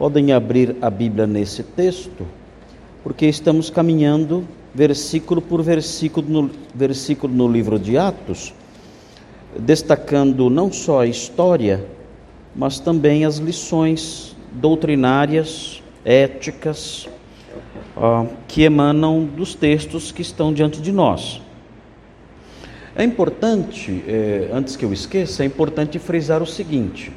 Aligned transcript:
Podem 0.00 0.32
abrir 0.32 0.76
a 0.80 0.88
Bíblia 0.88 1.26
nesse 1.26 1.62
texto, 1.62 2.26
porque 3.04 3.26
estamos 3.26 3.68
caminhando 3.68 4.48
versículo 4.74 5.42
por 5.42 5.62
versículo 5.62 6.26
no, 6.26 6.50
versículo 6.74 7.34
no 7.34 7.46
livro 7.46 7.78
de 7.78 7.98
Atos, 7.98 8.54
destacando 9.58 10.48
não 10.48 10.72
só 10.72 11.00
a 11.00 11.06
história, 11.06 11.84
mas 12.56 12.80
também 12.80 13.26
as 13.26 13.36
lições 13.36 14.34
doutrinárias, 14.52 15.82
éticas, 16.02 17.06
que 18.48 18.62
emanam 18.62 19.26
dos 19.26 19.54
textos 19.54 20.10
que 20.10 20.22
estão 20.22 20.50
diante 20.50 20.80
de 20.80 20.92
nós. 20.92 21.42
É 22.96 23.04
importante, 23.04 24.02
eh, 24.08 24.48
antes 24.50 24.76
que 24.76 24.84
eu 24.86 24.94
esqueça, 24.94 25.42
é 25.42 25.46
importante 25.46 25.98
frisar 25.98 26.42
o 26.42 26.46
seguinte: 26.46 27.12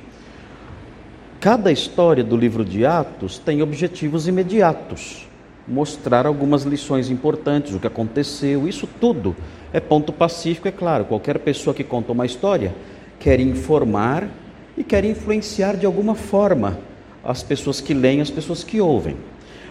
Cada 1.44 1.74
história 1.74 2.24
do 2.24 2.38
livro 2.38 2.64
de 2.64 2.86
Atos 2.86 3.38
tem 3.38 3.62
objetivos 3.62 4.30
imediatos, 4.30 5.28
mostrar 5.68 6.26
algumas 6.26 6.64
lições 6.64 7.10
importantes, 7.10 7.74
o 7.74 7.82
que 7.82 7.86
aconteceu, 7.86 8.66
isso 8.66 8.88
tudo 8.88 9.36
é 9.74 9.82
ponto 9.82 10.14
pacífico, 10.14 10.70
é 10.70 10.72
claro. 10.72 11.04
Qualquer 11.04 11.38
pessoa 11.40 11.74
que 11.74 11.84
conta 11.84 12.14
uma 12.14 12.26
história 12.26 12.74
quer 13.20 13.42
informar 13.42 14.30
e 14.78 14.86
quer 14.86 15.04
influenciar 15.04 15.76
de 15.76 15.86
alguma 15.86 16.16
forma 16.16 16.80
as 17.22 17.44
pessoas 17.44 17.82
que 17.82 17.94
leem, 17.94 18.22
as 18.22 18.32
pessoas 18.32 18.64
que 18.64 18.80
ouvem. 18.80 19.18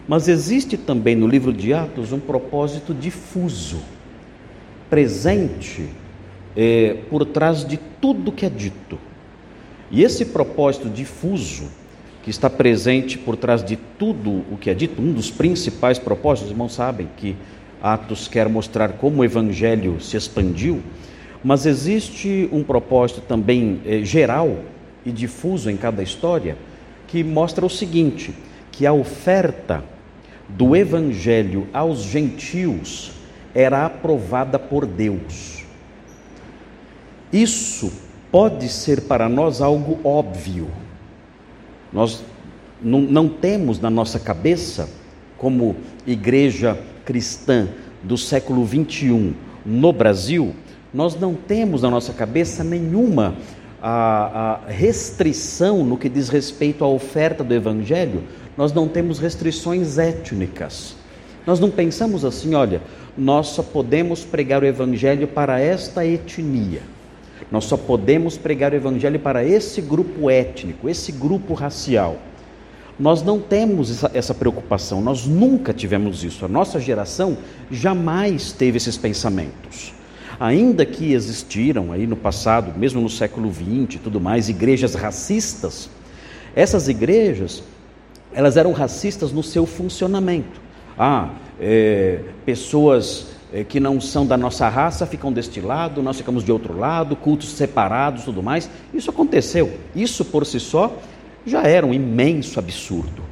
Mas 0.07 0.29
existe 0.29 0.77
também 0.77 1.17
no 1.17 1.27
livro 1.27 1.55
de 1.55 1.73
Atos 1.73 2.13
um 2.13 2.21
propósito 2.21 2.93
difuso, 2.93 3.81
presente 4.91 5.89
é, 6.55 6.99
por 7.09 7.25
trás 7.25 7.65
de 7.65 7.79
tudo 7.99 8.31
que 8.31 8.45
é 8.45 8.51
dito. 8.51 8.99
E 9.93 10.03
esse 10.03 10.25
propósito 10.25 10.89
difuso, 10.89 11.65
que 12.23 12.31
está 12.31 12.49
presente 12.49 13.19
por 13.19 13.37
trás 13.37 13.63
de 13.63 13.77
tudo 13.77 14.43
o 14.51 14.57
que 14.59 14.71
é 14.71 14.75
dito, 14.75 15.03
um 15.03 15.13
dos 15.13 15.31
principais 15.31 15.99
propósitos, 15.99 16.47
os 16.47 16.53
irmãos 16.53 16.73
sabem 16.73 17.09
que 17.19 17.37
Atos 17.83 18.27
quer 18.27 18.49
mostrar 18.49 18.93
como 18.93 19.21
o 19.21 19.25
evangelho 19.25 20.01
se 20.01 20.17
expandiu, 20.17 20.81
mas 21.45 21.67
existe 21.67 22.49
um 22.51 22.65
propósito 22.65 23.21
também 23.21 23.83
eh, 23.85 24.03
geral 24.03 24.61
e 25.05 25.13
difuso 25.13 25.69
em 25.69 25.77
cada 25.77 26.03
história, 26.03 26.57
que 27.07 27.23
mostra 27.23 27.67
o 27.67 27.71
seguinte: 27.71 28.33
que 28.71 28.87
a 28.87 28.93
oferta 28.95 29.85
do 30.49 30.75
evangelho 30.75 31.67
aos 31.73 32.03
gentios 32.05 33.13
era 33.55 33.85
aprovada 33.85 34.59
por 34.59 34.87
Deus. 34.87 35.65
Isso 37.33 37.93
pode 38.33 38.69
ser 38.71 39.03
para 39.03 39.29
nós 39.29 39.61
algo 39.61 39.99
óbvio. 40.03 40.69
Nós 41.93 42.25
não, 42.81 43.03
não 43.03 43.29
temos 43.29 43.79
na 43.79 43.91
nossa 43.91 44.19
cabeça, 44.19 44.89
como 45.37 45.77
igreja 46.07 46.79
cristã 47.05 47.69
do 48.03 48.17
século 48.17 48.65
21 48.65 49.35
no 49.65 49.93
Brasil, 49.93 50.55
nós 50.93 51.19
não 51.19 51.35
temos 51.35 51.83
na 51.83 51.91
nossa 51.91 52.13
cabeça 52.13 52.65
nenhuma 52.65 53.35
a, 53.81 54.61
a 54.67 54.71
restrição 54.71 55.85
no 55.85 55.97
que 55.97 56.09
diz 56.09 56.29
respeito 56.29 56.85
à 56.85 56.89
oferta 56.89 57.45
do 57.45 57.53
Evangelho, 57.53 58.23
nós 58.57 58.73
não 58.73 58.89
temos 58.89 59.19
restrições 59.19 59.99
étnicas. 59.99 60.97
Nós 61.47 61.59
não 61.59 61.71
pensamos 61.71 62.25
assim, 62.25 62.55
olha, 62.55 62.81
nós 63.17 63.49
só 63.49 63.63
podemos 63.63 64.25
pregar 64.25 64.63
o 64.63 64.67
Evangelho 64.67 65.27
para 65.27 65.61
esta 65.61 66.07
etnia. 66.07 66.83
Nós 67.53 67.67
só 67.67 67.77
podemos 67.77 68.39
pregar 68.39 68.73
o 68.73 68.77
Evangelho 68.77 69.21
para 69.21 69.45
esse 69.45 69.83
grupo 69.83 70.31
étnico, 70.31 70.89
esse 70.89 71.13
grupo 71.13 71.53
racial. 71.53 72.17
Nós 72.99 73.23
não 73.23 73.39
temos 73.39 73.91
essa, 73.91 74.11
essa, 74.15 74.35
preocupação, 74.35 75.03
nós 75.03 75.27
nunca 75.27 75.75
tivemos 75.75 76.25
isso. 76.25 76.47
A 76.47 76.49
nossa 76.49 76.81
geração 76.81 77.37
jamais 77.71 78.53
teve 78.53 78.79
esses 78.79 78.97
pensamentos. 78.97 79.93
Ainda 80.41 80.87
que 80.87 81.13
existiram 81.13 81.93
aí 81.93 82.07
no 82.07 82.17
passado, 82.17 82.73
mesmo 82.79 83.03
no 83.03 83.11
século 83.11 83.53
XX 83.53 83.97
e 83.97 83.99
tudo 83.99 84.19
mais, 84.19 84.49
igrejas 84.49 84.95
racistas, 84.95 85.91
essas 86.57 86.89
igrejas, 86.89 87.63
elas 88.33 88.57
eram 88.57 88.73
racistas 88.73 89.31
no 89.31 89.43
seu 89.43 89.67
funcionamento. 89.67 90.59
Ah, 90.99 91.31
é, 91.61 92.21
pessoas 92.47 93.32
que 93.69 93.79
não 93.79 94.01
são 94.01 94.27
da 94.27 94.37
nossa 94.37 94.69
raça 94.69 95.07
ficam 95.07 95.31
deste 95.31 95.61
lado, 95.61 96.03
nós 96.03 96.17
ficamos 96.17 96.43
de 96.43 96.51
outro 96.51 96.79
lado, 96.79 97.15
cultos 97.15 97.51
separados, 97.51 98.25
tudo 98.25 98.43
mais. 98.43 98.71
Isso 98.95 99.11
aconteceu. 99.11 99.79
Isso 99.95 100.25
por 100.25 100.47
si 100.47 100.59
só 100.59 100.97
já 101.45 101.63
era 101.63 101.87
um 101.87 101.93
imenso 101.93 102.59
absurdo. 102.59 103.23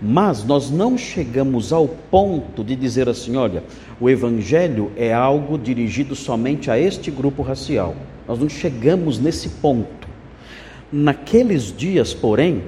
Mas 0.00 0.44
nós 0.44 0.70
não 0.70 0.96
chegamos 0.96 1.72
ao 1.72 1.88
ponto 1.88 2.62
de 2.62 2.76
dizer 2.76 3.08
assim: 3.08 3.36
olha, 3.36 3.64
o 4.00 4.08
Evangelho 4.08 4.92
é 4.96 5.12
algo 5.12 5.58
dirigido 5.58 6.14
somente 6.14 6.70
a 6.70 6.78
este 6.78 7.10
grupo 7.10 7.42
racial. 7.42 7.94
Nós 8.28 8.38
não 8.38 8.48
chegamos 8.48 9.18
nesse 9.18 9.48
ponto. 9.48 10.06
Naqueles 10.92 11.74
dias, 11.74 12.12
porém, 12.12 12.62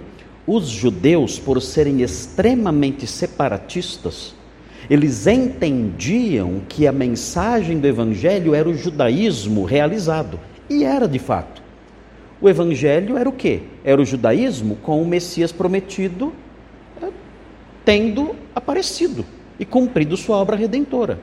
os 0.46 0.68
judeus, 0.68 1.38
por 1.38 1.60
serem 1.60 2.00
extremamente 2.00 3.06
separatistas, 3.06 4.34
eles 4.88 5.26
entendiam 5.26 6.62
que 6.68 6.86
a 6.86 6.92
mensagem 6.92 7.78
do 7.78 7.86
Evangelho 7.86 8.54
era 8.54 8.68
o 8.68 8.74
judaísmo 8.74 9.64
realizado. 9.64 10.38
E 10.68 10.84
era 10.84 11.08
de 11.08 11.18
fato. 11.18 11.62
O 12.40 12.48
Evangelho 12.48 13.16
era 13.16 13.28
o 13.28 13.32
quê? 13.32 13.62
Era 13.84 14.00
o 14.00 14.04
judaísmo 14.04 14.76
com 14.76 15.02
o 15.02 15.06
Messias 15.06 15.50
prometido 15.50 16.32
eh, 17.02 17.08
tendo 17.84 18.36
aparecido 18.54 19.24
e 19.58 19.64
cumprido 19.64 20.16
sua 20.16 20.36
obra 20.36 20.54
redentora. 20.54 21.18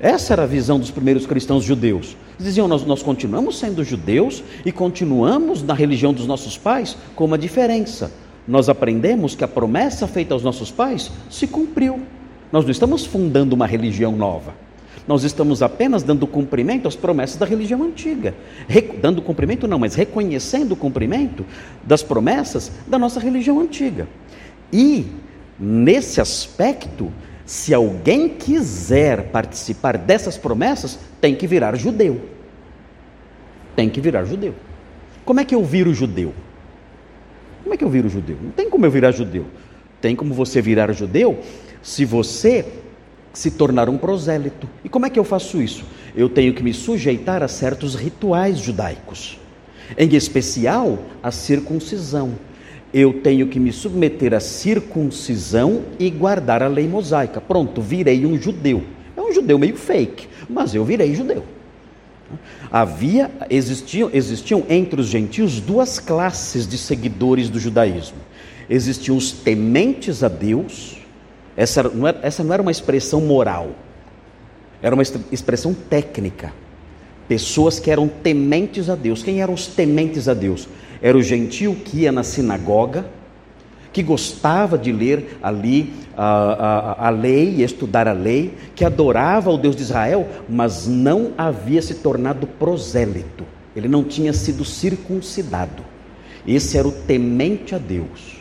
Essa 0.00 0.32
era 0.32 0.42
a 0.42 0.46
visão 0.46 0.78
dos 0.78 0.90
primeiros 0.90 1.26
cristãos 1.26 1.62
judeus. 1.62 2.16
Eles 2.34 2.48
diziam: 2.48 2.66
nós, 2.66 2.84
nós 2.84 3.02
continuamos 3.02 3.58
sendo 3.58 3.84
judeus 3.84 4.42
e 4.64 4.72
continuamos 4.72 5.62
na 5.62 5.74
religião 5.74 6.12
dos 6.12 6.26
nossos 6.26 6.58
pais 6.58 6.96
com 7.14 7.24
uma 7.24 7.38
diferença. 7.38 8.10
Nós 8.46 8.68
aprendemos 8.68 9.34
que 9.34 9.44
a 9.44 9.48
promessa 9.48 10.06
feita 10.06 10.34
aos 10.34 10.42
nossos 10.42 10.70
pais 10.70 11.10
se 11.30 11.46
cumpriu. 11.46 12.00
Nós 12.52 12.64
não 12.64 12.70
estamos 12.70 13.04
fundando 13.04 13.54
uma 13.54 13.66
religião 13.66 14.12
nova. 14.12 14.54
Nós 15.06 15.22
estamos 15.22 15.62
apenas 15.62 16.02
dando 16.02 16.26
cumprimento 16.26 16.88
às 16.88 16.96
promessas 16.96 17.36
da 17.36 17.44
religião 17.44 17.82
antiga. 17.82 18.34
Re 18.66 18.80
dando 18.80 19.20
cumprimento, 19.20 19.68
não, 19.68 19.78
mas 19.78 19.94
reconhecendo 19.94 20.72
o 20.72 20.76
cumprimento 20.76 21.44
das 21.82 22.02
promessas 22.02 22.72
da 22.86 22.98
nossa 22.98 23.20
religião 23.20 23.60
antiga. 23.60 24.08
E, 24.72 25.06
nesse 25.58 26.20
aspecto, 26.20 27.12
se 27.44 27.74
alguém 27.74 28.30
quiser 28.30 29.24
participar 29.24 29.98
dessas 29.98 30.38
promessas, 30.38 30.98
tem 31.20 31.34
que 31.34 31.46
virar 31.46 31.76
judeu. 31.76 32.22
Tem 33.76 33.90
que 33.90 34.00
virar 34.00 34.24
judeu. 34.24 34.54
Como 35.24 35.40
é 35.40 35.44
que 35.44 35.54
eu 35.54 35.62
viro 35.62 35.92
judeu? 35.92 36.32
Como 37.62 37.74
é 37.74 37.76
que 37.76 37.84
eu 37.84 37.90
viro 37.90 38.08
judeu? 38.08 38.38
Não 38.42 38.50
tem 38.50 38.70
como 38.70 38.86
eu 38.86 38.90
virar 38.90 39.10
judeu. 39.10 39.46
Tem 40.00 40.16
como 40.16 40.32
você 40.32 40.62
virar 40.62 40.92
judeu 40.92 41.40
se 41.84 42.04
você 42.04 42.64
se 43.34 43.50
tornar 43.50 43.88
um 43.90 43.98
prosélito. 43.98 44.68
E 44.82 44.88
como 44.88 45.04
é 45.06 45.10
que 45.10 45.18
eu 45.18 45.24
faço 45.24 45.60
isso? 45.60 45.84
Eu 46.16 46.28
tenho 46.28 46.54
que 46.54 46.62
me 46.62 46.72
sujeitar 46.72 47.42
a 47.42 47.48
certos 47.48 47.94
rituais 47.94 48.58
judaicos, 48.58 49.38
em 49.98 50.14
especial 50.16 50.98
a 51.22 51.30
circuncisão. 51.30 52.32
Eu 52.92 53.12
tenho 53.12 53.48
que 53.48 53.60
me 53.60 53.72
submeter 53.72 54.32
à 54.32 54.40
circuncisão 54.40 55.82
e 55.98 56.08
guardar 56.08 56.62
a 56.62 56.68
lei 56.68 56.88
mosaica. 56.88 57.40
Pronto, 57.40 57.82
virei 57.82 58.24
um 58.24 58.40
judeu. 58.40 58.82
É 59.16 59.20
um 59.20 59.32
judeu 59.32 59.58
meio 59.58 59.76
fake, 59.76 60.28
mas 60.48 60.74
eu 60.74 60.84
virei 60.84 61.14
judeu. 61.14 61.44
Havia, 62.70 63.30
existiam, 63.50 64.10
existiam 64.12 64.64
entre 64.68 65.00
os 65.00 65.08
gentios 65.08 65.60
duas 65.60 65.98
classes 65.98 66.66
de 66.66 66.78
seguidores 66.78 67.50
do 67.50 67.60
judaísmo. 67.60 68.18
Existiam 68.70 69.16
os 69.16 69.32
tementes 69.32 70.22
a 70.22 70.28
Deus, 70.28 71.03
essa 71.56 71.82
não, 71.82 72.06
era, 72.06 72.18
essa 72.22 72.42
não 72.42 72.52
era 72.52 72.62
uma 72.62 72.70
expressão 72.70 73.20
moral, 73.20 73.70
era 74.82 74.94
uma 74.94 75.02
expressão 75.02 75.72
técnica. 75.72 76.52
Pessoas 77.26 77.78
que 77.78 77.90
eram 77.90 78.06
tementes 78.06 78.90
a 78.90 78.94
Deus. 78.94 79.22
Quem 79.22 79.40
eram 79.40 79.54
os 79.54 79.66
tementes 79.66 80.28
a 80.28 80.34
Deus? 80.34 80.68
Era 81.00 81.16
o 81.16 81.22
gentio 81.22 81.74
que 81.74 82.00
ia 82.00 82.12
na 82.12 82.22
sinagoga, 82.22 83.06
que 83.94 84.02
gostava 84.02 84.76
de 84.76 84.92
ler 84.92 85.38
ali 85.42 85.94
a, 86.16 86.26
a, 86.26 87.06
a 87.06 87.10
lei, 87.10 87.62
estudar 87.62 88.08
a 88.08 88.12
lei, 88.12 88.52
que 88.74 88.84
adorava 88.84 89.50
o 89.50 89.56
Deus 89.56 89.74
de 89.74 89.82
Israel, 89.82 90.28
mas 90.48 90.86
não 90.86 91.32
havia 91.38 91.80
se 91.80 91.94
tornado 91.94 92.46
prosélito. 92.46 93.44
Ele 93.74 93.88
não 93.88 94.04
tinha 94.04 94.32
sido 94.32 94.64
circuncidado. 94.64 95.84
Esse 96.46 96.76
era 96.76 96.86
o 96.86 96.92
temente 96.92 97.74
a 97.74 97.78
Deus. 97.78 98.33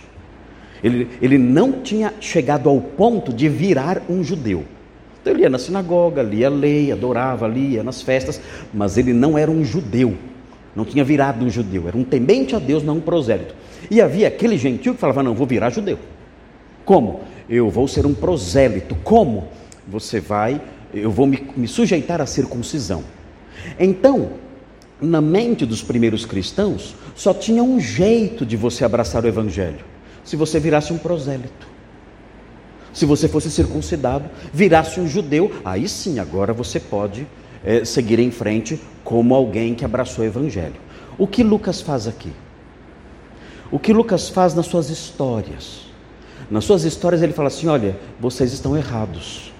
Ele, 0.84 1.08
ele 1.22 1.38
não 1.38 1.82
tinha 1.82 2.14
chegado 2.20 2.70
ao 2.70 2.80
ponto 2.82 3.32
de 3.32 3.48
virar 3.48 4.02
um 4.10 4.24
judeu. 4.24 4.66
Então 5.22 5.34
ele 5.34 5.44
ia 5.44 5.50
na 5.50 5.58
sinagoga, 5.58 6.22
lia 6.22 6.48
a 6.48 6.50
lei, 6.50 6.92
adorava, 6.92 7.48
lia 7.48 7.82
nas 7.82 8.02
festas, 8.02 8.42
mas 8.74 8.98
ele 8.98 9.14
não 9.14 9.38
era 9.38 9.50
um 9.50 9.64
judeu. 9.64 10.16
não 10.76 10.84
tinha 10.84 11.04
virado 11.04 11.46
um 11.46 11.50
judeu, 11.50 11.88
era 11.88 11.96
um 11.96 12.04
temente 12.04 12.56
a 12.56 12.60
Deus, 12.60 12.84
não 12.84 12.98
um 12.98 13.02
prosélito. 13.02 13.56
E 13.90 14.02
havia 14.02 14.28
aquele 14.28 14.58
gentio 14.58 14.94
que 14.94 15.00
falava: 15.00 15.24
Não, 15.24 15.34
vou 15.34 15.48
virar 15.48 15.70
judeu. 15.70 15.98
Como? 16.84 17.22
Eu 17.50 17.70
vou 17.70 17.88
ser 17.88 18.06
um 18.06 18.14
prosélito. 18.14 18.96
Como? 19.04 19.48
Você 19.88 20.20
vai, 20.20 20.62
eu 20.94 21.12
vou 21.12 21.26
me, 21.26 21.42
me 21.56 21.68
sujeitar 21.68 22.22
à 22.22 22.26
circuncisão. 22.26 23.04
Então, 23.80 24.32
na 25.02 25.22
mente 25.22 25.66
dos 25.66 25.82
primeiros 25.82 26.26
cristãos, 26.26 26.96
só 27.16 27.34
tinha 27.34 27.64
um 27.64 27.80
jeito 27.80 28.46
de 28.46 28.58
você 28.58 28.84
abraçar 28.84 29.24
o 29.24 29.28
evangelho: 29.28 29.86
se 30.24 30.36
você 30.36 30.60
virasse 30.60 30.94
um 30.94 30.98
prosélito. 30.98 31.68
Se 32.94 33.06
você 33.06 33.28
fosse 33.28 33.50
circuncidado, 33.50 34.30
virasse 34.54 35.00
um 35.00 35.08
judeu, 35.08 35.52
aí 35.66 35.88
sim, 35.90 36.20
agora 36.20 36.54
você 36.54 36.80
pode 36.80 37.28
é, 37.64 37.84
seguir 37.84 38.20
em 38.20 38.30
frente 38.30 38.80
como 39.04 39.34
alguém 39.34 39.74
que 39.74 39.84
abraçou 39.84 40.24
o 40.24 40.28
evangelho. 40.28 40.76
O 41.18 41.26
que 41.26 41.44
Lucas 41.44 41.82
faz 41.82 42.08
aqui? 42.08 42.32
O 43.72 43.80
que 43.80 43.92
Lucas 43.92 44.30
faz 44.30 44.54
nas 44.54 44.68
suas 44.68 44.90
histórias? 44.90 45.88
Nas 46.52 46.66
suas 46.66 46.84
histórias 46.84 47.24
ele 47.24 47.34
fala 47.34 47.48
assim: 47.48 47.68
olha, 47.68 47.98
vocês 48.20 48.54
estão 48.54 48.78
errados. 48.78 49.52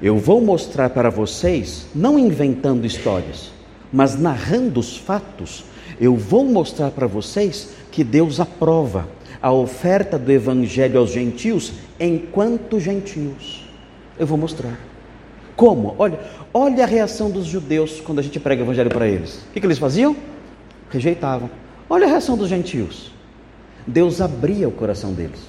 Eu 0.00 0.16
vou 0.16 0.40
mostrar 0.40 0.90
para 0.90 1.10
vocês, 1.10 1.86
não 1.94 2.18
inventando 2.18 2.86
histórias, 2.86 3.50
mas 3.92 4.18
narrando 4.18 4.80
os 4.80 4.96
fatos, 4.96 5.64
eu 6.00 6.16
vou 6.16 6.44
mostrar 6.44 6.90
para 6.92 7.06
vocês 7.06 7.70
que 7.90 8.04
Deus 8.04 8.38
aprova 8.38 9.08
a 9.40 9.52
oferta 9.52 10.18
do 10.18 10.30
evangelho 10.30 10.98
aos 10.98 11.10
gentios 11.10 11.72
enquanto 11.98 12.80
gentios. 12.80 13.64
Eu 14.18 14.26
vou 14.26 14.36
mostrar. 14.36 14.78
Como? 15.54 15.94
Olha, 15.98 16.18
olha 16.52 16.84
a 16.84 16.86
reação 16.86 17.30
dos 17.30 17.46
judeus 17.46 18.00
quando 18.00 18.18
a 18.18 18.22
gente 18.22 18.38
prega 18.40 18.62
o 18.62 18.64
evangelho 18.64 18.90
para 18.90 19.06
eles. 19.06 19.42
O 19.48 19.52
que, 19.52 19.60
que 19.60 19.66
eles 19.66 19.78
faziam? 19.78 20.16
Rejeitavam. 20.90 21.50
Olha 21.88 22.06
a 22.06 22.10
reação 22.10 22.36
dos 22.36 22.48
gentios. 22.48 23.12
Deus 23.86 24.20
abria 24.20 24.68
o 24.68 24.72
coração 24.72 25.12
deles. 25.12 25.40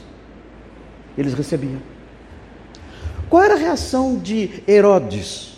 Eles 1.17 1.33
recebiam. 1.33 1.81
Qual 3.29 3.43
era 3.43 3.55
a 3.55 3.57
reação 3.57 4.17
de 4.17 4.63
Herodes 4.67 5.57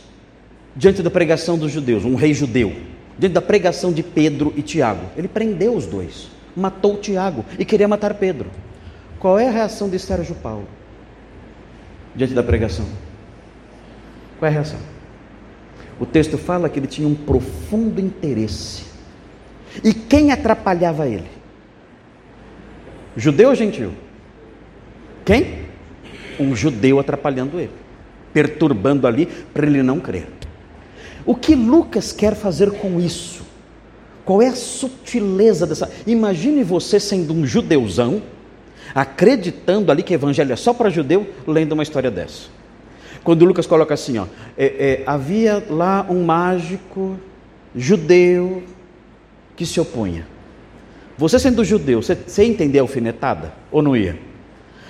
diante 0.75 1.03
da 1.03 1.09
pregação 1.09 1.57
dos 1.57 1.71
judeus, 1.71 2.03
um 2.03 2.15
rei 2.15 2.33
judeu? 2.33 2.73
Diante 3.17 3.33
da 3.33 3.41
pregação 3.41 3.91
de 3.93 4.01
Pedro 4.01 4.53
e 4.55 4.61
Tiago? 4.61 5.05
Ele 5.15 5.27
prendeu 5.27 5.75
os 5.75 5.85
dois 5.85 6.29
matou 6.55 6.97
Tiago 6.97 7.45
e 7.57 7.65
queria 7.65 7.87
matar 7.87 8.13
Pedro. 8.15 8.49
Qual 9.19 9.37
é 9.37 9.47
a 9.47 9.51
reação 9.51 9.89
de 9.89 9.99
Sérgio 9.99 10.35
Paulo 10.35 10.67
diante 12.15 12.33
da 12.33 12.43
pregação? 12.43 12.85
Qual 14.39 14.47
é 14.47 14.51
a 14.51 14.53
reação? 14.53 14.79
O 15.99 16.05
texto 16.05 16.37
fala 16.37 16.67
que 16.67 16.79
ele 16.79 16.87
tinha 16.87 17.07
um 17.07 17.13
profundo 17.13 18.01
interesse. 18.01 18.85
E 19.83 19.93
quem 19.93 20.31
atrapalhava 20.31 21.07
ele? 21.07 21.29
Judeu 23.15 23.49
ou 23.49 23.55
gentil? 23.55 23.91
Quem? 25.23 25.65
Um 26.39 26.55
judeu 26.55 26.99
atrapalhando 26.99 27.59
ele, 27.59 27.71
perturbando 28.33 29.05
ali 29.05 29.25
para 29.25 29.67
ele 29.67 29.83
não 29.83 29.99
crer. 29.99 30.27
O 31.25 31.35
que 31.35 31.53
Lucas 31.53 32.11
quer 32.11 32.35
fazer 32.35 32.71
com 32.71 32.99
isso? 32.99 33.40
Qual 34.25 34.41
é 34.41 34.47
a 34.47 34.55
sutileza 34.55 35.65
dessa? 35.65 35.91
Imagine 36.05 36.63
você 36.63 36.99
sendo 36.99 37.33
um 37.33 37.45
judeuzão, 37.45 38.21
acreditando 38.93 39.91
ali 39.91 40.03
que 40.03 40.13
o 40.13 40.15
evangelho 40.15 40.53
é 40.53 40.55
só 40.55 40.73
para 40.73 40.89
judeu, 40.89 41.27
lendo 41.47 41.73
uma 41.73 41.83
história 41.83 42.11
dessa. 42.11 42.49
Quando 43.23 43.45
Lucas 43.45 43.67
coloca 43.67 43.93
assim, 43.93 44.17
ó, 44.17 44.25
é, 44.57 44.65
é, 44.65 45.03
havia 45.05 45.63
lá 45.69 46.05
um 46.09 46.23
mágico 46.23 47.17
judeu 47.75 48.63
que 49.55 49.65
se 49.65 49.79
opunha. 49.79 50.27
Você 51.17 51.37
sendo 51.37 51.63
judeu, 51.63 52.01
você, 52.01 52.15
você 52.15 52.43
entender 52.43 52.79
a 52.79 52.81
alfinetada 52.81 53.53
ou 53.71 53.81
não 53.81 53.95
ia? 53.95 54.17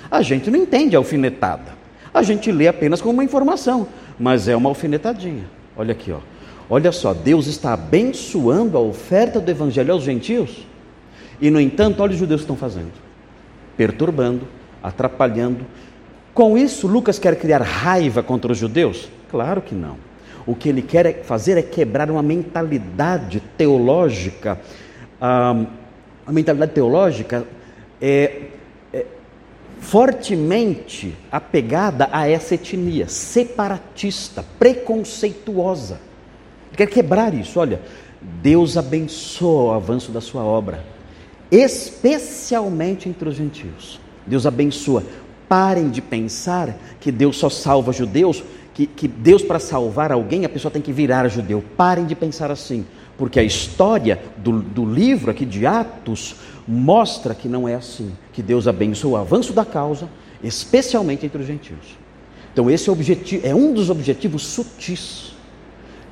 A 0.10 0.22
gente 0.22 0.50
não 0.50 0.60
entende 0.60 0.96
a 0.96 1.00
alfinetada. 1.00 1.80
A 2.14 2.22
gente 2.22 2.52
lê 2.52 2.68
apenas 2.68 3.02
como 3.02 3.14
uma 3.14 3.24
informação, 3.24 3.88
mas 4.20 4.48
é 4.48 4.56
uma 4.56 4.70
alfinetadinha. 4.70 5.46
Olha 5.76 5.94
aqui, 5.94 6.12
ó. 6.12 6.20
Olha 6.74 6.94
só, 6.94 7.14
Deus 7.14 7.48
está 7.48 7.74
abençoando 7.74 8.78
a 8.78 8.80
oferta 8.80 9.42
do 9.42 9.52
evangelho 9.52 9.92
aos 9.92 10.04
gentios, 10.04 10.66
e 11.42 11.52
no 11.52 11.60
entanto, 11.60 12.02
olha 12.02 12.14
os 12.14 12.18
judeus 12.18 12.40
que 12.40 12.44
estão 12.46 12.56
fazendo: 12.56 12.94
perturbando, 13.76 14.48
atrapalhando. 14.82 15.66
Com 16.34 16.58
isso, 16.58 16.88
Lucas 16.88 17.20
quer 17.20 17.38
criar 17.38 17.62
raiva 17.62 18.24
contra 18.24 18.54
os 18.54 18.58
judeus? 18.58 19.10
Claro 19.30 19.62
que 19.62 19.76
não. 19.76 19.98
O 20.48 20.56
que 20.56 20.70
ele 20.70 20.82
quer 20.82 21.24
fazer 21.24 21.58
é 21.58 21.62
quebrar 21.62 22.10
uma 22.10 22.24
mentalidade 22.24 23.44
teológica. 23.58 24.58
Ah, 25.20 25.66
a 26.26 26.32
mentalidade 26.32 26.72
teológica 26.72 27.46
é, 28.02 28.44
é 28.94 29.06
fortemente 29.78 31.18
apegada 31.30 32.08
a 32.14 32.30
essa 32.30 32.56
etnia, 32.56 33.10
separatista, 33.10 34.46
preconceituosa. 34.58 36.11
Quer 36.76 36.88
quebrar 36.88 37.34
isso. 37.34 37.60
Olha, 37.60 37.82
Deus 38.22 38.78
abençoa 38.78 39.64
o 39.64 39.74
avanço 39.74 40.12
da 40.12 40.22
sua 40.22 40.44
obra, 40.44 40.84
especialmente 41.50 43.10
entre 43.10 43.28
os 43.28 43.36
gentios. 43.36 44.00
Deus 44.26 44.46
abençoa. 44.46 45.04
Parem 45.50 45.90
de 45.90 46.02
pensar 46.02 46.78
que 47.00 47.12
Deus 47.12 47.38
só 47.38 47.50
salva 47.50 47.92
judeus, 47.92 48.42
que, 48.74 48.86
que 48.86 49.08
Deus, 49.08 49.42
para 49.42 49.60
salvar 49.60 50.12
alguém, 50.12 50.46
a 50.46 50.50
pessoa 50.50 50.72
tem 50.72 50.82
que 50.82 50.94
virar 50.94 51.28
judeu. 51.28 51.64
Parem 51.76 52.06
de 52.06 52.16
pensar 52.16 52.50
assim, 52.52 52.86
porque 53.18 53.40
a 53.40 53.44
história 53.44 54.22
do, 54.38 54.62
do 54.62 54.86
livro 54.86 55.30
aqui 55.30 55.46
de 55.46 55.66
Atos 55.66 56.36
mostra 56.66 57.36
que 57.36 57.50
não 57.50 57.68
é 57.68 57.76
assim, 57.76 58.14
que 58.32 58.42
Deus 58.42 58.68
abençoa 58.68 59.12
o 59.12 59.22
avanço 59.22 59.52
da 59.52 59.66
causa, 59.66 60.08
especialmente 60.42 61.26
entre 61.26 61.42
os 61.42 61.48
gentios. 61.48 61.98
Então, 62.54 62.70
esse 62.70 62.90
é, 62.90 62.92
objetivo, 62.92 63.46
é 63.46 63.54
um 63.54 63.74
dos 63.74 63.90
objetivos 63.90 64.46
sutis 64.46 65.34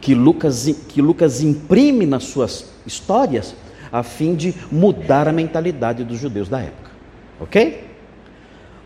que 0.09 0.15
Lucas, 0.15 0.67
que 0.87 1.03
Lucas 1.03 1.43
imprime 1.43 2.03
nas 2.03 2.23
suas 2.23 2.65
histórias 2.83 3.53
a 3.91 4.01
fim 4.01 4.33
de 4.33 4.55
mudar 4.71 5.27
a 5.27 5.31
mentalidade 5.31 6.03
dos 6.03 6.17
judeus 6.17 6.49
da 6.49 6.61
época. 6.61 6.89
Ok? 7.39 7.83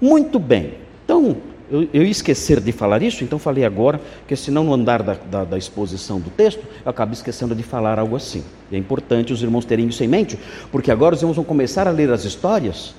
Muito 0.01 0.37
bem. 0.37 0.73
Então, 1.05 1.37
eu, 1.71 1.87
eu 1.93 2.03
ia 2.03 2.11
esquecer 2.11 2.59
de 2.59 2.73
falar 2.73 3.01
isso, 3.01 3.23
então 3.23 3.39
falei 3.39 3.63
agora, 3.63 4.01
porque 4.19 4.35
senão 4.35 4.65
no 4.65 4.73
andar 4.73 5.01
da, 5.01 5.13
da, 5.13 5.45
da, 5.45 5.57
exposição 5.57 6.19
do 6.19 6.29
texto, 6.29 6.61
eu 6.83 6.89
acabo 6.89 7.13
esquecendo 7.13 7.55
de 7.55 7.63
falar 7.63 7.99
algo 7.99 8.17
assim. 8.17 8.43
E 8.69 8.75
é 8.75 8.77
importante 8.77 9.31
os 9.31 9.41
irmãos 9.41 9.63
terem 9.63 9.87
isso 9.87 10.03
em 10.03 10.09
mente, 10.09 10.37
porque 10.73 10.91
agora 10.91 11.15
os 11.15 11.21
irmãos 11.21 11.37
vão 11.37 11.45
começar 11.45 11.87
a 11.87 11.91
ler 11.91 12.11
as 12.11 12.25
histórias 12.25 12.93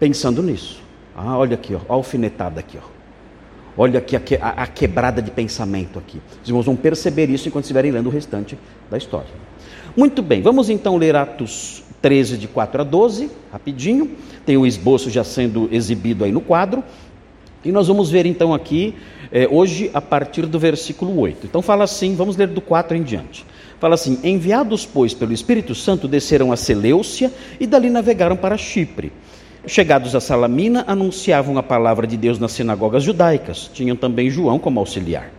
pensando 0.00 0.42
nisso. 0.42 0.82
Ah, 1.14 1.38
olha 1.38 1.54
aqui, 1.54 1.72
ó, 1.72 1.78
a 1.88 1.94
alfinetada 1.94 2.58
aqui, 2.58 2.80
ó. 2.82 3.03
Olha 3.76 3.98
aqui 3.98 4.16
a, 4.16 4.48
a, 4.48 4.66
quebrada 4.66 5.20
de 5.20 5.30
pensamento 5.30 5.98
aqui. 5.98 6.20
Os 6.42 6.48
irmãos 6.48 6.66
vão 6.66 6.76
perceber 6.76 7.28
isso 7.28 7.48
enquanto 7.48 7.64
estiverem 7.64 7.90
lendo 7.90 8.06
o 8.06 8.10
restante 8.10 8.56
da 8.90 8.96
história. 8.96 9.28
Muito 9.96 10.22
bem, 10.22 10.42
vamos 10.42 10.70
então 10.70 10.96
ler 10.96 11.16
Atos 11.16 11.82
13, 12.00 12.36
de 12.36 12.46
4 12.46 12.82
a 12.82 12.84
12, 12.84 13.30
rapidinho. 13.50 14.10
Tem 14.46 14.56
o 14.56 14.66
esboço 14.66 15.10
já 15.10 15.24
sendo 15.24 15.68
exibido 15.72 16.24
aí 16.24 16.30
no 16.30 16.40
quadro. 16.40 16.84
E 17.64 17.72
nós 17.72 17.88
vamos 17.88 18.10
ver 18.10 18.26
então 18.26 18.52
aqui, 18.52 18.94
eh, 19.32 19.48
hoje, 19.50 19.90
a 19.94 20.00
partir 20.00 20.46
do 20.46 20.58
versículo 20.58 21.18
8. 21.18 21.46
Então 21.46 21.62
fala 21.62 21.84
assim, 21.84 22.14
vamos 22.14 22.36
ler 22.36 22.48
do 22.48 22.60
4 22.60 22.96
em 22.96 23.02
diante. 23.02 23.44
Fala 23.80 23.94
assim: 23.94 24.18
Enviados, 24.22 24.86
pois, 24.86 25.14
pelo 25.14 25.32
Espírito 25.32 25.74
Santo, 25.74 26.06
desceram 26.06 26.52
a 26.52 26.56
Seleucia 26.56 27.32
e 27.58 27.66
dali 27.66 27.90
navegaram 27.90 28.36
para 28.36 28.56
Chipre 28.56 29.12
Chegados 29.66 30.14
a 30.14 30.20
Salamina, 30.20 30.84
anunciavam 30.86 31.56
a 31.56 31.62
palavra 31.62 32.06
de 32.06 32.18
Deus 32.18 32.38
nas 32.38 32.52
sinagogas 32.52 33.02
judaicas. 33.02 33.70
Tinham 33.72 33.96
também 33.96 34.28
João 34.28 34.58
como 34.58 34.78
auxiliar. 34.78 35.30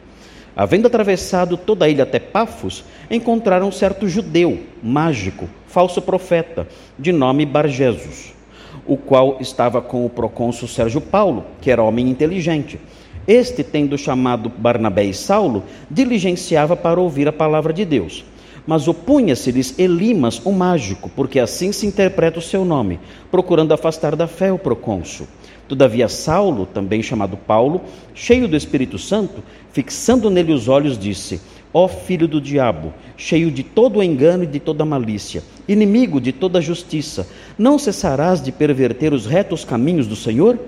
Havendo 0.56 0.88
atravessado 0.88 1.56
toda 1.56 1.86
a 1.86 1.90
ilha 1.90 2.04
até 2.04 2.18
Pafos, 2.18 2.84
encontraram 3.12 3.68
um 3.68 3.72
certo 3.72 4.10
judeu, 4.10 4.62
mágico, 4.82 5.48
falso 5.68 6.02
profeta, 6.02 6.68
de 6.98 7.12
nome 7.12 7.46
Barjesus, 7.46 8.34
o 8.88 8.98
qual 8.98 9.38
estava 9.40 9.80
com 9.80 10.04
o 10.04 10.10
procônsul 10.10 10.68
Sérgio 10.68 11.02
Paulo, 11.02 11.46
que 11.62 11.70
era 11.70 11.84
homem 11.84 12.10
inteligente. 12.10 12.80
Este, 13.28 13.64
tendo 13.64 13.96
chamado 13.96 14.50
Barnabé 14.50 15.04
e 15.04 15.14
Saulo, 15.14 15.64
diligenciava 15.90 16.76
para 16.76 17.00
ouvir 17.00 17.28
a 17.28 17.34
palavra 17.34 17.72
de 17.72 17.86
Deus 17.86 18.26
mas 18.66 18.88
opunha-se-lhes 18.88 19.78
Elimas, 19.78 20.42
o 20.44 20.52
mágico, 20.52 21.10
porque 21.16 21.40
assim 21.40 21.72
se 21.72 21.86
interpreta 21.86 22.40
o 22.40 22.42
seu 22.42 22.66
nome, 22.66 23.00
procurando 23.30 23.74
afastar 23.74 24.16
da 24.16 24.28
fé 24.28 24.52
o 24.52 24.58
procônsul. 24.58 25.28
Todavia, 25.68 26.08
Saulo, 26.08 26.66
também 26.66 27.02
chamado 27.02 27.38
Paulo, 27.38 27.82
cheio 28.14 28.48
do 28.48 28.56
Espírito 28.56 28.98
Santo, 28.98 29.44
fixando 29.72 30.30
nele 30.30 30.54
os 30.54 30.68
olhos, 30.68 30.98
disse: 30.98 31.42
Ó 31.74 31.88
filho 31.88 32.28
do 32.28 32.40
diabo, 32.40 32.94
cheio 33.18 33.50
de 33.50 33.64
todo 33.64 34.04
engano 34.04 34.44
e 34.44 34.48
de 34.48 34.60
toda 34.60 34.86
malícia, 34.86 35.44
inimigo 35.68 36.22
de 36.22 36.32
toda 36.32 36.62
justiça, 36.62 37.28
não 37.58 37.80
cessarás 37.80 38.42
de 38.42 38.52
perverter 38.52 39.14
os 39.14 39.26
retos 39.26 39.66
caminhos 39.66 40.08
do 40.08 40.16
Senhor? 40.16 40.60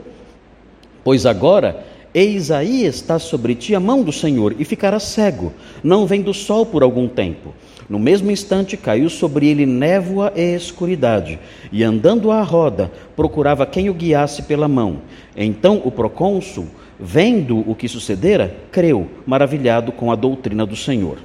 Pois 1.03 1.25
agora 1.25 1.85
Eis 2.13 2.49
aí 2.49 2.83
está 2.83 3.19
sobre 3.19 3.53
ti 3.53 3.75
a 3.75 3.79
mão 3.79 4.01
do 4.01 4.11
Senhor, 4.11 4.55
e 4.57 4.65
ficará 4.65 4.99
cego, 4.99 5.53
não 5.83 6.07
vem 6.07 6.19
do 6.19 6.33
sol 6.33 6.65
por 6.65 6.81
algum 6.81 7.07
tempo. 7.07 7.53
No 7.89 7.97
mesmo 7.97 8.29
instante 8.29 8.75
caiu 8.75 9.09
sobre 9.09 9.47
ele 9.47 9.65
névoa 9.65 10.33
e 10.35 10.53
escuridade, 10.55 11.39
e 11.71 11.83
andando 11.83 12.31
à 12.31 12.41
roda, 12.41 12.91
procurava 13.15 13.65
quem 13.65 13.89
o 13.89 13.93
guiasse 13.93 14.43
pela 14.43 14.67
mão. 14.67 15.01
Então 15.35 15.81
o 15.85 15.89
procônsul, 15.89 16.67
vendo 16.99 17.59
o 17.69 17.73
que 17.73 17.87
sucedera, 17.87 18.53
creu, 18.71 19.07
maravilhado 19.25 19.93
com 19.93 20.11
a 20.11 20.15
doutrina 20.15 20.65
do 20.65 20.75
Senhor. 20.75 21.17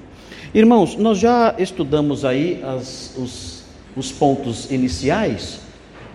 Irmãos, 0.55 0.97
nós 0.97 1.19
já 1.19 1.55
estudamos 1.59 2.25
aí 2.25 2.63
as, 2.63 3.17
os, 3.17 3.65
os 3.97 4.13
pontos 4.13 4.71
iniciais, 4.71 5.61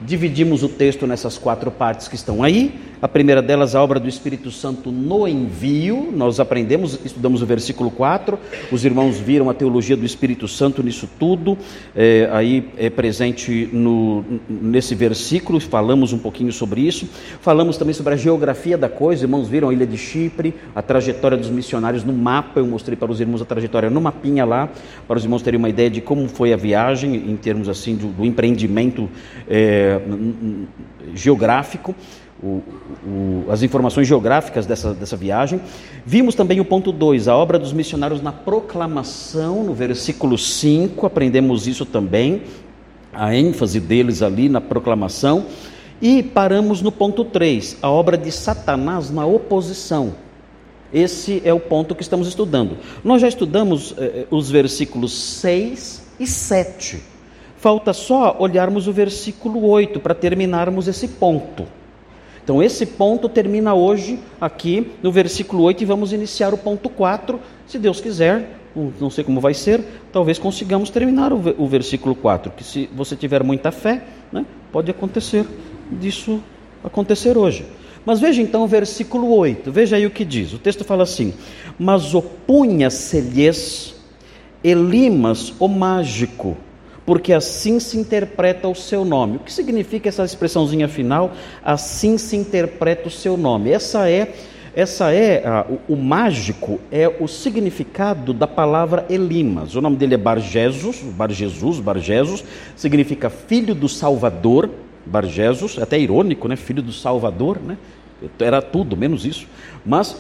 dividimos 0.01 0.63
o 0.63 0.69
texto 0.69 1.07
nessas 1.07 1.37
quatro 1.37 1.71
partes 1.71 2.07
que 2.07 2.15
estão 2.15 2.43
aí, 2.43 2.73
a 2.99 3.07
primeira 3.07 3.43
delas, 3.43 3.75
a 3.75 3.83
obra 3.83 3.99
do 3.99 4.09
Espírito 4.09 4.49
Santo 4.49 4.91
no 4.91 5.27
envio. 5.27 6.11
Nós 6.15 6.39
aprendemos, 6.39 6.99
estudamos 7.05 7.43
o 7.43 7.45
versículo 7.45 7.91
4. 7.91 8.39
Os 8.71 8.83
irmãos 8.83 9.19
viram 9.19 9.51
a 9.51 9.53
teologia 9.53 9.95
do 9.95 10.03
Espírito 10.03 10.47
Santo 10.47 10.81
nisso 10.81 11.07
tudo. 11.19 11.55
É, 11.95 12.27
aí 12.31 12.67
é 12.75 12.89
presente 12.89 13.69
no, 13.71 14.25
nesse 14.49 14.95
versículo, 14.95 15.59
falamos 15.59 16.11
um 16.11 16.17
pouquinho 16.17 16.51
sobre 16.51 16.81
isso. 16.81 17.07
Falamos 17.39 17.77
também 17.77 17.93
sobre 17.93 18.15
a 18.15 18.17
geografia 18.17 18.75
da 18.75 18.89
coisa. 18.89 19.19
Os 19.19 19.23
irmãos 19.23 19.47
viram 19.47 19.69
a 19.69 19.73
ilha 19.73 19.85
de 19.85 19.97
Chipre, 19.97 20.55
a 20.75 20.81
trajetória 20.81 21.37
dos 21.37 21.51
missionários 21.51 22.03
no 22.03 22.13
mapa. 22.13 22.59
Eu 22.59 22.65
mostrei 22.65 22.97
para 22.97 23.11
os 23.11 23.21
irmãos 23.21 23.43
a 23.43 23.45
trajetória 23.45 23.91
no 23.91 24.01
mapinha 24.01 24.43
lá, 24.43 24.69
para 25.07 25.17
os 25.17 25.23
irmãos 25.23 25.43
terem 25.43 25.59
uma 25.59 25.69
ideia 25.69 25.89
de 25.89 26.01
como 26.01 26.27
foi 26.27 26.51
a 26.51 26.57
viagem, 26.57 27.15
em 27.15 27.35
termos 27.35 27.69
assim 27.69 27.95
do, 27.95 28.07
do 28.07 28.25
empreendimento 28.25 29.07
é, 29.47 29.86
geográfico 31.13 31.95
o, 32.41 32.61
o, 33.05 33.45
as 33.49 33.63
informações 33.63 34.07
geográficas 34.07 34.65
dessa, 34.65 34.93
dessa 34.93 35.17
viagem. 35.17 35.59
Vimos 36.05 36.35
também 36.35 36.59
o 36.59 36.65
ponto 36.65 36.91
2, 36.91 37.27
a 37.27 37.35
obra 37.35 37.57
dos 37.57 37.73
missionários 37.73 38.21
na 38.21 38.31
proclamação, 38.31 39.63
no 39.63 39.73
versículo 39.73 40.37
5, 40.37 41.05
aprendemos 41.05 41.67
isso 41.67 41.85
também, 41.85 42.43
a 43.13 43.35
ênfase 43.35 43.79
deles 43.79 44.21
ali 44.21 44.49
na 44.49 44.61
proclamação. 44.61 45.45
E 45.99 46.21
paramos 46.21 46.81
no 46.81 46.91
ponto 46.91 47.25
3, 47.25 47.77
a 47.81 47.89
obra 47.89 48.17
de 48.17 48.31
Satanás 48.31 49.09
na 49.09 49.25
oposição. 49.25 50.13
Esse 50.93 51.41
é 51.43 51.51
o 51.51 51.59
ponto 51.59 51.95
que 51.95 52.03
estamos 52.03 52.27
estudando. 52.27 52.77
Nós 53.03 53.21
já 53.21 53.27
estudamos 53.27 53.95
eh, 53.97 54.03
eh 54.03 54.27
os 54.29 54.49
versículos 54.49 55.11
6 55.11 56.03
e 56.19 56.27
7. 56.27 57.16
Falta 57.57 57.91
só 57.91 58.35
olharmos 58.39 58.87
o 58.87 58.93
versículo 58.93 59.67
8 59.67 59.99
para 59.99 60.13
terminarmos 60.13 60.87
esse 60.87 61.07
ponto. 61.07 61.65
Então, 62.43 62.63
esse 62.63 62.85
ponto 62.85 63.27
termina 63.27 63.73
hoje 63.73 64.19
aqui 64.39 64.91
no 65.03 65.11
versículo 65.11 65.63
8 65.63 65.81
e 65.81 65.85
vamos 65.85 66.13
iniciar 66.13 66.53
o 66.53 66.57
ponto 66.57 66.87
4, 66.87 67.39
se 67.65 67.77
Deus 67.77 67.99
quiser. 67.99 68.57
Não 68.99 69.09
sei 69.09 69.23
como 69.23 69.41
vai 69.41 69.55
ser, 69.55 69.83
talvez 70.13 70.37
consigamos 70.37 70.91
terminar 70.91 71.33
o 71.33 71.67
versículo 71.67 72.13
4, 72.13 72.51
que 72.51 72.63
se 72.63 72.87
você 72.95 73.15
tiver 73.15 73.41
muita 73.43 73.71
fé, 73.71 74.03
né, 74.31 74.45
pode 74.71 74.91
acontecer 74.91 75.45
disso 75.91 76.39
acontecer 76.83 77.37
hoje. 77.37 77.65
Mas 78.05 78.19
veja 78.19 78.41
então 78.41 78.63
o 78.63 78.67
versículo 78.67 79.35
8, 79.35 79.71
veja 79.71 79.95
aí 79.95 80.05
o 80.05 80.11
que 80.11 80.23
diz. 80.23 80.53
O 80.53 80.59
texto 80.59 80.83
fala 80.83 81.03
assim: 81.03 81.33
Mas 81.77 82.13
opunha-se-lhes 82.13 83.95
Elimas, 84.63 85.53
o 85.59 85.67
mágico, 85.67 86.55
porque 87.07 87.31
assim 87.31 87.79
se 87.79 87.97
interpreta 87.97 88.67
o 88.67 88.75
seu 88.75 89.05
nome. 89.05 89.37
O 89.37 89.39
que 89.39 89.53
significa 89.53 90.09
essa 90.09 90.25
expressãozinha 90.25 90.89
final? 90.89 91.31
Assim 91.63 92.17
se 92.17 92.35
interpreta 92.35 93.07
o 93.07 93.11
seu 93.11 93.37
nome. 93.37 93.71
Essa 93.71 94.09
é 94.09 94.33
essa 94.75 95.11
é 95.13 95.41
o, 95.87 95.93
o, 95.93 95.95
mágico 95.95 96.81
é 96.91 97.07
o 97.07 97.25
significado 97.25 98.33
da 98.33 98.45
palavra 98.45 99.05
Elimas. 99.09 99.73
O 99.73 99.81
nome 99.81 99.95
dele 99.95 100.15
é 100.15 100.17
Barjesus, 100.17 100.97
Barjesus, 101.01 101.79
Barjesus 101.79 102.43
significa 102.75 103.29
filho 103.29 103.73
do 103.73 103.87
Salvador. 103.87 104.69
Barjesus, 105.05 105.79
até 105.79 105.97
irônico, 105.97 106.49
né? 106.49 106.57
Filho 106.57 106.81
do 106.81 106.91
Salvador, 106.91 107.57
né? 107.65 107.77
Era 108.37 108.61
tudo 108.61 108.97
menos 108.97 109.25
isso. 109.25 109.47
Mas 109.85 110.17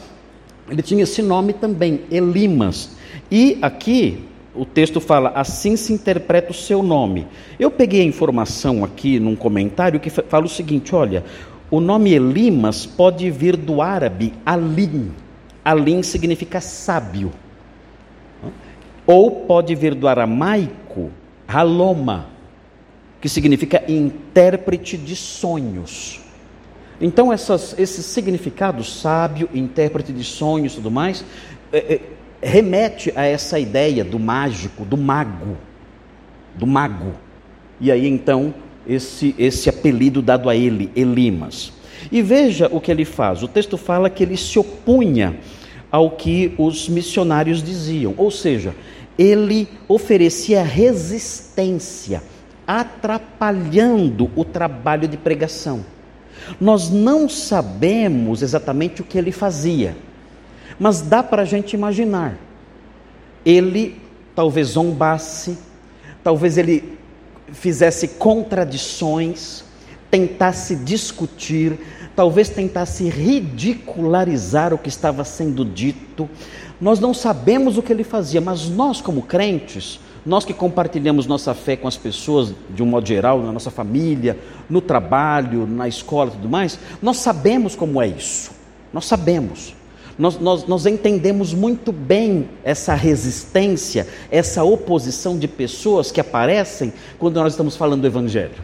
ele 0.69 0.81
tinha 0.81 1.03
esse 1.03 1.21
nome 1.21 1.51
também, 1.51 2.03
Elimas. 2.09 2.91
E 3.29 3.57
aqui 3.61 4.23
o 4.57 4.65
texto 4.65 4.99
fala, 4.99 5.29
assim 5.35 5.75
se 5.75 5.93
interpreta 5.93 6.51
o 6.51 6.53
seu 6.53 6.81
nome. 6.81 7.27
Eu 7.59 7.69
peguei 7.69 8.01
a 8.01 8.05
informação 8.05 8.83
aqui 8.83 9.19
num 9.19 9.35
comentário 9.35 9.99
que 9.99 10.09
fala 10.09 10.45
o 10.45 10.49
seguinte: 10.49 10.95
olha, 10.95 11.23
o 11.69 11.79
nome 11.79 12.13
Elimas 12.13 12.85
pode 12.85 13.29
vir 13.29 13.55
do 13.55 13.81
árabe 13.81 14.33
Alim. 14.45 15.11
Alim 15.63 16.01
significa 16.01 16.61
sábio. 16.61 17.31
Ou 19.05 19.31
pode 19.31 19.73
vir 19.75 19.95
do 19.95 20.07
aramaico 20.07 21.11
Haloma, 21.47 22.27
que 23.21 23.29
significa 23.29 23.83
intérprete 23.87 24.97
de 24.97 25.15
sonhos. 25.15 26.19
Então, 26.99 27.31
essas, 27.31 27.77
esses 27.77 28.05
significados, 28.05 29.01
sábio, 29.01 29.49
intérprete 29.53 30.11
de 30.11 30.23
sonhos 30.23 30.73
e 30.73 30.75
tudo 30.77 30.89
mais, 30.89 31.23
é, 31.71 31.77
é, 31.77 32.01
remete 32.41 33.11
a 33.15 33.25
essa 33.25 33.59
ideia 33.59 34.03
do 34.03 34.19
mágico, 34.19 34.85
do 34.85 34.97
mago, 34.97 35.57
do 36.55 36.67
mago. 36.67 37.13
E 37.79 37.91
aí 37.91 38.07
então 38.07 38.53
esse 38.87 39.35
esse 39.37 39.69
apelido 39.69 40.21
dado 40.21 40.49
a 40.49 40.55
ele, 40.55 40.91
Elimas. 40.95 41.73
E 42.11 42.21
veja 42.21 42.69
o 42.71 42.79
que 42.79 42.91
ele 42.91 43.05
faz. 43.05 43.43
O 43.43 43.47
texto 43.47 43.77
fala 43.77 44.09
que 44.09 44.23
ele 44.23 44.37
se 44.37 44.57
opunha 44.59 45.37
ao 45.91 46.11
que 46.11 46.53
os 46.57 46.87
missionários 46.87 47.63
diziam, 47.63 48.13
ou 48.17 48.29
seja, 48.29 48.75
ele 49.17 49.67
oferecia 49.87 50.61
resistência, 50.61 52.21
atrapalhando 52.67 54.29
o 54.35 54.43
trabalho 54.43 55.07
de 55.07 55.17
pregação. 55.17 55.83
Nós 56.59 56.89
não 56.89 57.27
sabemos 57.27 58.41
exatamente 58.41 59.01
o 59.01 59.03
que 59.03 59.17
ele 59.17 59.31
fazia 59.31 59.95
mas 60.79 61.01
dá 61.01 61.23
para 61.23 61.41
a 61.41 61.45
gente 61.45 61.73
imaginar. 61.73 62.37
Ele 63.45 63.99
talvez 64.35 64.69
zombasse, 64.69 65.57
talvez 66.23 66.57
ele 66.57 66.97
fizesse 67.53 68.07
contradições, 68.09 69.63
tentasse 70.11 70.75
discutir, 70.75 71.79
talvez 72.15 72.49
tentasse 72.49 73.07
ridicularizar 73.09 74.73
o 74.73 74.77
que 74.77 74.89
estava 74.89 75.23
sendo 75.23 75.63
dito. 75.63 76.29
Nós 76.79 76.99
não 76.99 77.13
sabemos 77.13 77.77
o 77.77 77.81
que 77.81 77.91
ele 77.91 78.03
fazia, 78.03 78.41
mas 78.41 78.69
nós, 78.69 79.01
como 79.01 79.21
crentes, 79.21 79.99
nós 80.25 80.43
que 80.43 80.53
compartilhamos 80.53 81.25
nossa 81.25 81.53
fé 81.53 81.77
com 81.77 81.87
as 81.87 81.95
pessoas 81.95 82.53
de 82.69 82.83
um 82.83 82.85
modo 82.85 83.07
geral, 83.07 83.41
na 83.41 83.51
nossa 83.51 83.71
família, 83.71 84.37
no 84.69 84.81
trabalho, 84.81 85.65
na 85.65 85.87
escola 85.87 86.29
e 86.29 86.33
tudo 86.33 86.49
mais, 86.49 86.77
nós 87.01 87.17
sabemos 87.17 87.75
como 87.75 88.01
é 88.01 88.07
isso. 88.07 88.51
Nós 88.91 89.05
sabemos. 89.05 89.76
Nós, 90.17 90.39
nós, 90.39 90.65
nós 90.65 90.85
entendemos 90.87 91.53
muito 91.53 91.91
bem 91.91 92.49
essa 92.63 92.95
resistência, 92.95 94.07
essa 94.31 94.63
oposição 94.63 95.37
de 95.37 95.47
pessoas 95.47 96.11
que 96.11 96.19
aparecem 96.19 96.91
quando 97.19 97.35
nós 97.35 97.53
estamos 97.53 97.75
falando 97.75 98.01
do 98.01 98.07
Evangelho. 98.07 98.55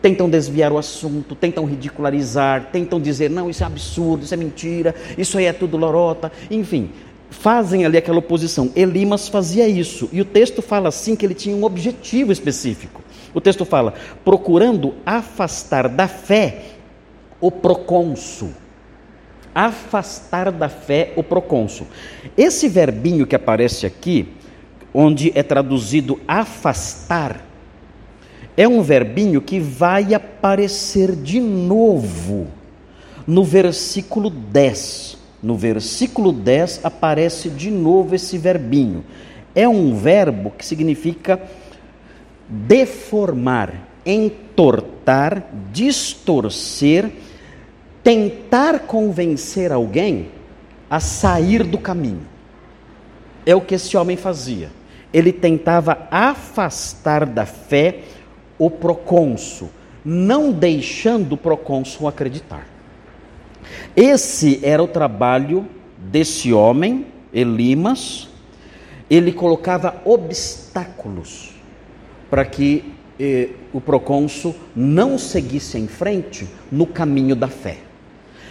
Tentam 0.00 0.30
desviar 0.30 0.70
o 0.70 0.78
assunto, 0.78 1.34
tentam 1.34 1.64
ridicularizar, 1.64 2.68
tentam 2.70 3.00
dizer, 3.00 3.28
não, 3.28 3.50
isso 3.50 3.64
é 3.64 3.66
absurdo, 3.66 4.24
isso 4.24 4.34
é 4.34 4.36
mentira, 4.36 4.94
isso 5.18 5.36
aí 5.38 5.46
é 5.46 5.52
tudo 5.52 5.76
lorota, 5.76 6.30
enfim, 6.48 6.90
fazem 7.30 7.84
ali 7.84 7.96
aquela 7.96 8.18
oposição. 8.18 8.70
Elimas 8.76 9.26
fazia 9.26 9.66
isso, 9.66 10.08
e 10.12 10.20
o 10.20 10.24
texto 10.24 10.62
fala 10.62 10.88
assim 10.88 11.16
que 11.16 11.26
ele 11.26 11.34
tinha 11.34 11.56
um 11.56 11.64
objetivo 11.64 12.30
específico. 12.30 13.02
O 13.34 13.40
texto 13.40 13.64
fala, 13.64 13.94
procurando 14.24 14.94
afastar 15.04 15.88
da 15.88 16.06
fé 16.06 16.62
o 17.40 17.50
procônsul 17.50 18.52
afastar 19.56 20.52
da 20.52 20.68
fé 20.68 21.14
o 21.16 21.22
procônsul. 21.22 21.86
Esse 22.36 22.68
verbinho 22.68 23.26
que 23.26 23.34
aparece 23.34 23.86
aqui, 23.86 24.28
onde 24.92 25.32
é 25.34 25.42
traduzido 25.42 26.20
afastar, 26.28 27.42
é 28.54 28.68
um 28.68 28.82
verbinho 28.82 29.40
que 29.40 29.58
vai 29.58 30.12
aparecer 30.12 31.16
de 31.16 31.40
novo 31.40 32.48
no 33.26 33.42
versículo 33.42 34.28
10. 34.28 35.16
No 35.42 35.56
versículo 35.56 36.32
10 36.32 36.80
aparece 36.84 37.48
de 37.48 37.70
novo 37.70 38.14
esse 38.14 38.36
verbinho. 38.36 39.04
É 39.54 39.66
um 39.66 39.96
verbo 39.96 40.50
que 40.50 40.66
significa 40.66 41.40
deformar, 42.46 43.88
entortar, 44.04 45.50
distorcer 45.72 47.10
tentar 48.06 48.86
convencer 48.86 49.72
alguém 49.72 50.28
a 50.88 51.00
sair 51.00 51.64
do 51.64 51.76
caminho. 51.76 52.24
É 53.44 53.52
o 53.52 53.60
que 53.60 53.74
esse 53.74 53.96
homem 53.96 54.16
fazia. 54.16 54.70
Ele 55.12 55.32
tentava 55.32 56.06
afastar 56.08 57.26
da 57.26 57.44
fé 57.44 58.02
o 58.56 58.70
procônsul, 58.70 59.70
não 60.04 60.52
deixando 60.52 61.32
o 61.32 61.36
procônsul 61.36 62.06
acreditar. 62.06 62.68
Esse 63.96 64.64
era 64.64 64.80
o 64.80 64.86
trabalho 64.86 65.66
desse 65.98 66.52
homem, 66.52 67.06
Elimas. 67.34 68.28
Ele 69.10 69.32
colocava 69.32 70.00
obstáculos 70.04 71.56
para 72.30 72.44
que 72.44 72.84
eh, 73.18 73.48
o 73.72 73.80
procônsul 73.80 74.54
não 74.76 75.18
seguisse 75.18 75.76
em 75.76 75.88
frente 75.88 76.46
no 76.70 76.86
caminho 76.86 77.34
da 77.34 77.48
fé. 77.48 77.85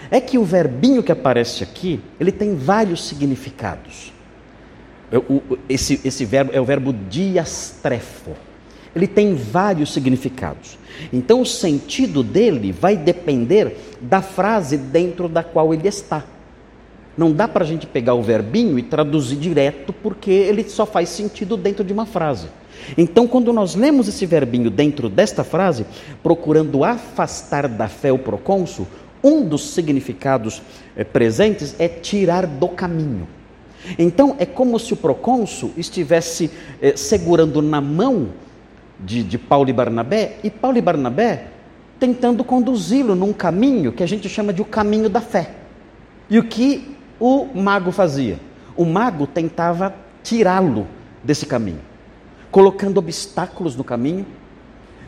É 0.10 0.20
que 0.20 0.38
o 0.38 0.44
verbinho 0.44 1.04
que 1.04 1.12
aparece 1.12 1.64
aqui, 1.64 2.00
ele 2.20 2.32
tem 2.32 2.56
vários 2.56 3.08
significados. 3.08 4.14
Esse, 5.70 6.02
esse 6.04 6.26
verbo 6.26 6.52
é 6.54 6.60
o 6.60 6.66
verbo 6.66 6.94
diastrefo. 6.94 8.32
Ele 8.96 9.08
tem 9.08 9.36
vários 9.36 9.94
significados. 9.94 10.78
Então, 11.12 11.42
o 11.42 11.46
sentido 11.46 12.24
dele 12.24 12.72
vai 12.72 12.96
depender 12.96 13.78
da 14.02 14.22
frase 14.22 14.78
dentro 14.78 15.28
da 15.28 15.44
qual 15.44 15.74
ele 15.74 15.88
está. 15.88 16.24
Não 17.18 17.32
dá 17.32 17.48
para 17.48 17.64
a 17.64 17.68
gente 17.68 17.88
pegar 17.88 18.14
o 18.14 18.22
verbinho 18.22 18.78
e 18.78 18.84
traduzir 18.84 19.38
direto, 19.38 19.94
porque 19.94 20.32
ele 20.32 20.68
só 20.68 20.86
faz 20.86 21.10
sentido 21.10 21.56
dentro 21.56 21.84
de 21.84 21.94
uma 21.94 22.06
frase. 22.06 22.48
Então, 22.98 23.28
quando 23.28 23.54
nós 23.54 23.76
lemos 23.76 24.08
esse 24.08 24.26
verbinho 24.26 24.70
dentro 24.70 25.10
desta 25.10 25.44
frase, 25.44 25.86
procurando 26.22 26.84
afastar 26.84 27.68
da 27.68 27.88
fé 27.88 28.12
o 28.12 28.20
procônsul, 28.20 28.88
um 29.26 29.44
dos 29.44 29.72
significados 29.72 30.62
é, 30.96 31.04
presentes 31.04 31.76
é 31.80 31.88
tirar 31.88 32.46
do 32.46 32.70
caminho. 32.70 33.28
Então, 33.98 34.36
é 34.38 34.46
como 34.46 34.78
se 34.80 34.94
o 34.94 34.98
procônsul 34.98 35.72
estivesse 35.76 36.52
é, 36.80 36.96
segurando 36.96 37.60
na 37.60 37.82
mão 37.82 38.30
de, 39.00 39.24
de 39.24 39.38
Paulo 39.40 39.68
e 39.68 39.74
Barnabé, 39.74 40.38
e 40.44 40.52
Paulo 40.52 40.78
e 40.78 40.82
Barnabé 40.82 41.48
tentando 42.00 42.44
conduzi-lo 42.44 43.16
num 43.16 43.34
caminho 43.34 43.92
que 43.92 44.04
a 44.04 44.08
gente 44.08 44.30
chama 44.30 44.54
de 44.54 44.62
o 44.62 44.66
caminho 44.66 45.10
da 45.10 45.22
fé. 45.22 45.56
E 46.30 46.38
o 46.38 46.44
que 46.44 46.96
o 47.20 47.46
mago 47.46 47.92
fazia? 47.92 48.40
O 48.76 48.86
mago 48.86 49.26
tentava 49.26 49.96
tirá-lo 50.22 50.88
desse 51.24 51.48
caminho, 51.48 51.82
colocando 52.52 52.98
obstáculos 52.98 53.76
no 53.76 53.84
caminho, 53.84 54.26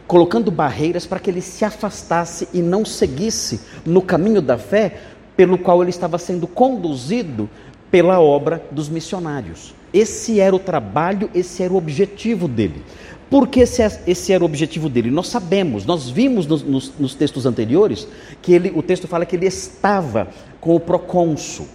colocando 0.07 0.49
barreiras 0.49 1.05
para 1.05 1.19
que 1.19 1.29
ele 1.29 1.41
se 1.41 1.65
afastasse 1.65 2.47
e 2.53 2.61
não 2.61 2.85
seguisse 2.85 3.59
no 3.85 4.01
caminho 4.01 4.41
da 4.41 4.57
fé 4.57 5.01
pelo 5.35 5.57
qual 5.57 5.81
ele 5.81 5.89
estava 5.89 6.17
sendo 6.17 6.47
conduzido 6.47 7.49
pela 7.91 8.19
obra 8.19 8.63
dos 8.71 8.89
missionários. 8.89 9.75
Esse 9.93 10.39
era 10.39 10.55
o 10.55 10.59
trabalho, 10.59 11.29
esse 11.33 11.61
era 11.61 11.73
o 11.73 11.77
objetivo 11.77 12.47
dele. 12.47 12.83
Porque 13.29 13.61
esse, 13.61 13.81
é, 13.81 14.01
esse 14.07 14.31
era 14.31 14.43
o 14.43 14.45
objetivo 14.45 14.87
dele. 14.87 15.11
Nós 15.11 15.27
sabemos, 15.27 15.85
nós 15.85 16.09
vimos 16.09 16.47
nos, 16.47 16.63
nos, 16.63 16.93
nos 16.97 17.13
textos 17.13 17.45
anteriores 17.45 18.07
que 18.41 18.53
ele, 18.53 18.71
o 18.73 18.81
texto 18.81 19.07
fala 19.07 19.25
que 19.25 19.35
ele 19.35 19.45
estava 19.45 20.29
com 20.61 20.75
o 20.75 20.79
procônsul. 20.79 21.67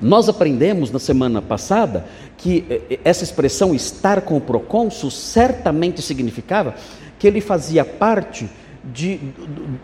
Nós 0.00 0.28
aprendemos 0.28 0.90
na 0.90 0.98
semana 0.98 1.40
passada 1.40 2.06
que 2.36 2.64
eh, 2.68 2.80
eh, 2.90 3.00
essa 3.04 3.24
expressão 3.24 3.74
estar 3.74 4.20
com 4.22 4.36
o 4.36 4.40
procônsul 4.40 5.10
certamente 5.10 6.02
significava 6.02 6.74
que 7.24 7.28
ele 7.28 7.40
fazia 7.40 7.86
parte 7.86 8.46
de, 8.84 9.18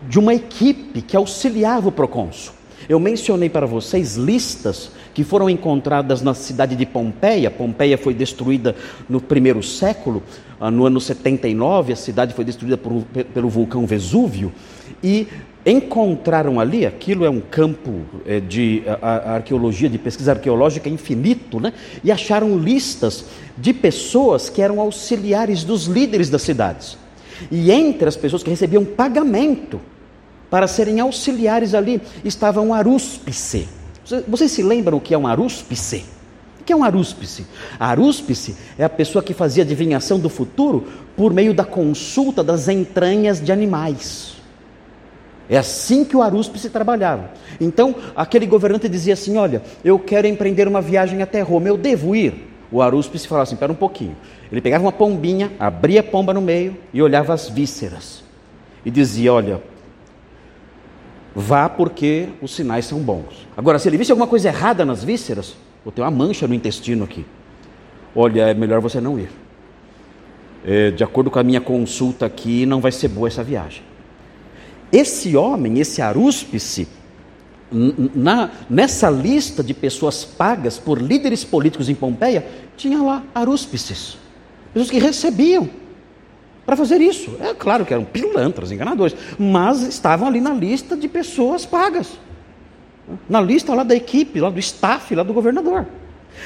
de 0.07 0.19
uma 0.19 0.31
equipe 0.31 1.01
que 1.01 1.17
auxiliava 1.17 1.89
o 1.89 1.91
procônsul. 1.91 2.53
Eu 2.87 2.99
mencionei 2.99 3.49
para 3.49 3.65
vocês 3.65 4.15
listas 4.15 4.91
que 5.11 5.23
foram 5.23 5.49
encontradas 5.49 6.21
na 6.21 6.35
cidade 6.35 6.75
de 6.75 6.85
Pompeia. 6.85 7.49
Pompeia 7.49 7.97
foi 7.97 8.13
destruída 8.13 8.75
no 9.09 9.19
primeiro 9.19 9.63
século, 9.63 10.21
ah, 10.59 10.69
no 10.69 10.85
ano 10.85 11.01
79, 11.01 11.93
a 11.93 11.95
cidade 11.95 12.35
foi 12.35 12.45
destruída 12.45 12.77
por, 12.77 13.01
pelo 13.33 13.49
vulcão 13.49 13.87
Vesúvio. 13.87 14.51
E 15.03 15.27
encontraram 15.65 16.59
ali, 16.59 16.85
aquilo 16.85 17.25
é 17.25 17.29
um 17.31 17.41
campo 17.41 18.01
é, 18.23 18.39
de 18.39 18.83
arqueologia, 19.01 19.89
de 19.89 19.97
pesquisa 19.97 20.33
arqueológica 20.33 20.87
infinito, 20.87 21.59
né? 21.59 21.73
e 22.03 22.11
acharam 22.11 22.55
listas 22.59 23.25
de 23.57 23.73
pessoas 23.73 24.47
que 24.47 24.61
eram 24.61 24.79
auxiliares 24.79 25.63
dos 25.63 25.85
líderes 25.85 26.29
das 26.29 26.43
cidades. 26.43 27.00
E 27.49 27.71
entre 27.71 28.07
as 28.07 28.15
pessoas 28.15 28.43
que 28.43 28.49
recebiam 28.49 28.83
pagamento 28.83 29.79
para 30.49 30.67
serem 30.67 30.99
auxiliares 30.99 31.73
ali 31.73 32.01
estava 32.25 32.61
um 32.61 32.73
arúspice. 32.73 33.67
Vocês 34.27 34.51
se 34.51 34.61
lembram 34.61 34.97
o 34.97 35.01
que 35.01 35.13
é 35.13 35.17
um 35.17 35.25
arúspice? 35.25 36.05
O 36.59 36.63
que 36.63 36.73
é 36.73 36.75
um 36.75 36.83
arúspice? 36.83 37.45
A 37.79 37.87
arúspice 37.87 38.55
é 38.77 38.83
a 38.83 38.89
pessoa 38.89 39.23
que 39.23 39.33
fazia 39.33 39.63
adivinhação 39.63 40.19
do 40.19 40.29
futuro 40.29 40.85
por 41.15 41.33
meio 41.33 41.53
da 41.53 41.63
consulta 41.63 42.43
das 42.43 42.67
entranhas 42.67 43.41
de 43.41 43.51
animais. 43.51 44.35
É 45.49 45.57
assim 45.57 46.05
que 46.05 46.15
o 46.15 46.21
arúspice 46.21 46.69
trabalhava. 46.69 47.31
Então, 47.59 47.95
aquele 48.15 48.45
governante 48.45 48.87
dizia 48.87 49.13
assim: 49.13 49.37
Olha, 49.37 49.61
eu 49.83 49.97
quero 49.99 50.27
empreender 50.27 50.67
uma 50.67 50.81
viagem 50.81 51.21
até 51.21 51.41
Roma, 51.41 51.67
eu 51.67 51.77
devo 51.77 52.15
ir? 52.15 52.50
O 52.71 52.81
arúspice 52.81 53.27
falava 53.27 53.43
assim: 53.43 53.55
Espera 53.55 53.71
um 53.71 53.75
pouquinho. 53.75 54.15
Ele 54.51 54.61
pegava 54.61 54.83
uma 54.83 54.91
pombinha, 54.91 55.51
abria 55.59 55.99
a 55.99 56.03
pomba 56.03 56.33
no 56.33 56.41
meio 56.41 56.77
e 56.93 57.01
olhava 57.01 57.33
as 57.33 57.49
vísceras. 57.49 58.23
E 58.85 58.89
dizia: 58.89 59.33
Olha, 59.33 59.61
vá 61.35 61.67
porque 61.67 62.29
os 62.41 62.55
sinais 62.55 62.85
são 62.85 62.99
bons. 62.99 63.47
Agora, 63.57 63.77
se 63.77 63.89
ele 63.89 63.97
visse 63.97 64.11
alguma 64.11 64.27
coisa 64.27 64.47
errada 64.47 64.85
nas 64.85 65.03
vísceras, 65.03 65.55
vou 65.83 65.91
ter 65.91 66.01
uma 66.01 66.11
mancha 66.11 66.47
no 66.47 66.53
intestino 66.53 67.03
aqui. 67.03 67.25
Olha, 68.15 68.43
é 68.43 68.53
melhor 68.53 68.79
você 68.79 69.01
não 69.01 69.19
ir. 69.19 69.29
É, 70.65 70.91
de 70.91 71.03
acordo 71.03 71.31
com 71.31 71.39
a 71.39 71.43
minha 71.43 71.59
consulta 71.59 72.25
aqui, 72.25 72.65
não 72.65 72.79
vai 72.79 72.91
ser 72.91 73.07
boa 73.07 73.27
essa 73.27 73.43
viagem. 73.43 73.83
Esse 74.91 75.35
homem, 75.35 75.79
esse 75.79 76.01
arúspice, 76.01 76.87
na, 77.71 78.51
nessa 78.69 79.09
lista 79.09 79.63
de 79.63 79.73
pessoas 79.73 80.25
pagas 80.25 80.77
por 80.77 81.01
líderes 81.01 81.43
políticos 81.43 81.89
em 81.89 81.95
Pompeia, 81.95 82.45
tinha 82.75 83.01
lá 83.01 83.23
arúspices, 83.33 84.17
pessoas 84.73 84.91
que 84.91 84.99
recebiam 84.99 85.69
para 86.65 86.75
fazer 86.75 87.01
isso. 87.01 87.37
É 87.39 87.53
claro 87.53 87.85
que 87.85 87.93
eram 87.93 88.03
pilantras, 88.03 88.71
enganadores, 88.71 89.15
mas 89.39 89.81
estavam 89.81 90.27
ali 90.27 90.41
na 90.41 90.53
lista 90.53 90.95
de 90.97 91.07
pessoas 91.07 91.65
pagas, 91.65 92.19
na 93.27 93.41
lista 93.41 93.73
lá 93.73 93.83
da 93.83 93.95
equipe, 93.95 94.39
lá 94.39 94.49
do 94.49 94.59
staff, 94.59 95.13
lá 95.15 95.23
do 95.23 95.33
governador. 95.33 95.87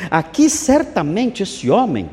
Aqui 0.09 0.49
certamente 0.49 1.43
esse 1.43 1.69
homem 1.69 2.09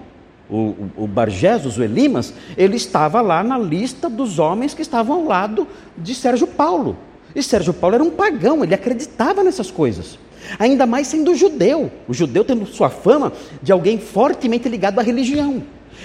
o, 0.52 0.90
o, 0.96 1.06
Bargesos, 1.06 1.78
o 1.78 1.82
Elimas, 1.82 2.34
ele 2.58 2.76
estava 2.76 3.22
lá 3.22 3.42
na 3.42 3.58
lista 3.58 4.10
dos 4.10 4.38
homens 4.38 4.74
que 4.74 4.82
estavam 4.82 5.16
ao 5.16 5.24
lado 5.24 5.66
de 5.96 6.14
Sérgio 6.14 6.46
Paulo. 6.46 6.98
E 7.34 7.42
Sérgio 7.42 7.72
Paulo 7.72 7.94
era 7.94 8.04
um 8.04 8.10
pagão, 8.10 8.62
ele 8.62 8.74
acreditava 8.74 9.42
nessas 9.42 9.70
coisas. 9.70 10.18
Ainda 10.58 10.86
mais 10.86 11.06
sendo 11.06 11.34
judeu, 11.34 11.90
o 12.08 12.12
judeu 12.12 12.44
tendo 12.44 12.66
sua 12.66 12.90
fama 12.90 13.32
de 13.62 13.72
alguém 13.72 13.98
fortemente 13.98 14.68
ligado 14.68 14.98
à 14.98 15.02
religião. 15.02 15.62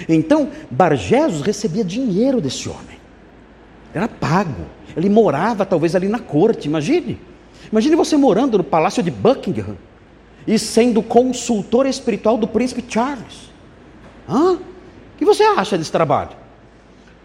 Então, 0.08 0.50
Bargesos 0.70 1.42
recebia 1.42 1.84
dinheiro 1.84 2.40
desse 2.40 2.68
homem. 2.68 2.98
Era 3.92 4.06
pago. 4.06 4.66
Ele 4.96 5.08
morava 5.08 5.66
talvez 5.66 5.94
ali 5.94 6.08
na 6.08 6.18
corte, 6.18 6.68
imagine. 6.68 7.18
Imagine 7.70 7.96
você 7.96 8.16
morando 8.16 8.58
no 8.58 8.64
palácio 8.64 9.02
de 9.02 9.10
Buckingham 9.10 9.76
e 10.46 10.58
sendo 10.58 11.02
consultor 11.02 11.86
espiritual 11.86 12.36
do 12.36 12.46
príncipe 12.46 12.84
Charles. 12.88 13.50
Hã? 14.28 14.54
O 14.54 14.60
que 15.18 15.24
você 15.24 15.42
acha 15.42 15.76
desse 15.76 15.92
trabalho? 15.92 16.30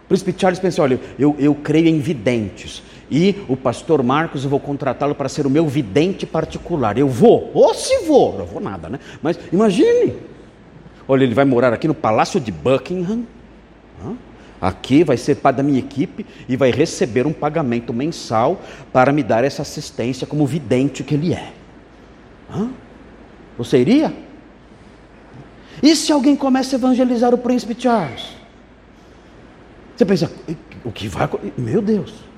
O 0.06 0.08
príncipe 0.08 0.34
Charles 0.38 0.60
pensou: 0.60 0.84
olha, 0.84 1.00
eu, 1.18 1.36
eu 1.40 1.56
creio 1.56 1.88
em 1.88 2.00
videntes. 2.00 2.84
E 3.16 3.46
o 3.48 3.56
pastor 3.56 4.02
Marcos, 4.02 4.44
eu 4.44 4.50
vou 4.50 4.60
contratá-lo 4.60 5.14
para 5.14 5.30
ser 5.30 5.46
o 5.46 5.50
meu 5.50 5.68
vidente 5.68 6.26
particular. 6.26 6.98
Eu 6.98 7.08
vou, 7.08 7.52
ou 7.54 7.72
se 7.76 8.08
vou, 8.08 8.40
não 8.40 8.46
vou 8.48 8.60
nada, 8.60 8.90
né? 8.90 9.00
Mas 9.22 9.38
imagine: 9.52 10.16
olha, 11.08 11.24
ele 11.24 11.36
vai 11.36 11.46
morar 11.46 11.72
aqui 11.72 11.88
no 11.88 11.94
Palácio 11.94 12.40
de 12.40 12.52
Buckingham. 12.52 13.24
Aqui 14.60 15.04
vai 15.04 15.16
ser 15.16 15.36
parte 15.36 15.58
da 15.58 15.64
minha 15.64 15.78
equipe 15.78 16.26
e 16.50 16.58
vai 16.58 16.72
receber 16.72 17.28
um 17.28 17.34
pagamento 17.34 17.94
mensal 17.94 18.60
para 18.92 19.12
me 19.12 19.22
dar 19.22 19.44
essa 19.44 19.62
assistência 19.62 20.26
como 20.26 20.48
vidente 20.48 21.04
que 21.04 21.14
ele 21.14 21.36
é. 21.36 21.54
Você 23.60 23.78
iria? 23.78 24.12
E 25.84 25.96
se 25.96 26.12
alguém 26.12 26.36
começa 26.36 26.76
a 26.76 26.80
evangelizar 26.80 27.32
o 27.32 27.38
príncipe 27.38 27.80
Charles? 27.80 28.30
Você 29.96 30.04
pensa, 30.04 30.32
o 30.84 30.92
que 30.92 31.08
vai 31.08 31.30
Meu 31.56 31.80
Deus. 31.80 32.33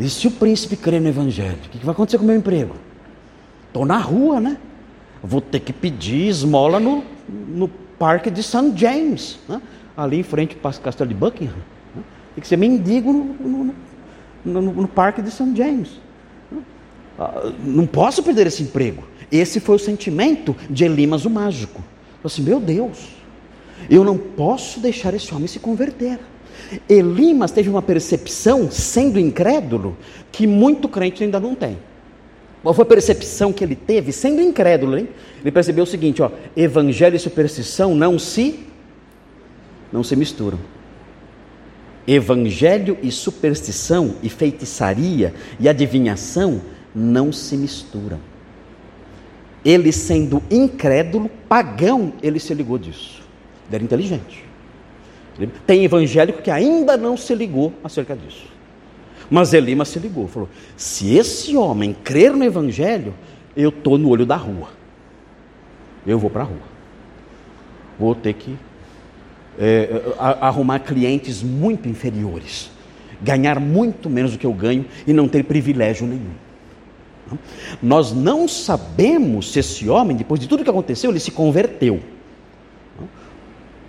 E 0.00 0.08
se 0.08 0.26
o 0.26 0.30
príncipe 0.30 0.76
crer 0.76 1.00
no 1.00 1.08
evangelho? 1.08 1.58
O 1.66 1.68
que 1.68 1.84
vai 1.84 1.92
acontecer 1.92 2.16
com 2.16 2.24
o 2.24 2.26
meu 2.26 2.36
emprego? 2.36 2.74
Estou 3.66 3.84
na 3.84 3.98
rua, 3.98 4.40
né? 4.40 4.56
Vou 5.22 5.42
ter 5.42 5.60
que 5.60 5.72
pedir 5.72 6.26
esmola 6.26 6.80
no, 6.80 7.04
no 7.28 7.68
parque 7.68 8.30
de 8.30 8.42
St. 8.42 8.72
James, 8.74 9.38
né? 9.46 9.60
ali 9.94 10.20
em 10.20 10.22
frente 10.22 10.56
ao 10.62 10.72
castelo 10.72 11.08
de 11.08 11.14
Buckingham. 11.14 11.54
Né? 11.94 12.02
Tem 12.34 12.40
que 12.40 12.48
ser 12.48 12.56
mendigo 12.56 13.12
no, 13.12 13.74
no, 14.42 14.62
no, 14.72 14.88
parque 14.88 15.20
de 15.20 15.30
St. 15.30 15.54
James. 15.54 16.00
Né? 16.50 16.62
Ah, 17.18 17.52
não 17.62 17.86
posso 17.86 18.22
perder 18.22 18.46
esse 18.46 18.62
emprego. 18.62 19.04
Esse 19.30 19.60
foi 19.60 19.76
o 19.76 19.78
sentimento 19.78 20.56
de 20.70 20.84
Elimas 20.84 21.26
o 21.26 21.30
mágico. 21.30 21.82
Falei 22.22 22.24
assim: 22.24 22.42
meu 22.42 22.58
Deus, 22.58 23.10
eu 23.90 24.02
não 24.02 24.16
posso 24.16 24.80
deixar 24.80 25.12
esse 25.12 25.32
homem 25.34 25.46
se 25.46 25.58
converter. 25.58 26.18
Elimas 26.88 27.50
teve 27.50 27.68
uma 27.68 27.82
percepção, 27.82 28.70
sendo 28.70 29.18
incrédulo, 29.18 29.96
que 30.30 30.46
muito 30.46 30.88
crente 30.88 31.24
ainda 31.24 31.40
não 31.40 31.54
tem. 31.54 31.78
Qual 32.62 32.74
foi 32.74 32.82
a 32.82 32.86
percepção 32.86 33.52
que 33.52 33.64
ele 33.64 33.74
teve, 33.74 34.12
sendo 34.12 34.40
incrédulo, 34.40 34.98
hein? 34.98 35.08
Ele 35.40 35.50
percebeu 35.50 35.84
o 35.84 35.86
seguinte, 35.86 36.20
ó, 36.20 36.30
evangelho 36.56 37.16
e 37.16 37.18
superstição 37.18 37.94
não 37.94 38.18
se 38.18 38.66
não 39.92 40.04
se 40.04 40.14
misturam. 40.14 40.58
Evangelho 42.06 42.98
e 43.02 43.10
superstição 43.10 44.14
e 44.22 44.28
feitiçaria 44.28 45.34
e 45.58 45.68
adivinhação 45.68 46.60
não 46.94 47.32
se 47.32 47.56
misturam. 47.56 48.20
Ele 49.64 49.92
sendo 49.92 50.42
incrédulo, 50.50 51.30
pagão, 51.48 52.12
ele 52.22 52.38
se 52.38 52.54
ligou 52.54 52.78
disso. 52.78 53.22
Ele 53.68 53.76
era 53.76 53.84
inteligente. 53.84 54.49
Tem 55.66 55.84
evangélico 55.84 56.42
que 56.42 56.50
ainda 56.50 56.96
não 56.96 57.16
se 57.16 57.34
ligou 57.34 57.72
acerca 57.82 58.16
disso. 58.16 58.46
Mas 59.30 59.52
Elima 59.52 59.84
se 59.84 59.98
ligou, 59.98 60.26
falou: 60.26 60.48
se 60.76 61.16
esse 61.16 61.56
homem 61.56 61.94
crer 62.04 62.32
no 62.32 62.44
Evangelho, 62.44 63.14
eu 63.56 63.68
estou 63.68 63.96
no 63.96 64.08
olho 64.08 64.26
da 64.26 64.36
rua. 64.36 64.68
Eu 66.06 66.18
vou 66.18 66.28
para 66.28 66.42
a 66.42 66.46
rua. 66.46 66.70
Vou 67.98 68.14
ter 68.14 68.32
que 68.34 68.56
é, 69.58 70.02
arrumar 70.18 70.80
clientes 70.80 71.42
muito 71.42 71.88
inferiores, 71.88 72.70
ganhar 73.20 73.60
muito 73.60 74.08
menos 74.10 74.32
do 74.32 74.38
que 74.38 74.46
eu 74.46 74.52
ganho 74.52 74.84
e 75.06 75.12
não 75.12 75.28
ter 75.28 75.44
privilégio 75.44 76.06
nenhum. 76.06 76.32
Nós 77.80 78.12
não 78.12 78.48
sabemos 78.48 79.52
se 79.52 79.60
esse 79.60 79.88
homem, 79.88 80.16
depois 80.16 80.40
de 80.40 80.48
tudo 80.48 80.64
que 80.64 80.70
aconteceu, 80.70 81.10
ele 81.10 81.20
se 81.20 81.30
converteu. 81.30 82.00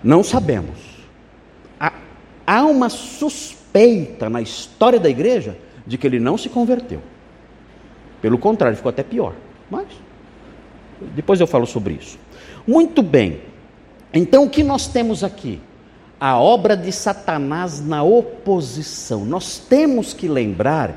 Não 0.03 0.23
sabemos. 0.23 0.90
Há 2.45 2.63
uma 2.63 2.89
suspeita 2.89 4.29
na 4.29 4.41
história 4.41 4.99
da 4.99 5.09
igreja 5.09 5.57
de 5.85 5.97
que 5.97 6.07
ele 6.07 6.19
não 6.19 6.37
se 6.37 6.49
converteu. 6.49 7.01
Pelo 8.21 8.37
contrário, 8.37 8.77
ficou 8.77 8.89
até 8.89 9.03
pior. 9.03 9.33
Mas 9.69 9.87
depois 11.15 11.39
eu 11.39 11.47
falo 11.47 11.65
sobre 11.65 11.95
isso. 11.95 12.17
Muito 12.67 13.01
bem. 13.01 13.41
Então 14.13 14.43
o 14.43 14.49
que 14.49 14.63
nós 14.63 14.87
temos 14.87 15.23
aqui? 15.23 15.59
A 16.19 16.37
obra 16.37 16.77
de 16.77 16.91
Satanás 16.91 17.83
na 17.83 18.03
oposição. 18.03 19.25
Nós 19.25 19.57
temos 19.57 20.13
que 20.13 20.27
lembrar 20.27 20.95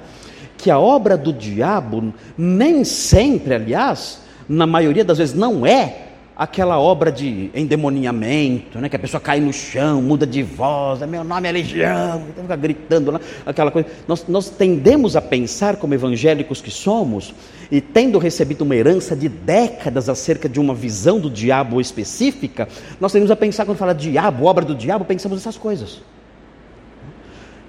que 0.59 0.71
a 0.71 0.79
obra 0.79 1.17
do 1.17 1.33
diabo 1.33 2.13
nem 2.37 2.85
sempre, 2.85 3.55
aliás, 3.55 4.21
na 4.49 4.67
maioria 4.67 5.05
das 5.05 5.19
vezes 5.19 5.35
não 5.35 5.65
é 5.65 6.04
aquela 6.37 6.81
obra 6.81 7.13
de 7.13 7.51
endemoniamento, 7.55 8.79
né, 8.81 8.89
que 8.89 8.97
a 8.97 8.99
pessoa 8.99 9.21
cai 9.21 9.39
no 9.39 9.53
chão, 9.53 10.03
muda 10.03 10.27
de 10.27 10.43
voz, 10.43 11.01
é 11.01 11.07
meu 11.07 11.23
nome 11.23 11.49
é 11.49 11.53
Legião, 11.53 12.25
fica 12.41 12.57
gritando 12.57 13.13
lá, 13.13 13.21
aquela 13.47 13.71
coisa. 13.71 13.89
Nós, 14.09 14.27
nós 14.27 14.51
tendemos 14.51 15.15
a 15.15 15.23
pensar, 15.23 15.77
como 15.77 15.95
evangélicos 15.95 16.61
que 16.61 16.71
somos, 16.71 17.33
e 17.71 17.81
tendo 17.81 18.19
recebido 18.19 18.63
uma 18.63 18.75
herança 18.75 19.15
de 19.15 19.29
décadas 19.29 20.09
acerca 20.09 20.49
de 20.49 20.59
uma 20.59 20.75
visão 20.75 21.21
do 21.21 21.31
diabo 21.31 21.81
específica, 21.81 22.69
nós 23.01 23.13
tendemos 23.13 23.31
a 23.31 23.37
pensar, 23.37 23.65
quando 23.65 23.79
fala 23.79 23.95
diabo, 23.95 24.47
obra 24.47 24.65
do 24.65 24.75
diabo, 24.75 25.05
pensamos 25.05 25.39
nessas 25.39 25.57
coisas. 25.57 26.03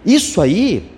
Isso 0.04 0.42
aí, 0.42 0.92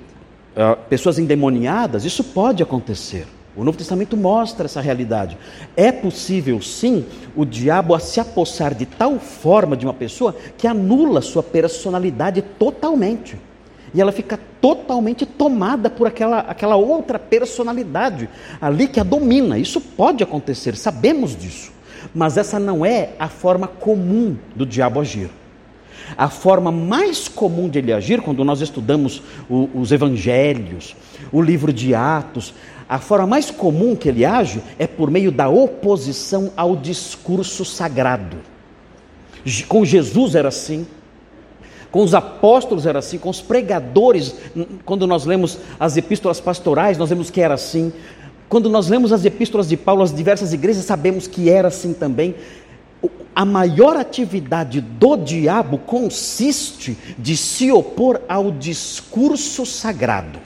ah, 0.56 0.76
pessoas 0.76 1.20
endemoniadas, 1.20 2.06
isso 2.06 2.24
pode 2.24 2.64
acontecer. 2.64 3.28
O 3.58 3.64
Novo 3.64 3.80
Testamento 3.80 4.16
mostra 4.16 4.66
essa 4.66 4.80
realidade. 4.80 5.36
É 5.76 5.92
possível, 5.92 6.62
sim, 6.62 7.04
o 7.36 7.44
diabo 7.44 7.98
se 7.98 8.20
apossar 8.20 8.76
de 8.76 8.86
tal 8.86 9.20
forma 9.20 9.76
de 9.76 9.84
uma 9.84 9.96
pessoa 9.96 10.36
que 10.56 10.68
anula 10.68 11.22
sua 11.22 11.42
personalidade 11.42 12.44
totalmente. 12.44 13.36
E 13.96 14.00
ela 14.00 14.12
fica 14.12 14.40
totalmente 14.62 15.26
tomada 15.26 15.90
por 15.90 16.06
aquela, 16.06 16.42
aquela 16.42 16.76
outra 16.76 17.18
personalidade 17.18 18.30
ali 18.62 18.88
que 18.88 19.00
a 19.00 19.04
domina. 19.04 19.58
Isso 19.58 19.82
pode 19.82 20.24
acontecer, 20.24 20.76
sabemos 20.76 21.36
disso. 21.36 21.72
Mas 22.14 22.38
essa 22.38 22.60
não 22.60 22.86
é 22.86 23.14
a 23.18 23.28
forma 23.28 23.68
comum 23.68 24.38
do 24.56 24.68
diabo 24.68 25.00
agir. 25.00 25.32
A 26.16 26.30
forma 26.30 26.72
mais 26.72 27.28
comum 27.28 27.68
de 27.68 27.80
ele 27.80 27.92
agir, 27.92 28.22
quando 28.22 28.44
nós 28.44 28.62
estudamos 28.62 29.22
o, 29.50 29.68
os 29.74 29.92
evangelhos, 29.92 30.96
o 31.32 31.42
livro 31.42 31.74
de 31.74 31.94
Atos, 31.96 32.54
a 32.90 33.00
forma 33.00 33.28
mais 33.28 33.52
comum 33.52 33.96
que 33.96 34.08
ele 34.08 34.24
age 34.24 34.62
é 34.80 34.88
por 34.88 35.12
meio 35.12 35.32
da 35.32 35.50
oposição 35.50 36.52
ao 36.56 36.76
discurso 36.76 37.66
sagrado. 37.66 38.38
Com 39.68 39.84
Jesus 39.84 40.36
era 40.36 40.48
assim, 40.48 40.86
com 41.92 42.04
os 42.04 42.14
apóstolos 42.14 42.86
era 42.86 43.00
assim, 43.00 43.18
com 43.18 43.30
os 43.30 43.42
pregadores, 43.42 44.36
quando 44.86 45.08
nós 45.08 45.26
lemos 45.26 45.58
as 45.80 45.98
epístolas 45.98 46.40
pastorais, 46.40 46.98
nós 46.98 47.10
vemos 47.10 47.30
que 47.30 47.42
era 47.42 47.54
assim. 47.54 47.92
Quando 48.50 48.70
nós 48.70 48.88
lemos 48.88 49.12
as 49.12 49.26
epístolas 49.26 49.68
de 49.68 49.76
Paulo 49.76 50.04
às 50.04 50.14
diversas 50.14 50.54
igrejas, 50.54 50.86
sabemos 50.86 51.28
que 51.28 51.50
era 51.50 51.68
assim 51.68 51.94
também. 51.94 52.36
A 53.36 53.46
maior 53.46 53.96
atividade 53.96 54.82
do 54.82 55.16
diabo 55.18 55.78
consiste 55.78 56.98
de 57.18 57.38
se 57.38 57.72
opor 57.72 58.22
ao 58.28 58.52
discurso 58.52 59.66
sagrado. 59.66 60.40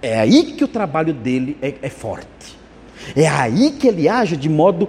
É 0.00 0.18
aí 0.18 0.52
que 0.52 0.64
o 0.64 0.68
trabalho 0.68 1.12
dele 1.12 1.56
é, 1.60 1.74
é 1.82 1.88
forte. 1.88 2.56
É 3.16 3.26
aí 3.26 3.72
que 3.72 3.86
ele 3.86 4.08
age 4.08 4.36
de 4.36 4.48
modo 4.48 4.88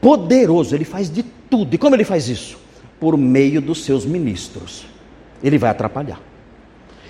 poderoso. 0.00 0.74
Ele 0.74 0.84
faz 0.84 1.10
de 1.10 1.22
tudo. 1.22 1.74
E 1.74 1.78
como 1.78 1.94
ele 1.94 2.04
faz 2.04 2.28
isso? 2.28 2.58
Por 2.98 3.16
meio 3.16 3.60
dos 3.60 3.84
seus 3.84 4.06
ministros. 4.06 4.86
Ele 5.42 5.58
vai 5.58 5.70
atrapalhar. 5.70 6.20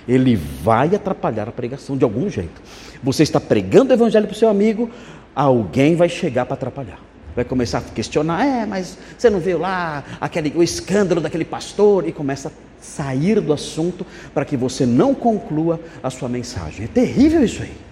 Ele 0.07 0.35
vai 0.35 0.95
atrapalhar 0.95 1.49
a 1.49 1.51
pregação 1.51 1.97
de 1.97 2.03
algum 2.03 2.29
jeito. 2.29 2.61
Você 3.03 3.23
está 3.23 3.39
pregando 3.39 3.91
o 3.91 3.93
evangelho 3.93 4.25
para 4.25 4.33
o 4.33 4.37
seu 4.37 4.49
amigo, 4.49 4.89
alguém 5.35 5.95
vai 5.95 6.07
chegar 6.07 6.45
para 6.45 6.53
atrapalhar. 6.53 6.99
Vai 7.35 7.45
começar 7.45 7.79
a 7.79 7.81
questionar, 7.81 8.45
é, 8.45 8.65
mas 8.65 8.97
você 9.17 9.29
não 9.29 9.39
viu 9.39 9.59
lá 9.59 10.03
aquele, 10.19 10.51
o 10.55 10.63
escândalo 10.63 11.21
daquele 11.21 11.45
pastor? 11.45 12.07
E 12.07 12.11
começa 12.11 12.47
a 12.47 12.51
sair 12.79 13.39
do 13.41 13.53
assunto 13.53 14.05
para 14.33 14.45
que 14.45 14.55
você 14.55 14.85
não 14.85 15.13
conclua 15.13 15.79
a 16.01 16.09
sua 16.09 16.29
mensagem. 16.29 16.85
É 16.85 16.87
terrível 16.87 17.43
isso 17.43 17.61
aí. 17.61 17.87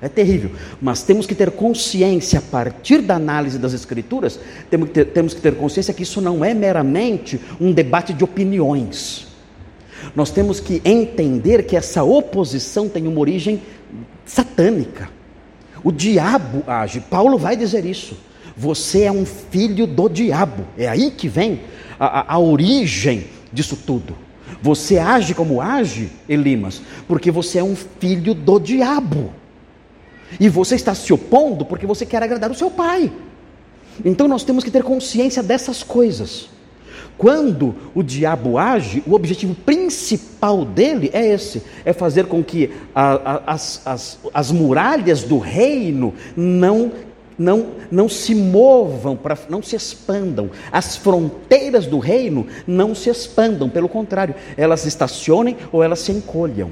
É 0.00 0.08
terrível. 0.08 0.50
Mas 0.80 1.04
temos 1.04 1.26
que 1.26 1.34
ter 1.34 1.52
consciência, 1.52 2.40
a 2.40 2.42
partir 2.42 3.00
da 3.00 3.14
análise 3.14 3.56
das 3.56 3.72
Escrituras, 3.72 4.38
temos 4.68 4.88
que 4.88 4.94
ter, 4.94 5.04
temos 5.04 5.32
que 5.32 5.40
ter 5.40 5.54
consciência 5.54 5.94
que 5.94 6.02
isso 6.02 6.20
não 6.20 6.44
é 6.44 6.52
meramente 6.52 7.40
um 7.60 7.70
debate 7.70 8.12
de 8.12 8.24
opiniões. 8.24 9.28
Nós 10.16 10.32
temos 10.32 10.58
que 10.58 10.82
entender 10.84 11.62
que 11.64 11.76
essa 11.76 12.02
oposição 12.02 12.88
tem 12.88 13.06
uma 13.06 13.20
origem 13.20 13.62
satânica. 14.26 15.08
O 15.84 15.92
diabo 15.92 16.64
age. 16.66 16.98
Paulo 17.00 17.38
vai 17.38 17.56
dizer 17.56 17.84
isso. 17.84 18.16
Você 18.56 19.02
é 19.02 19.12
um 19.12 19.24
filho 19.24 19.86
do 19.86 20.08
diabo. 20.08 20.64
É 20.76 20.88
aí 20.88 21.12
que 21.12 21.28
vem 21.28 21.60
a, 21.98 22.06
a, 22.06 22.34
a 22.34 22.38
origem 22.40 23.26
disso 23.52 23.76
tudo. 23.76 24.16
Você 24.60 24.98
age 24.98 25.34
como 25.34 25.60
age, 25.60 26.10
Elimas, 26.28 26.82
porque 27.08 27.30
você 27.30 27.58
é 27.58 27.64
um 27.64 27.76
filho 27.76 28.34
do 28.34 28.58
diabo. 28.58 29.32
E 30.40 30.48
você 30.48 30.74
está 30.74 30.94
se 30.94 31.12
opondo 31.12 31.64
porque 31.64 31.86
você 31.86 32.06
quer 32.06 32.22
agradar 32.22 32.50
o 32.50 32.54
seu 32.54 32.70
pai. 32.70 33.12
Então 34.04 34.26
nós 34.26 34.44
temos 34.44 34.64
que 34.64 34.70
ter 34.70 34.82
consciência 34.82 35.42
dessas 35.42 35.82
coisas. 35.82 36.48
Quando 37.18 37.74
o 37.94 38.02
diabo 38.02 38.56
age, 38.58 39.02
o 39.06 39.12
objetivo 39.14 39.54
principal 39.54 40.64
dele 40.64 41.10
é 41.12 41.26
esse: 41.26 41.62
é 41.84 41.92
fazer 41.92 42.26
com 42.26 42.42
que 42.42 42.70
a, 42.94 43.12
a, 43.12 43.52
as, 43.52 43.82
as, 43.86 44.18
as 44.32 44.50
muralhas 44.50 45.22
do 45.22 45.38
reino 45.38 46.14
não 46.36 46.90
não, 47.38 47.72
não 47.90 48.08
se 48.08 48.34
movam, 48.34 49.16
pra, 49.16 49.36
não 49.48 49.62
se 49.62 49.76
expandam. 49.76 50.50
As 50.70 50.96
fronteiras 50.96 51.86
do 51.86 51.98
reino 51.98 52.46
não 52.66 52.94
se 52.94 53.10
expandam, 53.10 53.68
pelo 53.68 53.88
contrário, 53.88 54.34
elas 54.56 54.86
estacionem 54.86 55.56
ou 55.70 55.82
elas 55.82 56.00
se 56.00 56.12
encolham. 56.12 56.70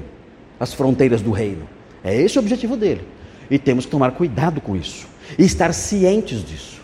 As 0.59 0.73
fronteiras 0.73 1.21
do 1.21 1.31
reino. 1.31 1.67
É 2.03 2.15
esse 2.15 2.37
o 2.37 2.41
objetivo 2.41 2.77
dele. 2.77 3.01
E 3.49 3.59
temos 3.59 3.85
que 3.85 3.91
tomar 3.91 4.11
cuidado 4.11 4.61
com 4.61 4.75
isso. 4.75 5.07
E 5.37 5.43
estar 5.43 5.73
cientes 5.73 6.43
disso. 6.43 6.81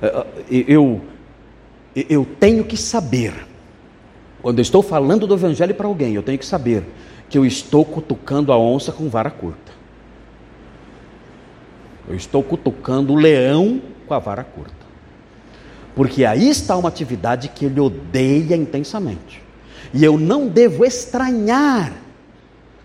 É, 0.00 0.06
é, 0.06 0.24
eu, 0.48 1.00
eu 1.94 2.26
tenho 2.38 2.64
que 2.64 2.76
saber, 2.76 3.32
quando 4.40 4.58
eu 4.58 4.62
estou 4.62 4.82
falando 4.82 5.26
do 5.26 5.34
Evangelho 5.34 5.74
para 5.74 5.86
alguém, 5.86 6.14
eu 6.14 6.22
tenho 6.22 6.38
que 6.38 6.46
saber 6.46 6.84
que 7.28 7.38
eu 7.38 7.46
estou 7.46 7.84
cutucando 7.84 8.52
a 8.52 8.58
onça 8.58 8.92
com 8.92 9.08
vara 9.08 9.30
curta. 9.30 9.71
Eu 12.08 12.14
estou 12.14 12.42
cutucando 12.42 13.12
o 13.12 13.16
leão 13.16 13.80
com 14.06 14.14
a 14.14 14.18
vara 14.18 14.44
curta. 14.44 14.82
Porque 15.94 16.24
aí 16.24 16.48
está 16.48 16.76
uma 16.76 16.88
atividade 16.88 17.48
que 17.48 17.66
ele 17.66 17.80
odeia 17.80 18.56
intensamente. 18.56 19.42
E 19.92 20.04
eu 20.04 20.18
não 20.18 20.48
devo 20.48 20.84
estranhar 20.84 21.92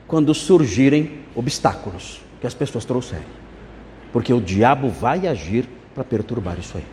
quando 0.08 0.34
surgirem 0.34 1.20
obstáculos 1.36 2.22
que 2.42 2.48
as 2.48 2.54
pessoas 2.54 2.86
trouxerem. 2.86 3.26
Porque 4.12 4.34
o 4.34 4.42
diabo 4.42 4.90
vai 4.90 5.28
agir 5.28 5.68
para 5.94 6.04
perturbar 6.04 6.60
isso 6.60 6.78
aí. 6.78 6.86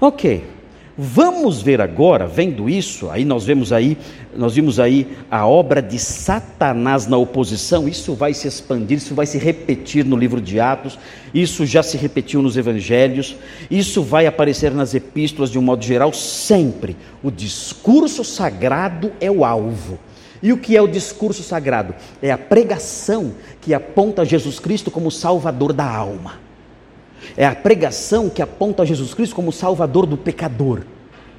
Ok. 0.00 0.57
Vamos 1.00 1.62
ver 1.62 1.80
agora, 1.80 2.26
vendo 2.26 2.68
isso, 2.68 3.08
aí 3.08 3.24
nós 3.24 3.44
vemos 3.44 3.72
aí, 3.72 3.96
nós 4.36 4.56
vimos 4.56 4.80
aí 4.80 5.06
a 5.30 5.46
obra 5.46 5.80
de 5.80 5.96
Satanás 5.96 7.06
na 7.06 7.16
oposição, 7.16 7.86
isso 7.86 8.14
vai 8.14 8.34
se 8.34 8.48
expandir, 8.48 8.98
isso 8.98 9.14
vai 9.14 9.24
se 9.24 9.38
repetir 9.38 10.04
no 10.04 10.16
livro 10.16 10.40
de 10.40 10.58
Atos, 10.58 10.98
isso 11.32 11.64
já 11.64 11.84
se 11.84 11.96
repetiu 11.96 12.42
nos 12.42 12.56
evangelhos, 12.56 13.36
isso 13.70 14.02
vai 14.02 14.26
aparecer 14.26 14.72
nas 14.72 14.92
epístolas 14.92 15.52
de 15.52 15.58
um 15.60 15.62
modo 15.62 15.84
geral, 15.84 16.12
sempre. 16.12 16.96
O 17.22 17.30
discurso 17.30 18.24
sagrado 18.24 19.12
é 19.20 19.30
o 19.30 19.44
alvo. 19.44 20.00
E 20.42 20.52
o 20.52 20.58
que 20.58 20.76
é 20.76 20.82
o 20.82 20.88
discurso 20.88 21.44
sagrado? 21.44 21.94
É 22.20 22.32
a 22.32 22.38
pregação 22.38 23.34
que 23.60 23.72
aponta 23.72 24.24
Jesus 24.24 24.58
Cristo 24.58 24.90
como 24.90 25.12
Salvador 25.12 25.72
da 25.72 25.88
alma. 25.88 26.47
É 27.36 27.46
a 27.46 27.54
pregação 27.54 28.28
que 28.28 28.42
aponta 28.42 28.86
Jesus 28.86 29.14
Cristo 29.14 29.34
como 29.34 29.52
Salvador 29.52 30.06
do 30.06 30.16
pecador. 30.16 30.82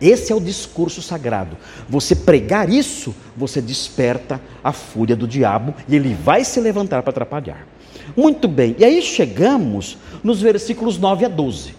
Esse 0.02 0.32
é 0.32 0.36
o 0.36 0.39
discurso 0.39 1.02
sagrado. 1.02 1.58
Você 1.89 2.15
pregar 2.15 2.70
isso, 2.70 3.13
você 3.36 3.62
desperta 3.62 4.39
a 4.63 4.72
fúria 4.72 5.15
do 5.15 5.28
diabo 5.28 5.74
e 5.88 5.96
ele 5.96 6.13
vai 6.13 6.46
se 6.46 6.60
levantar 6.60 7.02
para 7.02 7.12
atrapalhar. 7.12 7.68
Muito 8.15 8.48
bem, 8.48 8.76
e 8.80 8.86
aí 8.86 9.02
chegamos 9.02 9.98
nos 10.24 10.42
versículos 10.42 10.98
9 10.98 11.26
a 11.26 11.28
12, 11.28 11.76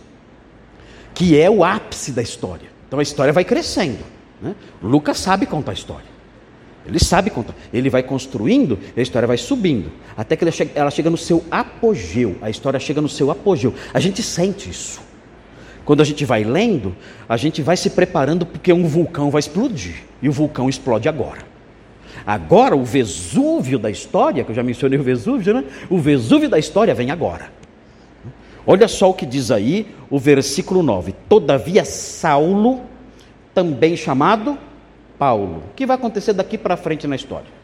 que 1.14 1.38
é 1.38 1.50
o 1.50 1.64
ápice 1.64 2.12
da 2.12 2.22
história. 2.22 2.68
Então 2.86 2.98
a 2.98 3.02
história 3.02 3.32
vai 3.32 3.44
crescendo. 3.44 4.04
Né? 4.40 4.54
Lucas 4.82 5.18
sabe 5.18 5.46
contar 5.46 5.72
a 5.72 5.74
história. 5.74 6.19
Ele 6.86 6.98
sabe 6.98 7.30
contar. 7.30 7.54
Ele 7.72 7.90
vai 7.90 8.02
construindo 8.02 8.78
a 8.96 9.00
história 9.00 9.26
vai 9.26 9.36
subindo. 9.36 9.92
Até 10.16 10.36
que 10.36 10.44
ela 10.74 10.90
chega 10.90 11.10
no 11.10 11.16
seu 11.16 11.44
apogeu. 11.50 12.36
A 12.40 12.50
história 12.50 12.80
chega 12.80 13.00
no 13.00 13.08
seu 13.08 13.30
apogeu. 13.30 13.74
A 13.92 14.00
gente 14.00 14.22
sente 14.22 14.70
isso. 14.70 15.00
Quando 15.84 16.00
a 16.00 16.04
gente 16.04 16.24
vai 16.24 16.44
lendo, 16.44 16.94
a 17.28 17.36
gente 17.36 17.62
vai 17.62 17.76
se 17.76 17.90
preparando 17.90 18.46
porque 18.46 18.72
um 18.72 18.86
vulcão 18.86 19.30
vai 19.30 19.40
explodir. 19.40 20.04
E 20.22 20.28
o 20.28 20.32
vulcão 20.32 20.68
explode 20.68 21.08
agora. 21.08 21.48
Agora, 22.26 22.76
o 22.76 22.84
Vesúvio 22.84 23.78
da 23.78 23.90
história, 23.90 24.44
que 24.44 24.50
eu 24.50 24.54
já 24.54 24.62
mencionei 24.62 24.98
o 24.98 25.02
Vesúvio, 25.02 25.54
né? 25.54 25.64
O 25.88 25.98
Vesúvio 25.98 26.48
da 26.48 26.58
história 26.58 26.94
vem 26.94 27.10
agora. 27.10 27.50
Olha 28.66 28.86
só 28.88 29.10
o 29.10 29.14
que 29.14 29.24
diz 29.24 29.50
aí 29.50 29.86
o 30.10 30.18
versículo 30.18 30.82
9: 30.82 31.14
Todavia, 31.28 31.84
Saulo, 31.84 32.82
também 33.54 33.96
chamado 33.96 34.58
Paulo. 35.20 35.64
O 35.70 35.74
que 35.76 35.84
vai 35.84 35.96
acontecer 35.96 36.32
daqui 36.32 36.56
para 36.56 36.78
frente 36.78 37.06
na 37.06 37.14
história? 37.14 37.60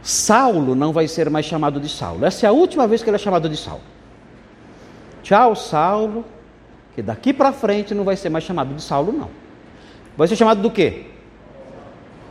Saulo 0.00 0.76
não 0.76 0.92
vai 0.92 1.08
ser 1.08 1.28
mais 1.28 1.44
chamado 1.44 1.80
de 1.80 1.88
Saulo. 1.88 2.24
Essa 2.24 2.46
é 2.46 2.48
a 2.48 2.52
última 2.52 2.86
vez 2.86 3.02
que 3.02 3.10
ele 3.10 3.16
é 3.16 3.18
chamado 3.18 3.48
de 3.48 3.56
Saulo. 3.56 3.82
Tchau, 5.24 5.56
Saulo. 5.56 6.24
Que 6.94 7.02
daqui 7.02 7.32
para 7.32 7.50
frente 7.50 7.96
não 7.96 8.04
vai 8.04 8.14
ser 8.14 8.28
mais 8.28 8.44
chamado 8.44 8.72
de 8.72 8.80
Saulo, 8.80 9.12
não. 9.12 9.28
Vai 10.16 10.28
ser 10.28 10.36
chamado 10.36 10.62
do 10.62 10.70
quê? 10.70 11.06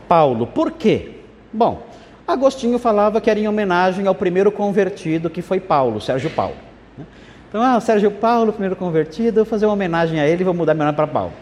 Paulo. 0.07 0.47
Por 0.47 0.71
quê? 0.71 1.15
Bom, 1.51 1.83
Agostinho 2.25 2.79
falava 2.79 3.19
que 3.19 3.29
era 3.29 3.37
em 3.37 3.49
homenagem 3.49 4.07
ao 4.07 4.15
primeiro 4.15 4.49
convertido 4.49 5.29
que 5.29 5.41
foi 5.41 5.59
Paulo, 5.59 5.99
Sérgio 5.99 6.29
Paulo. 6.29 6.55
Né? 6.97 7.05
Então, 7.49 7.61
ah, 7.61 7.81
Sérgio 7.81 8.11
Paulo, 8.11 8.53
primeiro 8.53 8.77
convertido, 8.77 9.35
vou 9.35 9.45
fazer 9.45 9.65
uma 9.65 9.73
homenagem 9.73 10.21
a 10.21 10.25
ele 10.25 10.41
e 10.41 10.45
vou 10.45 10.53
mudar 10.53 10.73
meu 10.73 10.85
nome 10.85 10.95
para 10.95 11.07
Paulo. 11.07 11.33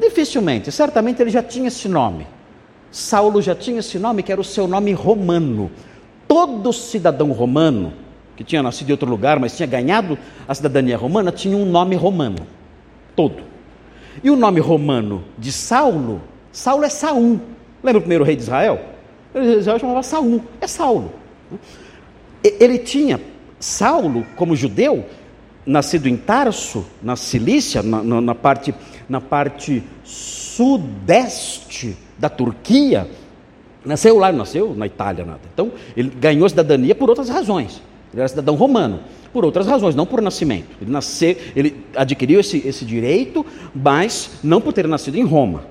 Dificilmente, 0.00 0.72
certamente 0.72 1.22
ele 1.22 1.30
já 1.30 1.42
tinha 1.42 1.68
esse 1.68 1.88
nome. 1.88 2.26
Saulo 2.90 3.42
já 3.42 3.54
tinha 3.54 3.80
esse 3.80 3.98
nome, 3.98 4.22
que 4.22 4.30
era 4.30 4.40
o 4.40 4.44
seu 4.44 4.68
nome 4.68 4.92
romano. 4.92 5.70
Todo 6.28 6.72
cidadão 6.72 7.32
romano, 7.32 7.92
que 8.36 8.44
tinha 8.44 8.62
nascido 8.62 8.88
em 8.88 8.92
outro 8.92 9.08
lugar, 9.08 9.38
mas 9.38 9.56
tinha 9.56 9.66
ganhado 9.66 10.18
a 10.46 10.54
cidadania 10.54 10.96
romana, 10.96 11.32
tinha 11.32 11.56
um 11.56 11.64
nome 11.64 11.96
romano. 11.96 12.46
Todo. 13.14 13.42
E 14.22 14.30
o 14.30 14.36
nome 14.36 14.60
romano 14.60 15.24
de 15.36 15.50
Saulo, 15.50 16.20
Saulo 16.52 16.84
é 16.84 16.88
Saul. 16.88 17.40
Lembra 17.82 17.98
o 17.98 18.02
primeiro 18.02 18.24
rei 18.24 18.36
de 18.36 18.42
Israel? 18.42 18.80
Israel 19.34 19.78
chamava 19.78 20.02
Saul, 20.02 20.42
é 20.60 20.66
Saulo. 20.66 21.12
Ele 22.42 22.78
tinha, 22.78 23.20
Saulo, 23.58 24.24
como 24.36 24.54
judeu, 24.54 25.04
nascido 25.66 26.08
em 26.08 26.16
Tarso, 26.16 26.84
na 27.02 27.16
Cilícia, 27.16 27.82
na, 27.82 28.02
na, 28.02 28.20
na, 28.20 28.34
parte, 28.34 28.74
na 29.08 29.20
parte 29.20 29.82
sudeste 30.04 31.96
da 32.18 32.28
Turquia, 32.28 33.08
nasceu 33.84 34.18
lá, 34.18 34.30
nasceu 34.32 34.74
na 34.74 34.86
Itália, 34.86 35.24
nada. 35.24 35.40
Então, 35.52 35.72
ele 35.96 36.10
ganhou 36.10 36.48
cidadania 36.48 36.94
por 36.94 37.08
outras 37.08 37.28
razões. 37.28 37.82
Ele 38.12 38.20
era 38.20 38.28
cidadão 38.28 38.54
romano, 38.54 39.00
por 39.32 39.44
outras 39.44 39.66
razões, 39.66 39.94
não 39.94 40.06
por 40.06 40.22
nascimento. 40.22 40.68
Ele, 40.80 40.90
nasceu, 40.90 41.36
ele 41.56 41.84
adquiriu 41.96 42.40
esse, 42.40 42.66
esse 42.66 42.84
direito, 42.84 43.44
mas 43.74 44.38
não 44.42 44.60
por 44.60 44.72
ter 44.72 44.86
nascido 44.86 45.16
em 45.16 45.24
Roma. 45.24 45.64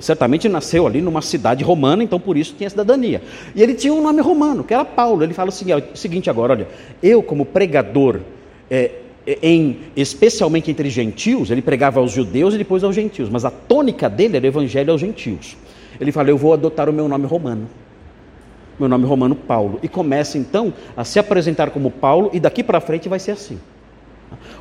Certamente 0.00 0.48
nasceu 0.48 0.86
ali 0.86 1.00
numa 1.00 1.22
cidade 1.22 1.62
romana, 1.62 2.02
então 2.02 2.18
por 2.18 2.36
isso 2.36 2.54
tinha 2.56 2.68
cidadania. 2.68 3.22
E 3.54 3.62
ele 3.62 3.74
tinha 3.74 3.92
um 3.92 4.02
nome 4.02 4.20
romano, 4.20 4.64
que 4.64 4.74
era 4.74 4.84
Paulo. 4.84 5.22
Ele 5.22 5.32
fala 5.32 5.50
o 5.50 5.96
seguinte 5.96 6.28
agora: 6.28 6.54
olha, 6.54 6.68
eu, 7.00 7.22
como 7.22 7.44
pregador 7.44 8.20
é, 8.68 8.90
em, 9.26 9.78
especialmente 9.96 10.70
entre 10.70 10.88
gentios, 10.88 11.50
ele 11.50 11.60
pregava 11.60 11.98
aos 11.98 12.12
judeus 12.12 12.54
e 12.54 12.58
depois 12.58 12.84
aos 12.84 12.94
gentios, 12.94 13.28
mas 13.28 13.44
a 13.44 13.50
tônica 13.50 14.08
dele 14.08 14.36
era 14.36 14.44
o 14.44 14.48
evangelho 14.48 14.92
aos 14.92 15.00
gentios. 15.00 15.56
Ele 16.00 16.12
fala: 16.12 16.30
Eu 16.30 16.38
vou 16.38 16.52
adotar 16.52 16.88
o 16.88 16.92
meu 16.92 17.08
nome 17.08 17.26
romano, 17.26 17.68
meu 18.78 18.88
nome 18.88 19.04
romano 19.04 19.34
Paulo, 19.34 19.80
e 19.82 19.88
começa 19.88 20.38
então 20.38 20.72
a 20.96 21.04
se 21.04 21.18
apresentar 21.18 21.70
como 21.70 21.90
Paulo, 21.90 22.30
e 22.32 22.38
daqui 22.38 22.62
para 22.62 22.80
frente 22.80 23.08
vai 23.08 23.18
ser 23.18 23.32
assim. 23.32 23.58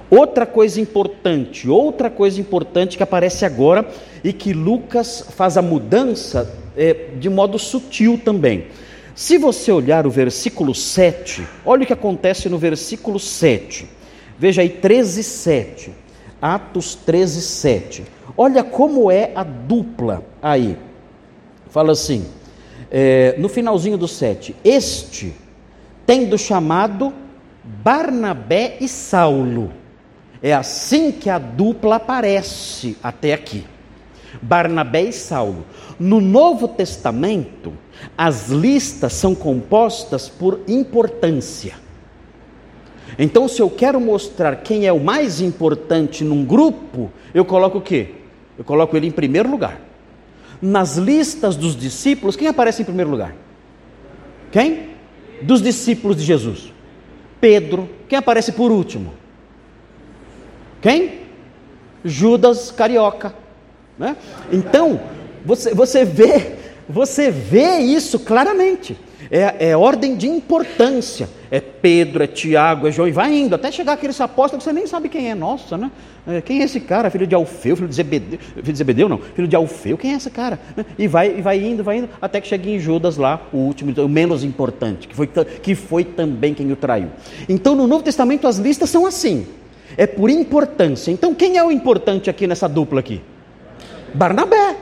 Outra 0.09 0.45
coisa 0.45 0.79
importante, 0.79 1.67
outra 1.67 2.09
coisa 2.09 2.39
importante 2.39 2.97
que 2.97 3.03
aparece 3.03 3.45
agora 3.45 3.87
e 4.23 4.31
que 4.31 4.53
Lucas 4.53 5.25
faz 5.31 5.57
a 5.57 5.61
mudança 5.61 6.55
é, 6.77 7.09
de 7.19 7.29
modo 7.29 7.57
sutil 7.57 8.19
também. 8.23 8.65
Se 9.15 9.37
você 9.37 9.71
olhar 9.71 10.05
o 10.05 10.11
versículo 10.11 10.75
7, 10.75 11.47
olha 11.65 11.83
o 11.83 11.85
que 11.85 11.93
acontece 11.93 12.49
no 12.49 12.57
versículo 12.57 13.19
7. 13.19 13.94
Veja 14.37 14.61
aí 14.61 14.69
13, 14.69 15.23
7. 15.23 15.93
Atos 16.41 16.95
13, 16.95 17.41
7. 17.41 18.03
Olha 18.37 18.63
como 18.63 19.09
é 19.09 19.31
a 19.35 19.43
dupla 19.43 20.23
aí. 20.41 20.77
Fala 21.69 21.93
assim, 21.93 22.25
é, 22.91 23.35
no 23.37 23.49
finalzinho 23.49 23.97
do 23.97 24.07
7. 24.07 24.55
Este, 24.63 25.33
tendo 26.05 26.37
chamado 26.37 27.13
Barnabé 27.63 28.77
e 28.79 28.87
Saulo. 28.87 29.71
É 30.41 30.53
assim 30.53 31.11
que 31.11 31.29
a 31.29 31.39
dupla 31.39 31.95
aparece 31.95 32.97
até 33.01 33.33
aqui. 33.33 33.65
Barnabé 34.41 35.03
e 35.03 35.13
Saulo. 35.13 35.65
No 35.99 36.19
Novo 36.21 36.67
Testamento, 36.67 37.73
as 38.17 38.49
listas 38.49 39.13
são 39.13 39.33
compostas 39.33 40.29
por 40.29 40.59
importância. 40.67 41.84
Então, 43.17 43.47
se 43.47 43.61
eu 43.61 43.69
quero 43.69 43.99
mostrar 43.99 44.57
quem 44.57 44.85
é 44.85 44.91
o 44.91 44.99
mais 44.99 45.39
importante 45.41 46.23
num 46.23 46.43
grupo, 46.43 47.11
eu 47.33 47.45
coloco 47.45 47.77
o 47.77 47.81
quê? 47.81 48.09
Eu 48.57 48.63
coloco 48.63 48.95
ele 48.95 49.07
em 49.07 49.11
primeiro 49.11 49.49
lugar. 49.49 49.79
Nas 50.61 50.97
listas 50.97 51.55
dos 51.55 51.75
discípulos, 51.75 52.35
quem 52.35 52.47
aparece 52.47 52.81
em 52.81 52.85
primeiro 52.85 53.11
lugar? 53.11 53.35
Quem? 54.51 54.89
Dos 55.41 55.61
discípulos 55.61 56.17
de 56.17 56.23
Jesus. 56.23 56.73
Pedro. 57.39 57.89
Quem 58.07 58.17
aparece 58.17 58.51
por 58.51 58.71
último? 58.71 59.13
Quem? 60.81 61.21
Judas 62.03 62.71
Carioca. 62.71 63.33
Né? 63.97 64.15
Então, 64.51 64.99
você, 65.45 65.73
você, 65.73 66.05
vê, 66.05 66.55
você 66.87 67.31
vê 67.31 67.79
isso 67.79 68.19
claramente. 68.19 68.97
É, 69.29 69.69
é, 69.69 69.77
ordem 69.77 70.15
de 70.15 70.27
importância. 70.27 71.29
É 71.51 71.59
Pedro, 71.59 72.23
é 72.23 72.27
Tiago, 72.27 72.87
é 72.87 72.91
João, 72.91 73.07
e 73.07 73.11
vai 73.11 73.33
indo, 73.33 73.55
até 73.55 73.71
chegar 73.71 73.93
aqueles 73.93 74.19
apóstolos 74.19 74.63
que 74.63 74.69
você 74.69 74.73
nem 74.73 74.87
sabe 74.87 75.07
quem 75.07 75.29
é, 75.29 75.35
nossa, 75.35 75.77
né? 75.77 75.91
É, 76.27 76.41
quem 76.41 76.61
é 76.61 76.65
esse 76.65 76.79
cara? 76.79 77.09
Filho 77.09 77.27
de 77.27 77.35
Alfeu, 77.35 77.75
filho 77.75 77.87
de 77.87 77.95
Zebedeu, 77.95 78.39
filho 78.39 78.71
de 78.71 78.77
Zebedeu 78.77 79.07
não, 79.07 79.19
filho 79.19 79.47
de 79.47 79.55
Alfeu, 79.55 79.97
quem 79.97 80.13
é 80.13 80.15
esse 80.15 80.29
cara? 80.31 80.59
Né? 80.75 80.85
E 80.97 81.07
vai, 81.07 81.37
e 81.37 81.41
vai 81.41 81.63
indo, 81.63 81.83
vai 81.83 81.99
indo, 81.99 82.09
até 82.21 82.41
que 82.41 82.47
chega 82.47 82.67
em 82.69 82.79
Judas 82.79 83.15
lá, 83.15 83.41
o 83.53 83.57
último, 83.57 83.93
o 84.01 84.09
menos 84.09 84.43
importante, 84.43 85.07
que 85.07 85.15
foi, 85.15 85.27
que 85.27 85.75
foi 85.75 86.03
também 86.03 86.53
quem 86.53 86.71
o 86.71 86.75
traiu. 86.75 87.09
Então 87.47 87.75
no 87.75 87.85
Novo 87.85 88.03
Testamento 88.03 88.47
as 88.47 88.57
listas 88.57 88.89
são 88.89 89.05
assim, 89.05 89.45
é 89.95 90.07
por 90.07 90.29
importância. 90.29 91.11
Então 91.11 91.33
quem 91.33 91.57
é 91.57 91.63
o 91.63 91.71
importante 91.71 92.29
aqui 92.29 92.47
nessa 92.47 92.67
dupla 92.67 92.99
aqui? 92.99 93.21
Barnabé. 94.13 94.77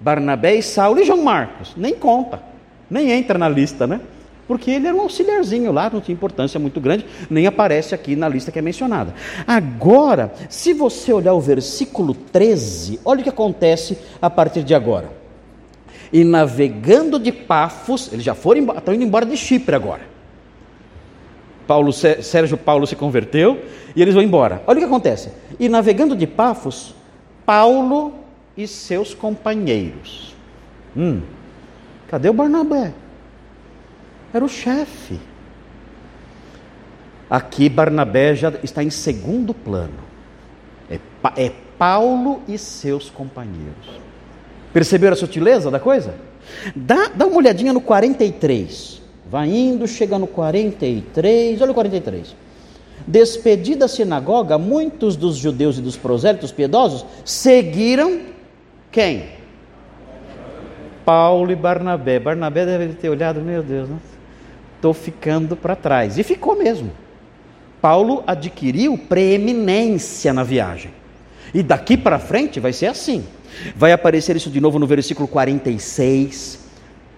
Barnabé 0.00 0.56
e 0.56 0.62
Saulo 0.62 1.00
e 1.00 1.04
João 1.04 1.22
Marcos, 1.22 1.74
nem 1.76 1.94
conta 1.94 2.50
nem 2.90 3.10
entra 3.12 3.38
na 3.38 3.48
lista, 3.48 3.86
né? 3.86 4.00
Porque 4.48 4.70
ele 4.72 4.88
era 4.88 4.96
um 4.96 5.02
auxiliarzinho 5.02 5.70
lá, 5.70 5.88
não 5.88 6.00
tinha 6.00 6.12
importância 6.12 6.58
muito 6.58 6.80
grande, 6.80 7.06
nem 7.30 7.46
aparece 7.46 7.94
aqui 7.94 8.16
na 8.16 8.28
lista 8.28 8.50
que 8.50 8.58
é 8.58 8.62
mencionada. 8.62 9.14
Agora, 9.46 10.32
se 10.48 10.72
você 10.72 11.12
olhar 11.12 11.34
o 11.34 11.40
versículo 11.40 12.14
13, 12.14 12.98
olha 13.04 13.20
o 13.20 13.22
que 13.22 13.28
acontece 13.28 13.96
a 14.20 14.28
partir 14.28 14.64
de 14.64 14.74
agora. 14.74 15.08
E 16.12 16.24
navegando 16.24 17.20
de 17.20 17.30
Pafos, 17.30 18.12
eles 18.12 18.24
já 18.24 18.34
foram 18.34 18.76
estão 18.76 18.92
indo 18.92 19.04
embora 19.04 19.24
de 19.24 19.36
Chipre 19.36 19.76
agora. 19.76 20.02
Paulo, 21.64 21.92
Sérgio 21.92 22.56
Paulo 22.56 22.84
se 22.88 22.96
converteu 22.96 23.62
e 23.94 24.02
eles 24.02 24.14
vão 24.14 24.22
embora. 24.24 24.60
Olha 24.66 24.78
o 24.78 24.80
que 24.80 24.86
acontece. 24.86 25.30
E 25.60 25.68
navegando 25.68 26.16
de 26.16 26.26
Pafos, 26.26 26.92
Paulo 27.46 28.12
e 28.56 28.66
seus 28.66 29.14
companheiros. 29.14 30.34
Hum, 30.96 31.20
cadê 32.10 32.28
o 32.28 32.32
Barnabé? 32.32 32.92
Era 34.34 34.44
o 34.44 34.48
chefe. 34.48 35.20
Aqui 37.30 37.68
Barnabé 37.68 38.34
já 38.34 38.52
está 38.64 38.82
em 38.82 38.90
segundo 38.90 39.54
plano. 39.54 40.10
É, 40.90 40.98
é 41.36 41.52
Paulo 41.78 42.42
e 42.48 42.58
seus 42.58 43.08
companheiros. 43.08 44.00
Perceberam 44.72 45.12
a 45.12 45.16
sutileza 45.16 45.70
da 45.70 45.78
coisa? 45.78 46.16
Dá, 46.74 47.12
dá 47.14 47.26
uma 47.26 47.36
olhadinha 47.36 47.72
no 47.72 47.80
43. 47.80 49.00
Vai 49.30 49.48
indo, 49.48 49.86
chega 49.86 50.18
no 50.18 50.26
43. 50.26 51.62
Olha 51.62 51.70
o 51.70 51.74
43. 51.74 52.34
Despedida 53.06 53.84
a 53.84 53.88
sinagoga, 53.88 54.58
muitos 54.58 55.14
dos 55.14 55.36
judeus 55.36 55.78
e 55.78 55.80
dos 55.80 55.96
prosélitos 55.96 56.50
piedosos 56.50 57.06
seguiram 57.24 58.20
quem? 58.90 59.39
Paulo 61.04 61.50
e 61.50 61.56
Barnabé. 61.56 62.18
Barnabé 62.18 62.66
deve 62.66 62.94
ter 62.94 63.08
olhado, 63.08 63.40
meu 63.40 63.62
Deus, 63.62 63.88
estou 64.76 64.92
né? 64.92 65.00
ficando 65.00 65.56
para 65.56 65.76
trás. 65.76 66.18
E 66.18 66.22
ficou 66.22 66.56
mesmo. 66.56 66.90
Paulo 67.80 68.22
adquiriu 68.26 68.96
preeminência 68.98 70.32
na 70.32 70.42
viagem. 70.42 70.92
E 71.52 71.62
daqui 71.62 71.96
para 71.96 72.18
frente 72.18 72.60
vai 72.60 72.72
ser 72.72 72.86
assim. 72.86 73.24
Vai 73.74 73.92
aparecer 73.92 74.36
isso 74.36 74.50
de 74.50 74.60
novo 74.60 74.78
no 74.78 74.86
versículo 74.86 75.26
46. 75.26 76.60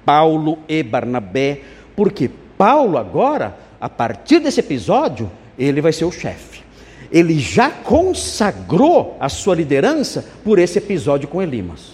Paulo 0.05 0.59
e 0.69 0.83
Barnabé. 0.83 1.61
Porque 1.95 2.31
Paulo 2.57 2.97
agora, 2.97 3.57
a 3.81 3.89
partir 3.89 4.39
desse 4.39 4.61
episódio, 4.61 5.31
ele 5.59 5.81
vai 5.81 5.93
ser 5.93 6.05
o 6.05 6.13
chefe. 6.13 6.63
Ele 7.11 7.39
já 7.39 7.71
consagrou 7.71 9.17
a 9.21 9.29
sua 9.29 9.55
liderança 9.55 10.25
por 10.43 10.59
esse 10.59 10.79
episódio 10.79 11.29
com 11.29 11.43
Elimas. 11.43 11.92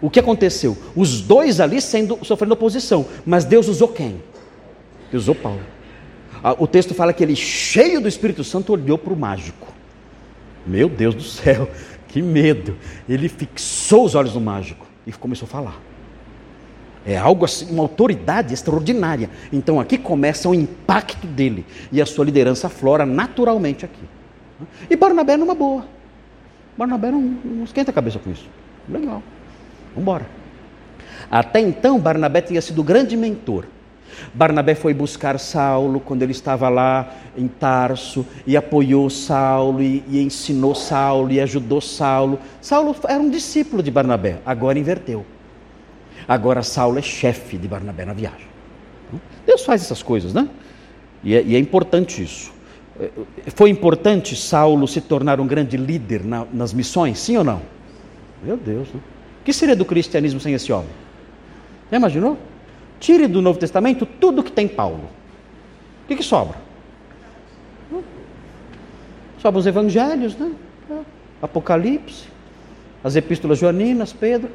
O 0.00 0.10
que 0.10 0.20
aconteceu? 0.20 0.76
Os 0.94 1.20
dois 1.20 1.60
ali 1.60 1.80
sendo, 1.80 2.18
sofrendo 2.22 2.54
oposição, 2.54 3.06
mas 3.24 3.44
Deus 3.44 3.68
usou 3.68 3.88
quem? 3.88 4.22
Deus 5.10 5.24
usou 5.24 5.34
Paulo. 5.34 5.60
Ah, 6.42 6.54
o 6.58 6.66
texto 6.66 6.94
fala 6.94 7.12
que 7.12 7.24
ele, 7.24 7.34
cheio 7.34 8.00
do 8.00 8.08
Espírito 8.08 8.44
Santo, 8.44 8.72
olhou 8.72 8.98
para 8.98 9.12
o 9.12 9.16
mágico. 9.16 9.66
Meu 10.66 10.88
Deus 10.88 11.14
do 11.14 11.22
céu, 11.22 11.68
que 12.08 12.20
medo! 12.20 12.76
Ele 13.08 13.28
fixou 13.28 14.04
os 14.04 14.14
olhos 14.14 14.34
no 14.34 14.40
mágico 14.40 14.86
e 15.06 15.12
começou 15.12 15.46
a 15.46 15.48
falar. 15.48 15.80
É 17.06 17.16
algo 17.16 17.44
assim, 17.44 17.70
uma 17.70 17.84
autoridade 17.84 18.52
extraordinária. 18.52 19.30
Então 19.52 19.78
aqui 19.78 19.96
começa 19.96 20.48
o 20.48 20.54
impacto 20.54 21.26
dele 21.26 21.64
e 21.92 22.02
a 22.02 22.06
sua 22.06 22.24
liderança 22.24 22.68
flora 22.68 23.06
naturalmente 23.06 23.84
aqui. 23.84 24.02
E 24.90 24.96
Barnabé 24.96 25.36
numa 25.36 25.54
boa. 25.54 25.86
Barnabé 26.76 27.12
não, 27.12 27.20
não 27.20 27.64
esquenta 27.64 27.92
a 27.92 27.94
cabeça 27.94 28.18
com 28.18 28.30
isso. 28.30 28.48
Legal. 28.88 29.22
Vamos 29.96 30.02
embora. 30.02 30.26
Até 31.30 31.60
então, 31.60 31.98
Barnabé 31.98 32.42
tinha 32.42 32.60
sido 32.60 32.84
grande 32.84 33.16
mentor. 33.16 33.64
Barnabé 34.32 34.74
foi 34.74 34.94
buscar 34.94 35.38
Saulo 35.38 36.00
quando 36.00 36.22
ele 36.22 36.32
estava 36.32 36.68
lá 36.68 37.12
em 37.36 37.48
Tarso 37.48 38.24
e 38.46 38.56
apoiou 38.56 39.08
Saulo 39.10 39.82
e, 39.82 40.04
e, 40.08 40.20
ensinou 40.22 40.74
Saulo 40.74 41.32
e 41.32 41.40
ajudou 41.40 41.80
Saulo. 41.80 42.38
Saulo 42.60 42.94
era 43.08 43.20
um 43.20 43.30
discípulo 43.30 43.82
de 43.82 43.90
Barnabé, 43.90 44.38
agora 44.44 44.78
inverteu. 44.78 45.24
Agora 46.28 46.62
Saulo 46.62 46.98
é 46.98 47.02
chefe 47.02 47.56
de 47.56 47.68
Barnabé 47.68 48.04
na 48.04 48.12
viagem. 48.12 48.46
Deus 49.46 49.64
faz 49.64 49.82
essas 49.82 50.02
coisas, 50.02 50.34
né? 50.34 50.48
E 51.22 51.34
é, 51.34 51.42
e 51.42 51.56
é 51.56 51.58
importante 51.58 52.22
isso. 52.22 52.52
Foi 53.54 53.70
importante 53.70 54.34
Saulo 54.34 54.88
se 54.88 55.00
tornar 55.00 55.40
um 55.40 55.46
grande 55.46 55.76
líder 55.76 56.24
na, 56.24 56.46
nas 56.52 56.72
missões, 56.72 57.18
sim 57.18 57.36
ou 57.36 57.44
não? 57.44 57.60
Meu 58.42 58.56
Deus, 58.56 58.88
né? 58.92 59.00
Que 59.46 59.52
seria 59.52 59.76
do 59.76 59.84
cristianismo 59.84 60.40
sem 60.40 60.54
esse 60.54 60.72
homem? 60.72 60.90
Já 61.88 61.96
imaginou? 61.96 62.36
Tire 62.98 63.28
do 63.28 63.40
Novo 63.40 63.60
Testamento 63.60 64.04
tudo 64.04 64.42
que 64.42 64.50
tem 64.50 64.66
Paulo. 64.66 65.04
O 66.02 66.08
que, 66.08 66.16
que 66.16 66.22
sobra? 66.24 66.58
Sobra 69.40 69.60
os 69.60 69.66
evangelhos, 69.66 70.36
né? 70.36 70.50
Apocalipse, 71.40 72.24
as 73.04 73.14
epístolas 73.14 73.56
joaninas, 73.56 74.12
Pedro. 74.12 74.50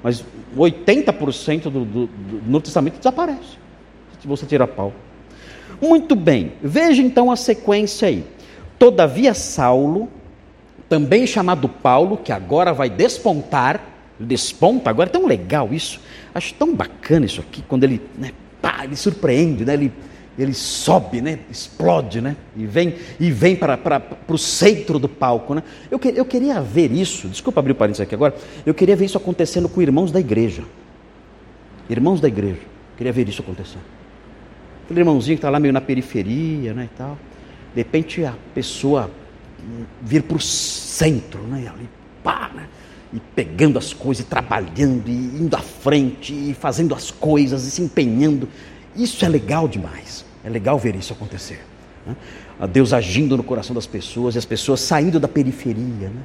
Mas 0.00 0.24
80% 0.56 1.62
do, 1.62 1.84
do, 1.84 2.06
do 2.06 2.42
Novo 2.46 2.64
Testamento 2.64 2.98
desaparece. 2.98 3.58
Se 4.20 4.28
você 4.28 4.46
tira 4.46 4.68
Paulo. 4.68 4.94
Muito 5.82 6.14
bem, 6.14 6.52
veja 6.62 7.02
então 7.02 7.32
a 7.32 7.36
sequência 7.36 8.06
aí. 8.06 8.24
Todavia, 8.78 9.34
Saulo, 9.34 10.08
também 10.88 11.26
chamado 11.26 11.68
Paulo, 11.68 12.16
que 12.16 12.30
agora 12.30 12.72
vai 12.72 12.88
despontar, 12.88 13.95
desponta, 14.18 14.90
agora 14.90 15.08
é 15.08 15.12
tão 15.12 15.26
legal 15.26 15.72
isso, 15.72 16.00
acho 16.34 16.54
tão 16.54 16.74
bacana 16.74 17.26
isso 17.26 17.40
aqui, 17.40 17.62
quando 17.66 17.84
ele, 17.84 18.00
né, 18.18 18.32
pá, 18.60 18.80
ele 18.84 18.96
surpreende, 18.96 19.64
né, 19.64 19.74
ele, 19.74 19.92
ele 20.38 20.54
sobe, 20.54 21.20
né, 21.20 21.40
explode, 21.50 22.20
né, 22.20 22.36
e 22.56 22.66
vem, 22.66 22.94
e 23.20 23.30
vem 23.30 23.54
para, 23.54 23.76
para, 23.76 24.00
para 24.00 24.34
o 24.34 24.38
centro 24.38 24.98
do 24.98 25.08
palco. 25.08 25.54
Né. 25.54 25.62
Eu, 25.90 26.00
eu 26.14 26.24
queria 26.24 26.60
ver 26.60 26.92
isso, 26.92 27.28
desculpa 27.28 27.60
abrir 27.60 27.72
o 27.72 27.74
parênteses 27.74 28.00
aqui 28.00 28.14
agora, 28.14 28.34
eu 28.64 28.74
queria 28.74 28.96
ver 28.96 29.04
isso 29.04 29.18
acontecendo 29.18 29.68
com 29.68 29.82
irmãos 29.82 30.10
da 30.10 30.20
igreja. 30.20 30.62
Irmãos 31.88 32.20
da 32.20 32.28
igreja, 32.28 32.60
queria 32.96 33.12
ver 33.12 33.28
isso 33.28 33.42
acontecer. 33.42 33.78
Aquele 34.84 35.00
irmãozinho 35.00 35.36
que 35.36 35.40
está 35.40 35.50
lá 35.50 35.60
meio 35.60 35.72
na 35.72 35.80
periferia, 35.80 36.72
né, 36.72 36.88
e 36.92 36.96
tal. 36.96 37.18
De 37.74 37.80
repente 37.80 38.24
a 38.24 38.34
pessoa 38.54 39.10
vir 40.00 40.22
para 40.22 40.36
o 40.36 40.40
centro, 40.40 41.42
né, 41.42 41.70
ali, 41.72 41.88
pá, 42.22 42.50
né, 42.54 42.66
e 43.12 43.20
pegando 43.34 43.78
as 43.78 43.92
coisas, 43.92 44.24
e 44.24 44.28
trabalhando, 44.28 45.08
e 45.08 45.12
indo 45.12 45.54
à 45.54 45.60
frente, 45.60 46.32
e 46.32 46.54
fazendo 46.54 46.94
as 46.94 47.10
coisas, 47.10 47.64
e 47.64 47.70
se 47.70 47.82
empenhando. 47.82 48.48
Isso 48.94 49.24
é 49.24 49.28
legal 49.28 49.68
demais. 49.68 50.24
É 50.44 50.48
legal 50.48 50.78
ver 50.78 50.94
isso 50.94 51.12
acontecer. 51.12 51.60
Né? 52.06 52.16
Deus 52.72 52.92
agindo 52.92 53.36
no 53.36 53.42
coração 53.42 53.74
das 53.74 53.86
pessoas 53.86 54.34
e 54.34 54.38
as 54.38 54.44
pessoas 54.44 54.80
saindo 54.80 55.20
da 55.20 55.28
periferia, 55.28 56.08
né? 56.08 56.22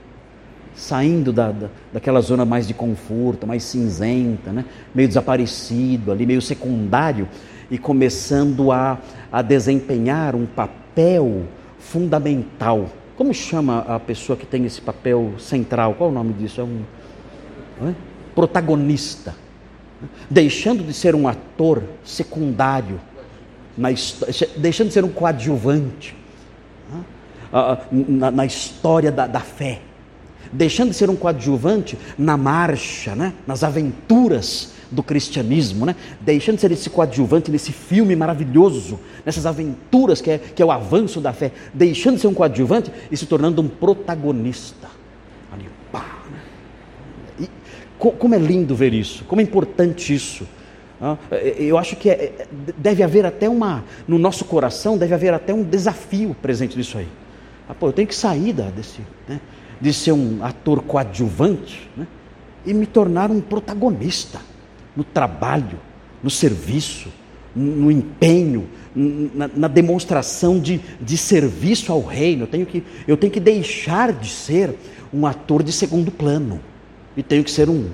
saindo 0.76 1.34
da, 1.34 1.52
da, 1.52 1.70
daquela 1.94 2.22
zona 2.22 2.46
mais 2.46 2.68
de 2.68 2.74
conforto, 2.74 3.46
mais 3.46 3.64
cinzenta, 3.64 4.52
né? 4.52 4.66
meio 4.96 5.08
desaparecido 5.08 6.12
ali, 6.12 6.26
meio 6.26 6.42
secundário, 6.42 7.28
e 7.70 7.78
começando 7.78 8.72
a, 8.72 8.98
a 9.32 9.42
desempenhar 9.42 10.36
um 10.36 10.46
papel 10.46 11.44
fundamental. 11.80 12.90
Como 13.16 13.34
chama 13.34 13.80
a 13.88 14.00
pessoa 14.00 14.38
que 14.38 14.46
tem 14.46 14.66
esse 14.66 14.82
papel 14.82 15.34
central? 15.38 15.94
Qual 15.96 16.10
o 16.10 16.14
nome 16.14 16.34
disso? 16.34 16.62
É 16.62 16.64
um 16.64 16.82
é? 17.90 17.94
protagonista. 18.34 19.36
Deixando 20.30 20.84
de 20.84 20.94
ser 20.94 21.14
um 21.14 21.28
ator 21.28 21.84
secundário 22.04 23.00
na, 23.78 23.90
deixando 24.58 24.88
de 24.88 24.94
ser 24.94 25.04
um 25.04 25.10
coadjuvante 25.10 26.16
na, 27.92 28.32
na 28.32 28.46
história 28.46 29.12
da, 29.12 29.28
da, 29.28 29.40
fé, 29.40 29.82
deixando 30.52 30.90
de 30.90 30.96
ser 30.96 31.10
um 31.10 31.16
coadjuvante 31.16 31.98
na 32.18 32.38
marcha, 32.38 33.16
né? 33.16 33.34
nas 33.46 33.64
aventuras 33.64 34.74
do 34.92 35.02
cristianismo, 35.02 35.86
né? 35.86 35.96
deixando 36.20 36.56
de 36.56 36.62
ser 36.62 36.72
esse 36.72 36.90
coadjuvante 36.90 37.50
nesse 37.50 37.72
filme 37.72 38.16
maravilhoso, 38.16 39.00
nessas 39.26 39.46
aventuras 39.46 40.20
que 40.20 40.32
é, 40.32 40.38
que 40.38 40.62
é 40.62 40.66
o 40.66 40.72
avanço 40.72 41.22
da 41.22 41.32
fé, 41.32 41.52
deixando 41.74 42.16
de 42.16 42.22
ser 42.22 42.28
um 42.28 42.34
coadjuvante 42.34 42.92
e 43.10 43.16
se 43.16 43.26
tornando 43.26 43.62
um 43.62 43.70
protagonista. 43.70 44.90
Ali, 45.52 45.68
pá, 45.92 46.06
né? 46.30 47.48
e, 47.48 47.50
como 47.98 48.36
é 48.36 48.38
lindo 48.38 48.76
ver 48.76 48.94
isso, 48.94 49.24
como 49.26 49.40
é 49.40 49.44
importante 49.44 50.14
isso. 50.14 50.46
Eu 51.58 51.80
acho 51.80 51.96
que 51.96 52.12
é, 52.12 52.14
é, 52.14 52.48
deve 52.78 53.02
haver 53.02 53.26
até 53.26 53.50
uma, 53.50 53.84
no 54.08 54.20
nosso 54.20 54.46
coração, 54.46 55.00
deve 55.00 55.16
haver 55.16 55.34
até 55.34 55.52
um 55.52 55.64
desafio 55.64 56.36
presente 56.40 56.78
nisso 56.78 56.96
aí. 56.96 57.08
Ah, 57.68 57.74
pô, 57.74 57.88
eu 57.88 57.94
tenho 57.94 58.08
que 58.08 58.14
sair 58.14 58.54
desse, 58.54 59.00
né, 59.28 59.40
de 59.80 59.92
ser 59.94 60.12
um 60.12 60.44
ator 60.44 60.84
coadjuvante 60.84 61.90
né, 61.98 62.06
e 62.64 62.72
me 62.72 62.86
tornar 62.86 63.32
um 63.32 63.42
protagonista 63.42 64.40
no 64.96 65.04
trabalho, 65.04 65.80
no 66.22 66.30
serviço, 66.30 67.10
no 67.56 67.92
empenho, 67.92 68.68
na, 68.96 69.50
na 69.56 69.68
demonstração 69.68 70.60
de, 70.60 70.80
de 71.00 71.18
serviço 71.18 71.92
ao 71.92 72.02
reino. 72.02 72.44
Eu 72.44 72.48
tenho, 72.48 72.66
que, 72.66 72.84
eu 73.08 73.18
tenho 73.18 73.32
que 73.32 73.40
deixar 73.40 74.12
de 74.14 74.30
ser 74.30 74.76
um 75.14 75.26
ator 75.26 75.64
de 75.64 75.72
segundo 75.72 76.12
plano 76.12 76.60
e 77.16 77.24
tenho 77.24 77.44
que 77.44 77.52
ser 77.52 77.70
um, 77.70 77.90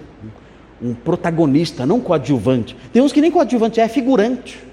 um 0.82 0.94
protagonista, 0.94 1.86
não 1.86 2.00
coadjuvante. 2.00 2.76
Tem 2.94 3.02
uns 3.02 3.12
que 3.12 3.22
nem 3.22 3.32
coadjuvante 3.32 3.80
é, 3.80 3.84
é 3.84 3.88
figurante. 3.88 4.64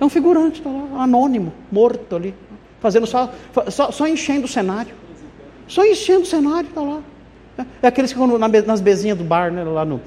É 0.00 0.04
um 0.04 0.08
figurante, 0.08 0.58
está 0.58 0.70
lá, 0.70 1.04
anônimo, 1.04 1.52
morto 1.70 2.16
ali, 2.16 2.34
fazendo 2.80 3.06
só, 3.06 3.32
só, 3.68 3.92
só 3.92 4.08
enchendo 4.08 4.46
o 4.46 4.48
cenário. 4.48 4.94
Só 5.68 5.84
enchendo 5.86 6.22
o 6.22 6.26
cenário, 6.26 6.68
está 6.68 6.80
lá. 6.80 7.00
É 7.80 7.86
aqueles 7.86 8.12
que 8.12 8.18
ficam 8.18 8.38
nas 8.38 8.80
mesinhas 8.80 9.16
do 9.16 9.22
bar, 9.22 9.52
né, 9.52 9.62
lá 9.62 9.84
no, 9.84 10.00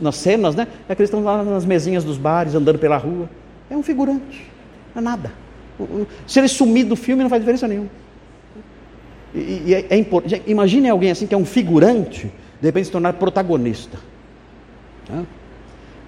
nas 0.00 0.16
cenas, 0.16 0.54
né? 0.54 0.66
É 0.88 0.94
que 0.94 1.02
estão 1.02 1.22
lá 1.22 1.42
nas 1.42 1.64
mesinhas 1.64 2.04
dos 2.04 2.18
bares, 2.18 2.54
andando 2.54 2.78
pela 2.78 2.96
rua. 2.96 3.28
É 3.70 3.76
um 3.76 3.82
figurante, 3.82 4.50
não 4.94 5.00
é 5.00 5.04
nada. 5.04 5.32
Se 6.26 6.40
ele 6.40 6.48
sumir 6.48 6.84
do 6.84 6.96
filme, 6.96 7.22
não 7.22 7.30
faz 7.30 7.42
diferença 7.42 7.68
nenhuma. 7.68 7.90
E, 9.34 9.62
e 9.66 9.74
é, 9.74 9.86
é 9.90 9.96
importante. 9.96 10.42
Imagine 10.46 10.88
alguém 10.88 11.10
assim 11.10 11.26
que 11.26 11.34
é 11.34 11.38
um 11.38 11.44
figurante, 11.44 12.32
de 12.60 12.66
repente 12.66 12.86
se 12.86 12.92
tornar 12.92 13.12
protagonista. 13.14 13.98
Né? 15.08 15.26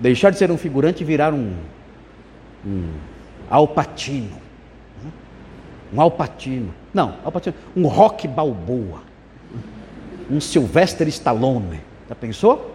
Deixar 0.01 0.31
de 0.31 0.39
ser 0.39 0.51
um 0.51 0.57
figurante 0.57 1.03
e 1.03 1.05
virar 1.05 1.35
um, 1.35 1.53
um 2.67 2.85
alpatino. 3.51 4.49
Um 5.93 6.01
alpatino. 6.01 6.75
Não, 6.93 7.17
alpatino. 7.25 7.55
Um 7.77 7.87
rock 7.87 8.27
balboa. 8.29 9.03
Um 10.31 10.41
Sylvester 10.41 11.09
Stallone. 11.09 11.81
Já 12.09 12.15
pensou? 12.15 12.75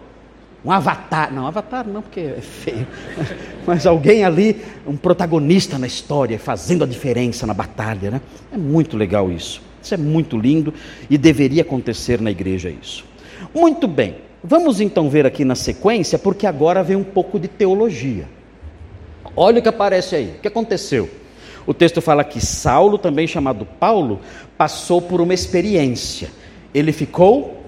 Um 0.64 0.70
avatar. 0.70 1.32
Não, 1.32 1.46
avatar 1.46 1.86
não, 1.86 2.00
porque 2.00 2.20
é 2.20 2.40
feio. 2.40 2.86
Mas 3.66 3.86
alguém 3.86 4.24
ali, 4.24 4.62
um 4.86 4.96
protagonista 4.96 5.78
na 5.78 5.86
história, 5.86 6.38
fazendo 6.38 6.84
a 6.84 6.86
diferença 6.86 7.46
na 7.46 7.52
batalha. 7.52 8.10
Né? 8.10 8.20
É 8.52 8.56
muito 8.56 8.96
legal 8.96 9.30
isso. 9.30 9.60
Isso 9.82 9.92
é 9.92 9.98
muito 9.98 10.38
lindo 10.38 10.72
e 11.10 11.18
deveria 11.18 11.62
acontecer 11.62 12.20
na 12.20 12.30
igreja 12.30 12.70
isso. 12.70 13.04
Muito 13.54 13.86
bem. 13.86 14.16
Vamos 14.42 14.80
então 14.80 15.10
ver 15.10 15.26
aqui 15.26 15.44
na 15.44 15.54
sequência, 15.54 16.18
porque 16.18 16.46
agora 16.46 16.82
vem 16.82 16.96
um 16.96 17.04
pouco 17.04 17.38
de 17.38 17.48
teologia. 17.48 18.26
Olha 19.36 19.58
o 19.58 19.62
que 19.62 19.68
aparece 19.68 20.16
aí. 20.16 20.34
O 20.36 20.40
que 20.40 20.48
aconteceu? 20.48 21.10
O 21.66 21.74
texto 21.74 22.00
fala 22.00 22.24
que 22.24 22.44
Saulo, 22.44 22.98
também 22.98 23.26
chamado 23.26 23.66
Paulo, 23.66 24.20
passou 24.56 25.00
por 25.00 25.20
uma 25.20 25.34
experiência. 25.34 26.30
Ele 26.74 26.92
ficou 26.92 27.63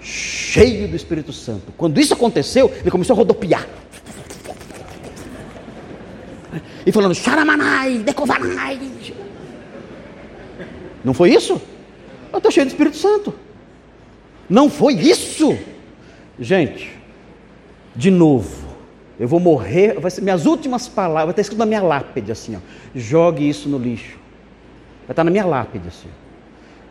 cheio 0.00 0.88
do 0.88 0.96
Espírito 0.96 1.32
Santo. 1.32 1.72
Quando 1.76 1.98
isso 1.98 2.14
aconteceu, 2.14 2.72
ele 2.80 2.90
começou 2.90 3.14
a 3.14 3.16
rodopiar. 3.16 3.66
E 6.86 6.92
falando, 6.92 7.14
Xaramanai, 7.14 7.98
Decovanai. 7.98 8.80
Não 11.04 11.12
foi 11.12 11.34
isso? 11.34 11.60
Eu 12.32 12.38
estou 12.38 12.50
cheio 12.50 12.66
do 12.66 12.70
Espírito 12.70 12.96
Santo. 12.96 13.34
Não 14.48 14.70
foi 14.70 14.94
isso? 14.94 15.58
Gente, 16.38 16.90
de 17.94 18.10
novo, 18.10 18.68
eu 19.18 19.26
vou 19.26 19.40
morrer, 19.40 19.98
vai 20.00 20.10
ser 20.10 20.22
minhas 20.22 20.46
últimas 20.46 20.88
palavras, 20.88 21.24
vai 21.26 21.32
estar 21.32 21.42
escrito 21.42 21.58
na 21.58 21.66
minha 21.66 21.82
lápide 21.82 22.30
assim, 22.30 22.56
ó. 22.56 22.60
Jogue 22.94 23.48
isso 23.48 23.68
no 23.68 23.76
lixo. 23.76 24.16
Vai 25.06 25.12
estar 25.12 25.24
na 25.24 25.30
minha 25.30 25.44
lápide 25.44 25.88
assim. 25.88 26.08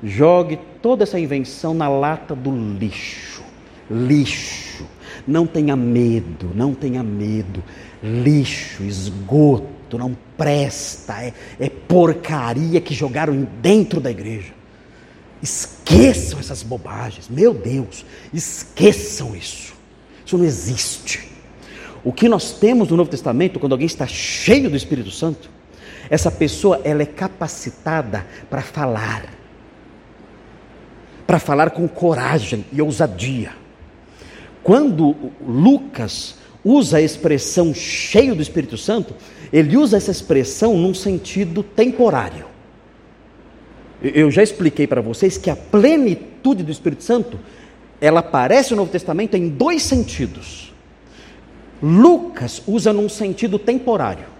Jogue 0.03 0.59
toda 0.81 1.03
essa 1.03 1.19
invenção 1.19 1.73
na 1.73 1.89
lata 1.89 2.35
do 2.35 2.51
lixo. 2.51 3.41
Lixo. 3.89 4.85
Não 5.27 5.45
tenha 5.45 5.75
medo, 5.75 6.51
não 6.53 6.73
tenha 6.73 7.03
medo. 7.03 7.63
Lixo, 8.01 8.83
esgoto, 8.83 9.97
não 9.97 10.15
presta, 10.37 11.21
é, 11.21 11.33
é 11.59 11.69
porcaria 11.69 12.79
que 12.79 12.93
jogaram 12.93 13.47
dentro 13.61 13.99
da 13.99 14.11
igreja. 14.11 14.53
Esqueçam 15.41 16.39
essas 16.39 16.63
bobagens, 16.63 17.27
meu 17.29 17.53
Deus, 17.53 18.05
esqueçam 18.33 19.35
isso. 19.35 19.73
Isso 20.25 20.37
não 20.37 20.45
existe. 20.45 21.27
O 22.03 22.11
que 22.11 22.29
nós 22.29 22.53
temos 22.53 22.89
no 22.89 22.97
Novo 22.97 23.09
Testamento, 23.09 23.59
quando 23.59 23.73
alguém 23.73 23.85
está 23.85 24.07
cheio 24.07 24.69
do 24.69 24.75
Espírito 24.75 25.11
Santo, 25.11 25.49
essa 26.09 26.31
pessoa 26.31 26.79
ela 26.83 27.01
é 27.01 27.05
capacitada 27.05 28.25
para 28.49 28.61
falar 28.61 29.25
para 31.27 31.39
falar 31.39 31.71
com 31.71 31.87
coragem 31.87 32.65
e 32.71 32.81
ousadia. 32.81 33.51
Quando 34.63 35.15
Lucas 35.45 36.35
usa 36.63 36.97
a 36.97 37.01
expressão 37.01 37.73
cheio 37.73 38.33
do 38.33 38.41
Espírito 38.41 38.77
Santo, 38.77 39.13
ele 39.51 39.77
usa 39.77 39.97
essa 39.97 40.11
expressão 40.11 40.77
num 40.77 40.93
sentido 40.93 41.61
temporário. 41.61 42.45
Eu 44.01 44.31
já 44.31 44.41
expliquei 44.41 44.87
para 44.87 45.01
vocês 45.01 45.37
que 45.37 45.49
a 45.49 45.55
plenitude 45.55 46.63
do 46.63 46.71
Espírito 46.71 47.03
Santo, 47.03 47.39
ela 47.99 48.21
aparece 48.21 48.71
no 48.71 48.77
Novo 48.77 48.91
Testamento 48.91 49.35
em 49.35 49.49
dois 49.49 49.83
sentidos. 49.83 50.73
Lucas 51.81 52.61
usa 52.67 52.93
num 52.93 53.09
sentido 53.09 53.59
temporário. 53.59 54.36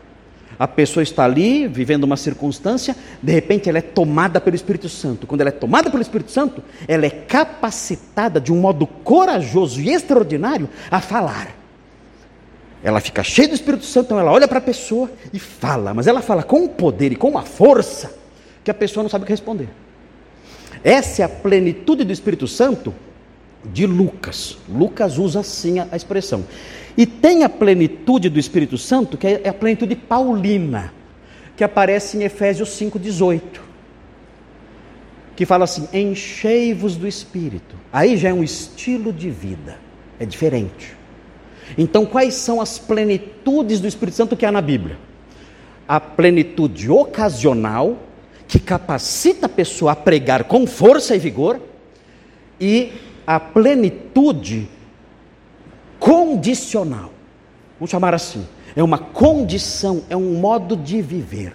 A 0.60 0.68
pessoa 0.68 1.04
está 1.04 1.24
ali, 1.24 1.68
vivendo 1.68 2.04
uma 2.04 2.18
circunstância, 2.18 2.96
de 3.22 3.32
repente 3.32 3.70
ela 3.70 3.78
é 3.78 3.82
tomada 3.82 4.42
pelo 4.42 4.56
Espírito 4.56 4.90
Santo. 4.90 5.28
Quando 5.28 5.42
ela 5.42 5.50
é 5.50 5.52
tomada 5.52 5.92
pelo 5.92 6.02
Espírito 6.02 6.32
Santo, 6.32 6.64
ela 6.88 7.06
é 7.06 7.10
capacitada 7.12 8.42
de 8.42 8.52
um 8.52 8.60
modo 8.60 8.88
corajoso 8.88 9.80
e 9.80 9.90
extraordinário 9.92 10.68
a 10.90 11.00
falar. 11.00 11.56
Ela 12.84 13.00
fica 13.00 13.24
cheia 13.24 13.48
do 13.48 13.54
Espírito 13.54 13.86
Santo, 13.86 14.08
então 14.08 14.20
ela 14.20 14.32
olha 14.32 14.48
para 14.48 14.58
a 14.58 14.62
pessoa 14.62 15.12
e 15.32 15.38
fala, 15.38 15.94
mas 15.94 16.08
ela 16.08 16.22
fala 16.22 16.42
com 16.42 16.64
um 16.64 16.68
poder 16.68 17.12
e 17.12 17.16
com 17.16 17.30
uma 17.30 17.44
força 17.44 18.16
que 18.64 18.72
a 18.72 18.74
pessoa 18.74 19.04
não 19.04 19.10
sabe 19.10 19.24
o 19.24 19.26
que 19.26 19.34
responder. 19.34 19.70
Essa 20.84 21.22
é 21.22 21.26
a 21.26 21.30
plenitude 21.30 22.04
do 22.04 22.14
Espírito 22.14 22.48
Santo 22.48 22.94
de 23.66 23.86
Lucas. 23.86 24.58
Lucas 24.70 25.18
usa 25.18 25.42
assim 25.42 25.80
a 25.80 25.96
expressão. 25.96 26.46
E 26.98 27.06
tem 27.06 27.44
a 27.44 27.50
plenitude 27.50 28.28
do 28.30 28.40
Espírito 28.40 28.78
Santo, 28.78 29.18
que 29.18 29.28
é 29.28 29.50
a 29.50 29.54
plenitude 29.54 29.96
paulina, 29.96 30.92
que 31.56 31.64
aparece 31.64 32.18
em 32.18 32.24
Efésios 32.24 32.70
5,18. 32.70 33.42
Que 35.36 35.46
fala 35.46 35.66
assim: 35.66 35.88
enchei-vos 35.94 36.96
do 36.96 37.08
Espírito. 37.08 37.76
Aí 37.94 38.18
já 38.18 38.30
é 38.30 38.34
um 38.34 38.44
estilo 38.44 39.14
de 39.14 39.30
vida, 39.30 39.78
é 40.20 40.26
diferente. 40.26 40.98
Então, 41.78 42.06
quais 42.06 42.34
são 42.34 42.62
as 42.62 42.80
plenitudes 42.80 43.80
do 43.80 43.88
Espírito 43.88 44.16
Santo 44.16 44.38
que 44.38 44.46
há 44.46 44.52
na 44.52 44.62
Bíblia? 44.62 44.98
A 45.88 46.00
plenitude 46.00 46.90
ocasional, 46.90 47.98
que 48.48 48.60
capacita 48.60 49.46
a 49.46 49.50
pessoa 49.50 49.92
a 49.92 49.96
pregar 49.96 50.46
com 50.46 50.66
força 50.66 51.16
e 51.16 51.20
vigor, 51.20 51.60
e 52.60 52.92
a 53.28 53.42
plenitude 53.42 54.70
condicional. 56.00 57.12
Vamos 57.78 57.92
chamar 57.92 58.14
assim. 58.14 58.48
É 58.74 58.82
uma 58.82 58.98
condição, 58.98 60.04
é 60.10 60.16
um 60.16 60.36
modo 60.36 60.78
de 60.78 61.02
viver. 61.02 61.54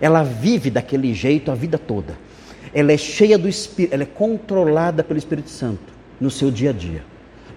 Ela 0.00 0.22
vive 0.22 0.70
daquele 0.70 1.12
jeito 1.12 1.50
a 1.50 1.54
vida 1.56 1.76
toda. 1.76 2.16
Ela 2.72 2.92
é 2.92 2.96
cheia 2.96 3.36
do 3.36 3.48
Espírito, 3.48 3.92
ela 3.92 4.04
é 4.04 4.06
controlada 4.06 5.02
pelo 5.02 5.18
Espírito 5.18 5.50
Santo 5.50 5.92
no 6.20 6.30
seu 6.30 6.50
dia 6.50 6.70
a 6.70 6.72
dia, 6.72 7.04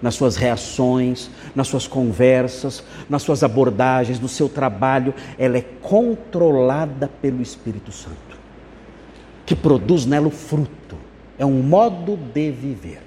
nas 0.02 0.14
suas 0.14 0.36
reações, 0.36 1.30
nas 1.54 1.68
suas 1.68 1.86
conversas, 1.86 2.82
nas 3.08 3.22
suas 3.22 3.44
abordagens, 3.44 4.18
no 4.18 4.28
seu 4.28 4.48
trabalho. 4.48 5.14
Ela 5.38 5.58
é 5.58 5.64
controlada 5.80 7.08
pelo 7.22 7.40
Espírito 7.40 7.92
Santo, 7.92 8.36
que 9.44 9.54
produz 9.54 10.04
nela 10.04 10.26
o 10.26 10.32
fruto. 10.32 10.96
É 11.38 11.46
um 11.46 11.62
modo 11.62 12.16
de 12.16 12.50
viver. 12.50 13.05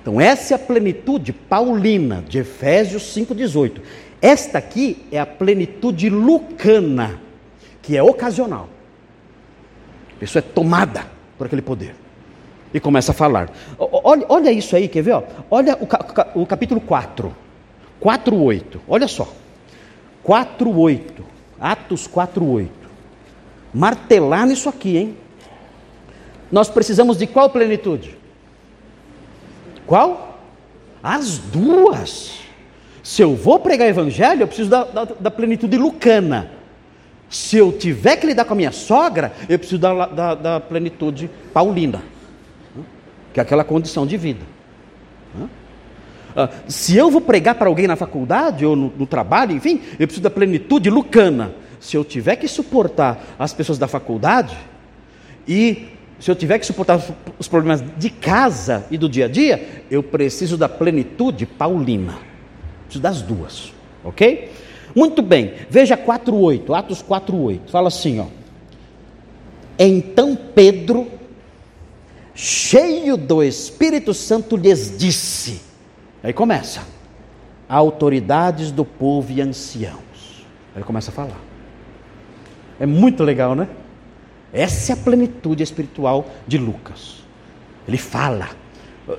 Então, 0.00 0.20
essa 0.20 0.54
é 0.54 0.56
a 0.56 0.58
plenitude 0.58 1.32
paulina 1.32 2.24
de 2.26 2.38
Efésios 2.38 3.14
5,18. 3.14 3.80
Esta 4.22 4.58
aqui 4.58 5.06
é 5.10 5.18
a 5.18 5.26
plenitude 5.26 6.08
lucana, 6.08 7.20
que 7.82 7.96
é 7.96 8.02
ocasional. 8.02 8.68
A 10.16 10.20
pessoa 10.20 10.40
é 10.40 10.52
tomada 10.52 11.06
por 11.36 11.46
aquele 11.46 11.62
poder 11.62 11.94
e 12.72 12.80
começa 12.80 13.12
a 13.12 13.14
falar. 13.14 13.50
Olha, 13.78 14.24
olha 14.28 14.50
isso 14.52 14.76
aí, 14.76 14.88
quer 14.88 15.02
ver? 15.02 15.22
Olha 15.50 15.76
o, 15.76 16.42
o 16.42 16.46
capítulo 16.46 16.80
4, 16.80 17.34
4,8. 18.00 18.80
Olha 18.88 19.08
só. 19.08 19.28
4,8. 20.24 21.22
Atos 21.58 22.08
4,8. 22.08 22.68
Martelar 23.72 24.46
nisso 24.46 24.68
aqui, 24.68 24.96
hein? 24.96 25.16
Nós 26.50 26.68
precisamos 26.68 27.16
de 27.16 27.26
qual 27.26 27.50
plenitude? 27.50 28.19
Qual? 29.90 30.38
As 31.02 31.36
duas. 31.38 32.42
Se 33.02 33.22
eu 33.22 33.34
vou 33.34 33.58
pregar 33.58 33.88
evangelho, 33.88 34.42
eu 34.42 34.46
preciso 34.46 34.70
da, 34.70 34.84
da, 34.84 35.04
da, 35.04 35.30
plenitude 35.32 35.76
lucana. 35.76 36.52
Se 37.28 37.56
eu 37.56 37.72
tiver 37.72 38.16
que 38.16 38.24
lidar 38.24 38.44
com 38.44 38.52
a 38.52 38.56
minha 38.56 38.70
sogra, 38.70 39.32
eu 39.48 39.58
preciso 39.58 39.80
da, 39.80 40.06
da, 40.06 40.34
da 40.36 40.60
plenitude 40.60 41.28
paulina, 41.52 42.04
que 43.34 43.40
é 43.40 43.42
aquela 43.42 43.64
condição 43.64 44.06
de 44.06 44.16
vida. 44.16 44.46
Ah, 46.36 46.48
se 46.68 46.96
eu 46.96 47.10
vou 47.10 47.20
pregar 47.20 47.56
para 47.56 47.66
alguém 47.66 47.88
na 47.88 47.96
faculdade 47.96 48.64
ou 48.64 48.76
no, 48.76 48.92
no 48.96 49.06
trabalho, 49.08 49.56
enfim, 49.56 49.82
eu 49.98 50.06
preciso 50.06 50.22
da 50.22 50.30
plenitude 50.30 50.88
lucana. 50.88 51.52
Se 51.80 51.96
eu 51.96 52.04
tiver 52.04 52.36
que 52.36 52.46
suportar 52.46 53.20
as 53.36 53.52
pessoas 53.52 53.76
da 53.76 53.88
faculdade 53.88 54.56
e 55.48 55.88
se 56.20 56.30
eu 56.30 56.36
tiver 56.36 56.58
que 56.58 56.66
suportar 56.66 57.02
os 57.38 57.48
problemas 57.48 57.82
de 57.96 58.10
casa 58.10 58.86
e 58.90 58.98
do 58.98 59.08
dia 59.08 59.24
a 59.24 59.28
dia, 59.28 59.84
eu 59.90 60.02
preciso 60.02 60.56
da 60.58 60.68
plenitude 60.68 61.46
paulina. 61.46 62.18
Preciso 62.84 63.02
das 63.02 63.22
duas, 63.22 63.72
ok? 64.04 64.52
Muito 64.94 65.22
bem, 65.22 65.54
veja 65.70 65.96
4,8, 65.96 66.76
Atos 66.76 67.02
4,8, 67.02 67.70
fala 67.70 67.88
assim, 67.88 68.20
ó. 68.20 68.26
Então 69.78 70.36
Pedro, 70.36 71.08
cheio 72.34 73.16
do 73.16 73.42
Espírito 73.42 74.12
Santo, 74.12 74.56
lhes 74.56 74.98
disse, 74.98 75.62
aí 76.22 76.34
começa, 76.34 76.82
autoridades 77.66 78.70
do 78.70 78.84
povo 78.84 79.32
e 79.32 79.40
anciãos. 79.40 80.00
Aí 80.74 80.82
começa 80.82 81.10
a 81.10 81.14
falar. 81.14 81.40
É 82.78 82.84
muito 82.84 83.24
legal, 83.24 83.54
né? 83.54 83.68
Essa 84.52 84.92
é 84.92 84.94
a 84.94 84.96
plenitude 84.96 85.62
espiritual 85.62 86.26
de 86.46 86.58
Lucas. 86.58 87.22
Ele 87.86 87.98
fala, 87.98 88.50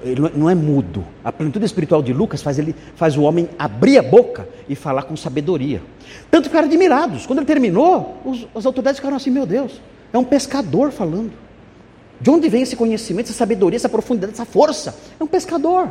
ele 0.04 0.22
não 0.36 0.50
é 0.50 0.56
mudo. 0.56 1.06
A 1.24 1.32
plenitude 1.32 1.66
espiritual 1.66 2.02
de 2.02 2.14
Lucas 2.14 2.42
faz, 2.42 2.60
ele, 2.60 2.76
faz 2.96 3.18
o 3.18 3.24
homem 3.24 3.50
abrir 3.58 3.98
a 3.98 4.04
boca 4.04 4.48
e 4.68 4.76
falar 4.76 5.04
com 5.04 5.16
sabedoria. 5.16 5.82
Tanto 6.30 6.48
ficaram 6.50 6.68
admirados. 6.68 7.26
Quando 7.26 7.40
ele 7.40 7.46
terminou, 7.46 8.22
os, 8.26 8.48
as 8.56 8.66
autoridades 8.66 9.00
ficaram 9.00 9.18
assim: 9.18 9.30
meu 9.30 9.46
Deus, 9.46 9.82
é 10.14 10.18
um 10.18 10.24
pescador 10.24 10.92
falando. 10.92 11.32
De 12.20 12.30
onde 12.30 12.48
vem 12.50 12.62
esse 12.62 12.76
conhecimento, 12.76 13.28
essa 13.28 13.38
sabedoria, 13.38 13.78
essa 13.78 13.90
profundidade, 13.90 14.34
essa 14.34 14.46
força? 14.46 14.96
É 15.20 15.24
um 15.24 15.28
pescador. 15.28 15.90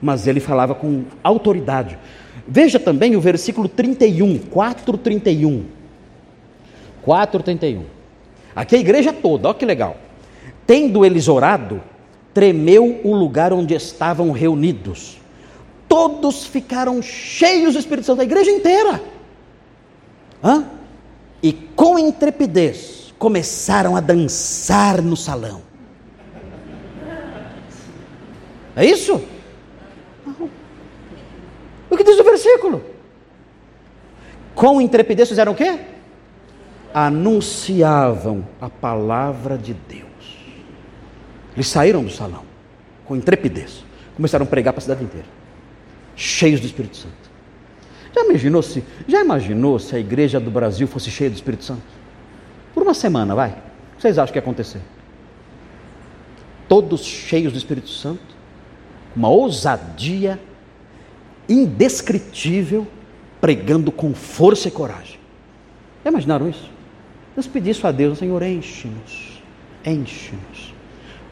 Mas 0.00 0.26
ele 0.26 0.40
falava 0.40 0.74
com 0.74 1.04
autoridade. 1.22 1.98
Veja 2.48 2.80
também 2.80 3.14
o 3.14 3.20
versículo 3.20 3.68
31, 3.68 4.38
4:31. 4.38 5.62
4:31. 7.04 7.82
Aqui 8.54 8.76
a 8.76 8.78
igreja 8.78 9.12
toda, 9.12 9.48
olha 9.48 9.56
que 9.56 9.64
legal. 9.64 9.96
Tendo 10.66 11.04
eles 11.04 11.28
orado, 11.28 11.82
tremeu 12.34 13.00
o 13.04 13.14
lugar 13.14 13.52
onde 13.52 13.74
estavam 13.74 14.30
reunidos. 14.30 15.18
Todos 15.88 16.44
ficaram 16.44 17.02
cheios 17.02 17.74
do 17.74 17.78
Espírito 17.78 18.06
Santo, 18.06 18.20
a 18.20 18.24
igreja 18.24 18.50
inteira. 18.50 19.02
Hã? 20.42 20.66
E 21.42 21.52
com 21.52 21.98
intrepidez 21.98 23.12
começaram 23.18 23.96
a 23.96 24.00
dançar 24.00 25.02
no 25.02 25.16
salão. 25.16 25.62
É 28.74 28.86
isso? 28.86 29.22
O 31.90 31.96
que 31.96 32.04
diz 32.04 32.18
o 32.18 32.24
versículo? 32.24 32.82
Com 34.54 34.80
intrepidez 34.80 35.28
fizeram 35.28 35.52
o 35.52 35.54
quê? 35.54 35.78
Anunciavam 36.94 38.46
a 38.60 38.68
palavra 38.68 39.56
de 39.56 39.74
Deus. 39.74 40.06
Eles 41.54 41.68
saíram 41.68 42.02
do 42.02 42.10
salão 42.10 42.44
com 43.04 43.16
intrepidez. 43.16 43.84
Começaram 44.16 44.44
a 44.44 44.48
pregar 44.48 44.72
para 44.72 44.80
a 44.80 44.82
cidade 44.82 45.04
inteira. 45.04 45.26
Cheios 46.16 46.60
do 46.60 46.66
Espírito 46.66 46.96
Santo. 46.96 47.32
Já 48.14 48.24
imaginou 48.24 48.62
se, 48.62 48.84
já 49.08 49.22
imaginou 49.22 49.78
se 49.78 49.96
a 49.96 49.98
igreja 49.98 50.38
do 50.38 50.50
Brasil 50.50 50.86
fosse 50.86 51.10
cheia 51.10 51.30
do 51.30 51.34
Espírito 51.34 51.64
Santo? 51.64 51.82
Por 52.74 52.82
uma 52.82 52.94
semana, 52.94 53.34
vai. 53.34 53.50
O 53.50 53.96
que 53.96 54.02
vocês 54.02 54.18
acham 54.18 54.32
que 54.32 54.38
ia 54.38 54.42
acontecer? 54.42 54.80
Todos 56.68 57.02
cheios 57.02 57.52
do 57.52 57.58
Espírito 57.58 57.88
Santo, 57.88 58.34
uma 59.14 59.28
ousadia 59.28 60.38
indescritível, 61.48 62.86
pregando 63.40 63.90
com 63.90 64.14
força 64.14 64.68
e 64.68 64.70
coragem. 64.70 65.18
Já 66.04 66.10
imaginaram 66.10 66.48
isso? 66.48 66.71
Deus 67.34 67.46
pedir 67.46 67.70
isso 67.70 67.86
a 67.86 67.92
Deus, 67.92 68.18
Senhor, 68.18 68.42
enche-nos, 68.42 69.42
enche-nos, 69.84 70.74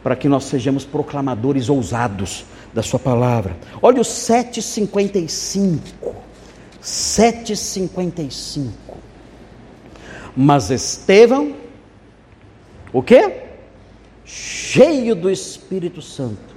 para 0.03 0.16
que 0.16 0.28
nós 0.28 0.44
sejamos 0.44 0.84
proclamadores 0.84 1.68
ousados 1.68 2.44
da 2.72 2.82
Sua 2.82 2.98
palavra. 2.98 3.57
Olha 3.82 4.01
o 4.01 4.05
755. 4.05 6.16
755. 6.80 8.72
Mas 10.34 10.70
Estevão, 10.70 11.55
o 12.92 13.03
quê? 13.03 13.42
Cheio 14.24 15.14
do 15.14 15.30
Espírito 15.30 16.01
Santo, 16.01 16.57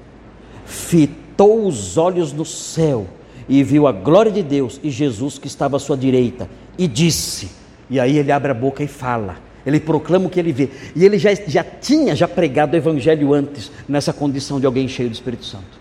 fitou 0.65 1.67
os 1.67 1.97
olhos 1.97 2.31
no 2.31 2.45
céu 2.45 3.07
e 3.49 3.63
viu 3.63 3.87
a 3.87 3.91
glória 3.91 4.31
de 4.31 4.43
Deus 4.43 4.79
e 4.83 4.89
Jesus 4.89 5.37
que 5.37 5.47
estava 5.47 5.77
à 5.77 5.79
sua 5.79 5.97
direita 5.97 6.49
e 6.77 6.87
disse. 6.87 7.62
E 7.93 7.99
aí 7.99 8.17
ele 8.17 8.31
abre 8.31 8.49
a 8.49 8.55
boca 8.55 8.83
e 8.83 8.87
fala. 8.87 9.37
Ele 9.63 9.79
proclama 9.79 10.25
o 10.25 10.29
que 10.31 10.39
ele 10.39 10.51
vê. 10.51 10.67
E 10.95 11.05
ele 11.05 11.19
já, 11.19 11.29
já 11.35 11.63
tinha 11.63 12.15
já 12.15 12.27
pregado 12.27 12.73
o 12.73 12.75
evangelho 12.75 13.31
antes, 13.31 13.71
nessa 13.87 14.11
condição 14.11 14.59
de 14.59 14.65
alguém 14.65 14.87
cheio 14.87 15.09
do 15.09 15.13
Espírito 15.13 15.45
Santo. 15.45 15.79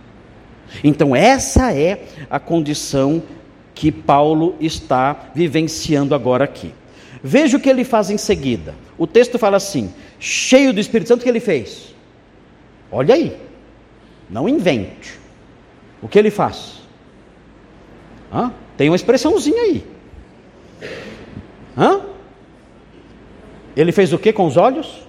Então, 0.84 1.16
essa 1.16 1.72
é 1.72 2.04
a 2.28 2.38
condição 2.38 3.22
que 3.74 3.90
Paulo 3.90 4.56
está 4.60 5.30
vivenciando 5.34 6.14
agora 6.14 6.44
aqui. 6.44 6.74
Veja 7.24 7.56
o 7.56 7.60
que 7.60 7.70
ele 7.70 7.82
faz 7.82 8.10
em 8.10 8.18
seguida. 8.18 8.74
O 8.98 9.06
texto 9.06 9.38
fala 9.38 9.56
assim: 9.56 9.90
cheio 10.20 10.74
do 10.74 10.80
Espírito 10.80 11.08
Santo, 11.08 11.20
o 11.20 11.22
que 11.22 11.30
ele 11.30 11.40
fez? 11.40 11.94
Olha 12.90 13.14
aí, 13.14 13.34
não 14.28 14.46
invente. 14.46 15.18
O 16.02 16.08
que 16.08 16.18
ele 16.18 16.30
faz? 16.30 16.82
Hã? 18.30 18.52
Tem 18.76 18.90
uma 18.90 18.96
expressãozinha 18.96 19.62
aí. 19.62 19.84
Hã? 21.76 22.00
Ele 23.76 23.92
fez 23.92 24.12
o 24.12 24.18
que 24.18 24.32
com 24.32 24.46
os 24.46 24.56
olhos? 24.56 25.02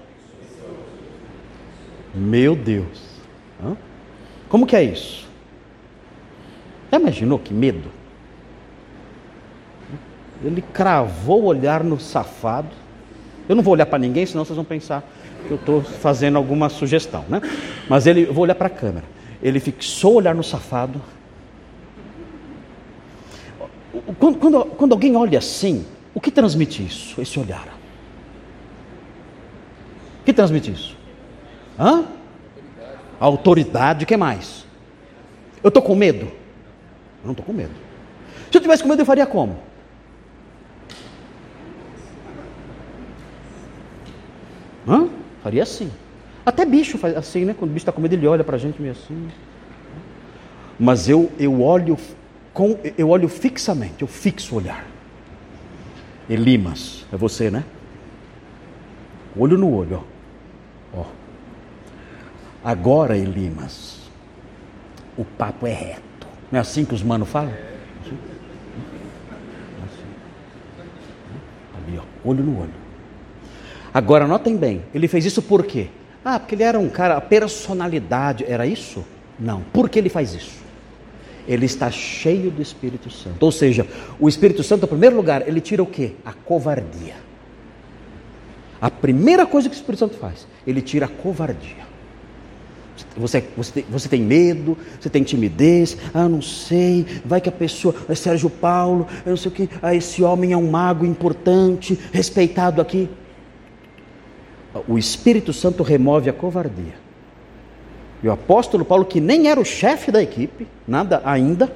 Meu 2.14 2.56
Deus. 2.56 3.04
Hã? 3.64 3.76
Como 4.48 4.66
que 4.66 4.76
é 4.76 4.84
isso? 4.84 5.28
Já 6.92 7.00
imaginou 7.00 7.40
que 7.40 7.54
medo? 7.54 7.90
Ele 10.44 10.62
cravou 10.62 11.44
o 11.44 11.46
olhar 11.46 11.84
no 11.84 12.00
safado. 12.00 12.70
Eu 13.48 13.56
não 13.56 13.64
vou 13.64 13.74
olhar 13.74 13.86
para 13.86 14.00
ninguém, 14.00 14.26
senão 14.26 14.46
vocês 14.46 14.56
vão 14.56 14.66
pensar 14.66 15.04
que 15.48 15.52
eu 15.52 15.58
estou 15.58 15.82
fazendo 15.82 16.38
alguma 16.38 16.70
sugestão, 16.70 17.26
né? 17.28 17.42
Mas 17.90 18.06
ele, 18.06 18.28
eu 18.28 18.34
vou 18.34 18.44
olhar 18.44 18.56
para 18.56 18.68
a 18.68 18.70
câmera. 18.70 19.06
Ele 19.42 19.60
fixou 19.60 20.14
o 20.14 20.16
olhar 20.18 20.34
no 20.34 20.44
safado. 20.44 21.02
Quando, 24.20 24.38
quando, 24.38 24.66
quando 24.66 24.92
alguém 24.94 25.16
olha 25.16 25.40
assim, 25.40 25.86
o 26.14 26.22
que 26.22 26.32
transmite 26.32 26.86
isso, 26.86 27.20
esse 27.22 27.40
olhar? 27.40 27.68
O 30.22 30.26
que 30.26 30.34
transmite 30.34 30.72
isso? 30.72 30.96
Hã? 31.80 32.06
Autoridade, 33.20 34.04
o 34.04 34.08
que 34.08 34.16
mais? 34.16 34.66
Eu 35.64 35.70
estou 35.70 35.82
com 35.82 35.96
medo? 35.96 36.26
Eu 36.26 37.26
não 37.26 37.32
estou 37.32 37.46
com 37.46 37.54
medo. 37.54 37.74
Se 38.52 38.58
eu 38.58 38.62
tivesse 38.62 38.84
com 38.84 38.90
medo, 38.90 39.02
eu 39.02 39.06
faria 39.06 39.26
como? 39.26 39.58
Hã? 44.88 45.08
Faria 45.42 45.64
assim. 45.64 45.92
Até 46.46 46.66
bicho 46.66 46.98
faz 46.98 47.16
assim, 47.16 47.46
né? 47.46 47.56
Quando 47.58 47.72
o 47.72 47.74
bicho 47.74 47.84
está 47.84 47.92
com 47.92 48.02
medo, 48.02 48.14
ele 48.16 48.28
olha 48.28 48.44
para 48.44 48.58
a 48.58 48.60
gente 48.60 48.82
meio 48.82 48.92
assim. 48.94 49.30
Mas 50.80 51.08
eu, 51.08 51.32
eu 51.40 51.62
olho 51.62 51.98
com, 52.54 52.78
eu 52.98 53.10
olho 53.10 53.30
fixamente, 53.30 54.02
eu 54.02 54.08
fixo 54.08 54.56
o 54.56 54.58
olhar. 54.58 54.93
Elimas, 56.30 57.06
é 57.12 57.18
você, 57.18 57.52
né? 57.52 57.64
Olho 59.38 59.58
no 59.58 59.74
olho, 59.74 60.04
ó. 60.94 61.00
ó. 61.00 61.06
Agora, 62.64 63.18
Elimas, 63.18 64.00
o 65.18 65.26
papo 65.26 65.68
é 65.68 65.74
reto. 65.74 66.28
Não 66.52 66.58
é 66.58 66.62
assim 66.62 66.86
que 66.86 66.94
os 66.94 67.04
manos 67.04 67.28
falam? 67.28 67.52
Assim. 67.52 68.18
assim. 69.86 70.04
Ali, 71.88 72.00
ó, 72.00 72.04
olho 72.30 72.44
no 72.44 72.62
olho. 72.62 72.84
Agora, 73.94 74.28
notem 74.28 74.56
bem, 74.56 74.84
ele 74.94 75.08
fez 75.08 75.26
isso 75.26 75.42
por 75.42 75.66
quê? 75.66 75.90
Ah, 76.24 76.40
porque 76.40 76.56
ele 76.56 76.64
era 76.64 76.80
um 76.80 76.90
cara, 76.90 77.18
a 77.18 77.22
personalidade, 77.22 78.46
era 78.48 78.66
isso? 78.66 79.06
Não. 79.40 79.62
Por 79.62 79.90
que 79.90 80.00
ele 80.00 80.10
faz 80.10 80.34
isso? 80.34 80.63
Ele 81.48 81.66
está 81.66 81.92
cheio 81.92 82.50
do 82.50 82.62
Espírito 82.62 83.10
Santo. 83.10 83.44
Ou 83.44 83.52
seja, 83.52 83.86
o 84.20 84.30
Espírito 84.30 84.64
Santo, 84.64 84.86
em 84.86 84.90
primeiro 84.90 85.16
lugar, 85.16 85.48
ele 85.48 85.62
tira 85.62 85.84
o 85.84 85.86
que? 85.86 86.16
A 86.26 86.34
covardia. 86.34 87.16
A 88.82 88.90
primeira 88.90 89.46
coisa 89.46 89.70
que 89.70 89.76
o 89.76 89.78
Espírito 89.78 90.00
Santo 90.00 90.18
faz, 90.18 90.48
ele 90.66 90.82
tira 90.82 91.06
a 91.06 91.10
covardia. 91.10 91.84
Você, 93.16 93.44
você, 93.56 93.86
você 93.90 94.10
tem 94.10 94.22
medo, 94.22 94.78
você 95.00 95.10
tem 95.10 95.24
timidez, 95.24 95.98
ah, 96.14 96.28
não 96.28 96.42
sei, 96.42 97.06
vai 97.24 97.40
que 97.40 97.50
a 97.50 97.52
pessoa, 97.52 97.96
é 98.10 98.16
Sérgio 98.16 98.50
Paulo, 98.50 99.08
eu 99.26 99.32
não 99.32 99.38
sei 99.38 99.52
o 99.52 99.54
que, 99.54 99.70
ah, 99.82 99.94
esse 99.94 100.24
homem 100.24 100.52
é 100.52 100.58
um 100.58 100.70
mago 100.70 101.06
importante, 101.06 101.98
respeitado 102.12 102.82
aqui. 102.82 103.10
O 104.88 104.98
Espírito 104.98 105.54
Santo 105.54 105.84
remove 105.84 106.30
a 106.30 106.34
covardia. 106.34 107.03
E 108.24 108.28
o 108.28 108.32
apóstolo 108.32 108.86
Paulo, 108.86 109.04
que 109.04 109.20
nem 109.20 109.50
era 109.50 109.60
o 109.60 109.66
chefe 109.66 110.10
da 110.10 110.24
equipe, 110.24 110.66
nada 110.88 111.22
ainda, 111.26 111.76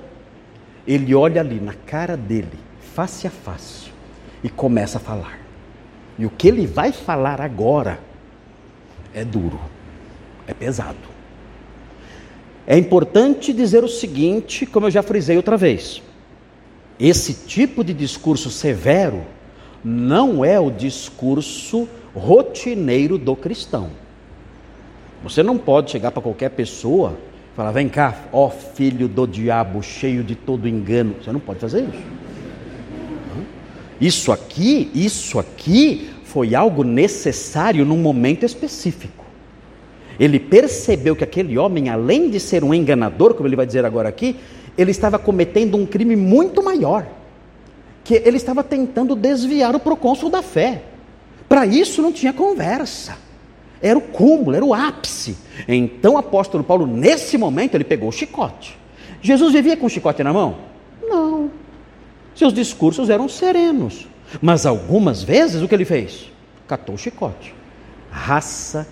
ele 0.87 1.13
olha 1.13 1.41
ali 1.41 1.59
na 1.59 1.73
cara 1.73 2.15
dele, 2.15 2.57
face 2.95 3.27
a 3.27 3.29
face, 3.29 3.91
e 4.41 4.47
começa 4.47 4.97
a 4.97 5.01
falar. 5.01 5.39
E 6.17 6.25
o 6.25 6.29
que 6.29 6.47
ele 6.47 6.65
vai 6.65 6.93
falar 6.93 7.41
agora 7.41 7.99
é 9.13 9.25
duro, 9.25 9.59
é 10.47 10.53
pesado. 10.53 11.17
É 12.65 12.77
importante 12.77 13.51
dizer 13.51 13.83
o 13.83 13.89
seguinte, 13.89 14.65
como 14.65 14.85
eu 14.85 14.91
já 14.91 15.03
frisei 15.03 15.35
outra 15.35 15.57
vez: 15.57 16.01
esse 16.97 17.33
tipo 17.45 17.83
de 17.83 17.93
discurso 17.93 18.49
severo 18.49 19.25
não 19.83 20.43
é 20.43 20.59
o 20.59 20.71
discurso 20.71 21.89
rotineiro 22.15 23.17
do 23.17 23.35
cristão. 23.35 24.06
Você 25.29 25.43
não 25.43 25.57
pode 25.57 25.91
chegar 25.91 26.11
para 26.11 26.21
qualquer 26.21 26.49
pessoa 26.51 27.17
e 27.51 27.55
falar: 27.55 27.71
vem 27.71 27.89
cá, 27.89 28.15
ó 28.31 28.49
filho 28.49 29.07
do 29.09 29.27
diabo, 29.27 29.83
cheio 29.83 30.23
de 30.23 30.35
todo 30.35 30.67
engano. 30.67 31.15
Você 31.21 31.31
não 31.31 31.39
pode 31.39 31.59
fazer 31.59 31.81
isso. 31.81 32.17
Isso 33.99 34.31
aqui, 34.31 34.89
isso 34.93 35.37
aqui 35.37 36.09
foi 36.23 36.55
algo 36.55 36.83
necessário 36.83 37.83
num 37.83 37.97
momento 37.97 38.45
específico. 38.45 39.25
Ele 40.19 40.39
percebeu 40.39 41.15
que 41.15 41.23
aquele 41.23 41.57
homem, 41.57 41.89
além 41.89 42.29
de 42.29 42.39
ser 42.39 42.63
um 42.63 42.73
enganador, 42.73 43.33
como 43.33 43.47
ele 43.47 43.55
vai 43.55 43.65
dizer 43.65 43.85
agora 43.85 44.07
aqui, 44.07 44.37
ele 44.77 44.91
estava 44.91 45.19
cometendo 45.19 45.75
um 45.75 45.85
crime 45.85 46.15
muito 46.15 46.63
maior. 46.63 47.05
Que 48.03 48.21
ele 48.23 48.37
estava 48.37 48.63
tentando 48.63 49.15
desviar 49.15 49.75
o 49.75 49.79
procônsul 49.79 50.29
da 50.29 50.41
fé. 50.41 50.83
Para 51.49 51.65
isso 51.65 52.01
não 52.01 52.13
tinha 52.13 52.31
conversa. 52.31 53.26
Era 53.81 53.97
o 53.97 54.01
cúmulo, 54.01 54.55
era 54.55 54.65
o 54.65 54.73
ápice. 54.73 55.37
Então 55.67 56.13
o 56.13 56.17
apóstolo 56.17 56.63
Paulo, 56.63 56.87
nesse 56.87 57.37
momento, 57.37 57.75
ele 57.75 57.83
pegou 57.83 58.09
o 58.09 58.11
chicote. 58.11 58.77
Jesus 59.21 59.53
vivia 59.53 59.77
com 59.77 59.85
o 59.85 59.89
chicote 59.89 60.23
na 60.23 60.33
mão? 60.33 60.57
Não. 61.01 61.51
Seus 62.35 62.53
discursos 62.53 63.09
eram 63.09 63.27
serenos. 63.27 64.07
Mas 64.41 64.65
algumas 64.65 65.23
vezes 65.23 65.61
o 65.61 65.67
que 65.67 65.75
ele 65.75 65.85
fez? 65.85 66.31
Catou 66.67 66.95
o 66.95 66.97
chicote. 66.97 67.53
Raça 68.11 68.87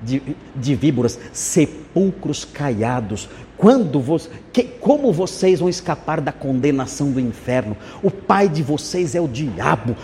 de, 0.00 0.22
de 0.54 0.74
víboras, 0.74 1.18
sepulcros 1.32 2.44
caiados. 2.44 3.28
Quando 3.56 4.00
você, 4.00 4.28
que, 4.52 4.62
como 4.62 5.12
vocês 5.12 5.60
vão 5.60 5.68
escapar 5.68 6.20
da 6.20 6.32
condenação 6.32 7.10
do 7.10 7.20
inferno? 7.20 7.76
O 8.02 8.10
pai 8.10 8.48
de 8.48 8.62
vocês 8.62 9.14
é 9.14 9.20
o 9.20 9.28
diabo. 9.28 9.96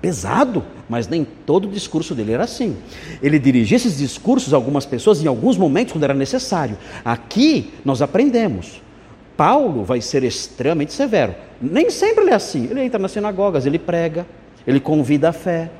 Pesado, 0.00 0.62
mas 0.88 1.08
nem 1.08 1.24
todo 1.24 1.66
o 1.66 1.70
discurso 1.70 2.14
dele 2.14 2.32
era 2.32 2.44
assim. 2.44 2.76
Ele 3.20 3.38
dirigia 3.38 3.76
esses 3.76 3.98
discursos 3.98 4.54
a 4.54 4.56
algumas 4.56 4.86
pessoas 4.86 5.22
em 5.22 5.26
alguns 5.26 5.56
momentos 5.56 5.92
quando 5.92 6.04
era 6.04 6.14
necessário. 6.14 6.78
Aqui 7.04 7.72
nós 7.84 8.00
aprendemos. 8.00 8.80
Paulo 9.36 9.84
vai 9.84 10.00
ser 10.00 10.22
extremamente 10.22 10.92
severo. 10.92 11.34
Nem 11.60 11.90
sempre 11.90 12.24
ele 12.24 12.30
é 12.30 12.34
assim. 12.34 12.68
Ele 12.70 12.82
entra 12.82 12.98
nas 12.98 13.10
sinagogas, 13.10 13.66
ele 13.66 13.78
prega, 13.78 14.24
ele 14.66 14.78
convida 14.78 15.30
a 15.30 15.32
fé, 15.32 15.70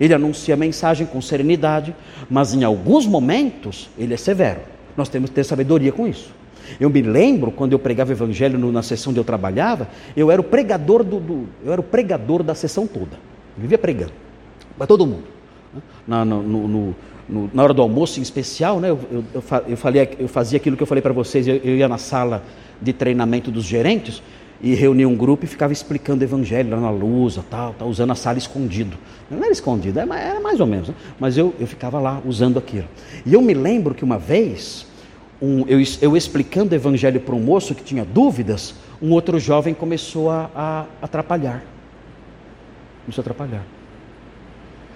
ele 0.00 0.14
anuncia 0.14 0.54
a 0.54 0.56
mensagem 0.56 1.06
com 1.06 1.20
serenidade, 1.20 1.94
mas 2.30 2.54
em 2.54 2.64
alguns 2.64 3.06
momentos 3.06 3.90
ele 3.98 4.14
é 4.14 4.16
severo. 4.16 4.60
Nós 4.96 5.08
temos 5.08 5.30
que 5.30 5.36
ter 5.36 5.44
sabedoria 5.44 5.92
com 5.92 6.06
isso. 6.06 6.32
Eu 6.80 6.88
me 6.88 7.02
lembro 7.02 7.50
quando 7.50 7.72
eu 7.72 7.78
pregava 7.78 8.10
o 8.10 8.14
evangelho 8.14 8.58
na 8.72 8.82
sessão 8.82 9.10
onde 9.10 9.20
eu 9.20 9.24
trabalhava, 9.24 9.88
eu 10.16 10.30
era 10.30 10.40
o 10.40 10.44
pregador 10.44 11.04
do, 11.04 11.20
do, 11.20 11.48
eu 11.64 11.72
era 11.72 11.80
o 11.80 11.84
pregador 11.84 12.42
da 12.42 12.54
sessão 12.54 12.86
toda. 12.86 13.33
Vivia 13.56 13.78
pregando 13.78 14.12
para 14.76 14.86
todo 14.86 15.06
mundo. 15.06 15.24
Né? 15.72 15.82
Na, 16.06 16.24
no, 16.24 16.42
no, 16.42 16.96
no, 17.28 17.50
na 17.52 17.62
hora 17.62 17.72
do 17.72 17.82
almoço 17.82 18.18
em 18.18 18.22
especial, 18.22 18.80
né, 18.80 18.90
eu, 18.90 18.98
eu, 19.10 19.24
eu, 19.68 19.76
falei, 19.76 20.16
eu 20.18 20.28
fazia 20.28 20.56
aquilo 20.56 20.76
que 20.76 20.82
eu 20.82 20.86
falei 20.86 21.02
para 21.02 21.12
vocês, 21.12 21.46
eu, 21.46 21.56
eu 21.56 21.76
ia 21.76 21.88
na 21.88 21.98
sala 21.98 22.42
de 22.80 22.92
treinamento 22.92 23.50
dos 23.50 23.64
gerentes 23.64 24.22
e 24.62 24.74
reunia 24.74 25.08
um 25.08 25.16
grupo 25.16 25.44
e 25.44 25.48
ficava 25.48 25.72
explicando 25.72 26.22
o 26.22 26.24
evangelho 26.24 26.70
lá 26.70 26.80
na 26.80 26.90
luz, 26.90 27.38
tal, 27.50 27.74
tal, 27.74 27.88
usando 27.88 28.12
a 28.12 28.14
sala 28.14 28.38
escondido. 28.38 28.96
Não 29.30 29.42
era 29.42 29.52
escondido, 29.52 29.98
era 29.98 30.40
mais 30.40 30.60
ou 30.60 30.66
menos, 30.66 30.88
né? 30.88 30.94
mas 31.18 31.36
eu, 31.36 31.54
eu 31.58 31.66
ficava 31.66 32.00
lá 32.00 32.20
usando 32.24 32.58
aquilo. 32.58 32.86
E 33.26 33.34
eu 33.34 33.42
me 33.42 33.54
lembro 33.54 33.94
que 33.94 34.04
uma 34.04 34.18
vez, 34.18 34.86
um, 35.40 35.66
eu, 35.66 35.82
eu 36.00 36.16
explicando 36.16 36.72
o 36.72 36.74
evangelho 36.74 37.20
para 37.20 37.34
um 37.34 37.40
moço 37.40 37.74
que 37.74 37.82
tinha 37.82 38.04
dúvidas, 38.04 38.74
um 39.02 39.10
outro 39.12 39.38
jovem 39.38 39.74
começou 39.74 40.30
a, 40.30 40.50
a 40.54 40.86
atrapalhar. 41.02 41.73
A 43.06 43.20
atrapalhar. 43.20 43.64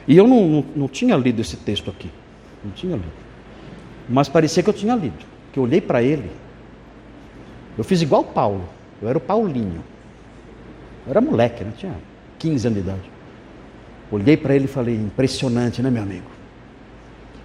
E 0.06 0.16
eu 0.16 0.26
não, 0.26 0.48
não, 0.48 0.64
não 0.74 0.88
tinha 0.88 1.16
lido 1.16 1.40
esse 1.40 1.56
texto 1.56 1.90
aqui. 1.90 2.10
Não 2.64 2.72
tinha 2.72 2.96
lido. 2.96 3.12
Mas 4.08 4.28
parecia 4.28 4.62
que 4.62 4.70
eu 4.70 4.74
tinha 4.74 4.94
lido. 4.94 5.26
Que 5.52 5.58
eu 5.58 5.64
olhei 5.64 5.80
para 5.80 6.02
ele. 6.02 6.30
Eu 7.76 7.84
fiz 7.84 8.00
igual 8.00 8.24
Paulo. 8.24 8.68
Eu 9.02 9.08
era 9.08 9.18
o 9.18 9.20
Paulinho. 9.20 9.84
Eu 11.06 11.10
era 11.10 11.20
moleque, 11.20 11.62
né? 11.62 11.72
Tinha 11.76 11.94
15 12.38 12.66
anos 12.66 12.82
de 12.82 12.88
idade. 12.88 13.10
Olhei 14.10 14.36
para 14.36 14.54
ele 14.54 14.64
e 14.64 14.68
falei: 14.68 14.94
impressionante, 14.94 15.82
né, 15.82 15.90
meu 15.90 16.02
amigo? 16.02 16.30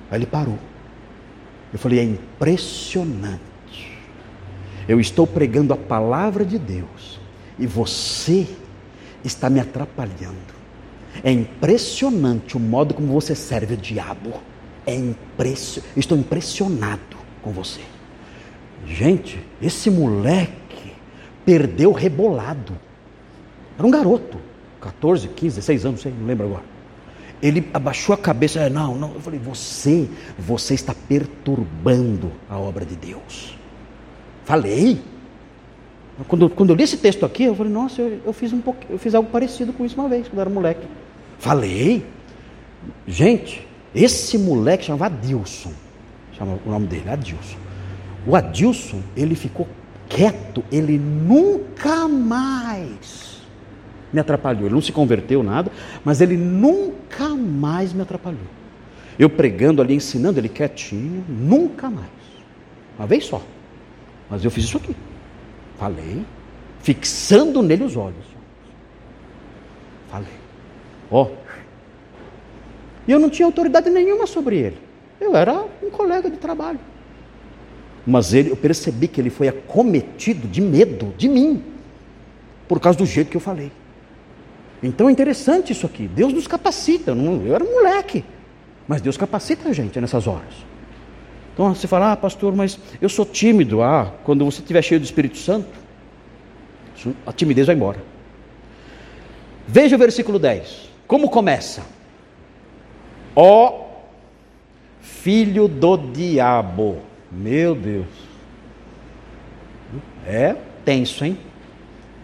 Aí 0.09 0.17
ele 0.17 0.25
parou. 0.25 0.57
Eu 1.71 1.79
falei: 1.79 1.99
é 1.99 2.03
impressionante. 2.03 3.41
Eu 4.87 4.99
estou 4.99 5.27
pregando 5.27 5.73
a 5.73 5.77
palavra 5.77 6.45
de 6.45 6.57
Deus 6.57 7.19
e 7.59 7.67
você 7.67 8.47
está 9.23 9.49
me 9.49 9.59
atrapalhando. 9.59 10.52
É 11.23 11.31
impressionante 11.31 12.55
o 12.55 12.59
modo 12.59 12.93
como 12.93 13.07
você 13.07 13.35
serve 13.35 13.73
o 13.73 13.77
diabo. 13.77 14.33
É 14.85 14.95
impressionante. 14.95 15.99
Estou 15.99 16.17
impressionado 16.17 17.17
com 17.41 17.51
você. 17.51 17.81
Gente, 18.85 19.39
esse 19.61 19.89
moleque 19.89 20.93
perdeu 21.45 21.91
rebolado. 21.91 22.77
Era 23.77 23.87
um 23.87 23.91
garoto, 23.91 24.37
14, 24.81 25.27
15, 25.29 25.55
16 25.55 25.85
anos, 25.85 26.05
não 26.05 26.25
lembro 26.25 26.47
agora. 26.47 26.63
Ele 27.41 27.69
abaixou 27.73 28.13
a 28.13 28.17
cabeça, 28.17 28.59
é, 28.61 28.69
não, 28.69 28.95
não. 28.95 29.13
Eu 29.13 29.19
falei, 29.19 29.39
você, 29.39 30.09
você 30.37 30.73
está 30.73 30.93
perturbando 30.93 32.31
a 32.49 32.57
obra 32.57 32.85
de 32.85 32.95
Deus. 32.95 33.57
Falei. 34.45 35.01
Quando, 36.27 36.49
quando 36.49 36.69
eu 36.69 36.75
li 36.75 36.83
esse 36.83 36.97
texto 36.97 37.25
aqui, 37.25 37.43
eu 37.43 37.55
falei, 37.55 37.71
nossa, 37.71 38.01
eu, 38.01 38.21
eu 38.25 38.33
fiz 38.33 38.53
um 38.53 38.61
pouco, 38.61 38.79
eu 38.89 38.99
fiz 38.99 39.15
algo 39.15 39.29
parecido 39.29 39.73
com 39.73 39.83
isso 39.83 39.99
uma 39.99 40.07
vez, 40.07 40.27
quando 40.27 40.37
eu 40.37 40.41
era 40.41 40.49
moleque. 40.49 40.87
Falei. 41.39 42.05
Gente, 43.07 43.67
esse 43.93 44.37
moleque 44.37 44.85
chamava 44.85 45.05
Adilson. 45.05 45.71
Chama 46.33 46.59
o 46.65 46.69
nome 46.69 46.87
dele, 46.87 47.09
Adilson. 47.09 47.57
O 48.25 48.35
Adilson, 48.35 49.01
ele 49.15 49.35
ficou 49.35 49.67
quieto, 50.07 50.63
ele 50.71 50.97
nunca 50.97 52.07
mais 52.07 53.41
me 54.11 54.19
atrapalhou. 54.19 54.65
Ele 54.65 54.75
não 54.75 54.81
se 54.81 54.91
converteu 54.91 55.43
nada, 55.43 55.71
mas 56.03 56.21
ele 56.21 56.37
nunca 56.37 57.29
mais 57.29 57.93
me 57.93 58.01
atrapalhou. 58.01 58.47
Eu 59.17 59.29
pregando 59.29 59.81
ali, 59.81 59.95
ensinando 59.95 60.39
ele 60.39 60.49
quietinho, 60.49 61.23
nunca 61.27 61.89
mais. 61.89 62.09
Uma 62.97 63.07
vez 63.07 63.25
só. 63.25 63.41
Mas 64.29 64.43
eu 64.43 64.51
fiz 64.51 64.65
isso 64.65 64.77
aqui. 64.77 64.95
Falei, 65.77 66.23
fixando 66.81 67.61
nele 67.61 67.83
os 67.83 67.95
olhos. 67.95 68.25
Falei. 70.09 70.42
Ó. 71.09 71.23
Oh. 71.23 71.43
E 73.07 73.11
eu 73.11 73.19
não 73.19 73.29
tinha 73.29 73.45
autoridade 73.45 73.89
nenhuma 73.89 74.25
sobre 74.25 74.57
ele. 74.57 74.77
Eu 75.19 75.35
era 75.35 75.65
um 75.81 75.89
colega 75.89 76.29
de 76.29 76.37
trabalho. 76.37 76.79
Mas 78.05 78.33
ele, 78.33 78.49
eu 78.51 78.55
percebi 78.55 79.07
que 79.07 79.19
ele 79.19 79.29
foi 79.29 79.47
acometido 79.47 80.47
de 80.47 80.61
medo 80.61 81.13
de 81.17 81.29
mim, 81.29 81.63
por 82.67 82.79
causa 82.79 82.97
do 82.97 83.05
jeito 83.05 83.29
que 83.29 83.37
eu 83.37 83.41
falei. 83.41 83.71
Então 84.81 85.07
é 85.07 85.11
interessante 85.11 85.71
isso 85.71 85.85
aqui. 85.85 86.07
Deus 86.07 86.33
nos 86.33 86.47
capacita. 86.47 87.11
Eu 87.11 87.55
era 87.55 87.63
um 87.63 87.71
moleque, 87.71 88.25
mas 88.87 89.01
Deus 89.01 89.15
capacita 89.15 89.69
a 89.69 89.73
gente 89.73 89.99
nessas 90.01 90.27
horas. 90.27 90.53
Então 91.53 91.73
você 91.73 91.87
fala, 91.87 92.11
ah, 92.11 92.17
pastor, 92.17 92.53
mas 92.53 92.77
eu 93.01 93.07
sou 93.07 93.25
tímido. 93.25 93.81
Ah, 93.81 94.11
quando 94.23 94.43
você 94.43 94.59
estiver 94.59 94.81
cheio 94.81 94.99
do 94.99 95.05
Espírito 95.05 95.37
Santo, 95.37 95.69
a 97.25 97.31
timidez 97.31 97.67
vai 97.67 97.75
embora. 97.75 98.03
Veja 99.65 99.95
o 99.95 99.99
versículo 99.99 100.37
10. 100.37 100.89
Como 101.13 101.29
começa? 101.29 101.83
Ó 103.35 103.85
filho 104.99 105.67
do 105.67 105.95
diabo. 105.95 106.97
Meu 107.31 107.75
Deus. 107.75 108.07
É 110.25 110.55
tenso, 110.83 111.23
hein? 111.23 111.37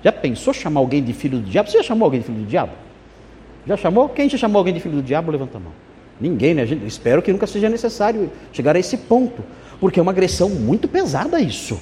Já 0.04 0.12
pensou 0.12 0.56
chamar 0.56 0.80
alguém 0.80 1.04
de 1.04 1.14
filho 1.14 1.38
do 1.38 1.48
diabo? 1.48 1.70
Você 1.70 1.78
já 1.78 1.84
chamou 1.84 2.06
alguém 2.06 2.22
de 2.22 2.26
filho 2.26 2.40
do 2.40 2.48
diabo? 2.48 2.72
Já 3.68 3.78
chamou? 3.78 4.10
Quem 4.10 4.28
já 4.28 4.40
chamou 4.40 4.58
alguém 4.58 4.74
de 4.74 4.80
filho 4.80 4.96
do 4.96 5.04
diabo? 5.04 5.30
Levanta 5.30 5.60
a 5.60 5.62
mão. 5.62 5.74
Ninguém, 6.20 6.56
né? 6.56 6.66
Gente, 6.66 6.88
espero 6.88 7.22
que 7.22 7.32
nunca 7.32 7.46
seja 7.46 7.70
necessário 7.70 8.32
chegar 8.52 8.76
a 8.76 8.80
esse 8.80 8.98
ponto, 8.98 9.44
porque 9.80 10.00
é 10.00 10.02
uma 10.02 10.12
agressão 10.12 10.50
muito 10.50 10.88
pesada 10.88 11.40
isso. 11.40 11.80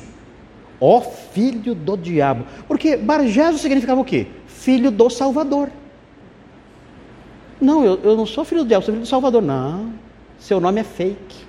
Ó 0.77 0.99
filho 0.99 1.73
do 1.73 1.95
diabo. 1.95 2.43
Porque 2.67 2.97
Bargeso 2.97 3.59
significava 3.59 4.01
o 4.01 4.03
quê? 4.03 4.27
Filho 4.45 4.91
do 4.91 5.09
Salvador. 5.09 5.69
Não, 7.59 7.83
eu, 7.83 7.99
eu 8.03 8.15
não 8.15 8.25
sou 8.25 8.45
filho 8.45 8.63
do 8.63 8.67
diabo, 8.67 8.85
sou 8.85 8.93
filho 8.93 9.05
do 9.05 9.09
Salvador. 9.09 9.41
Não, 9.41 9.93
seu 10.39 10.59
nome 10.59 10.81
é 10.81 10.83
fake. 10.83 11.45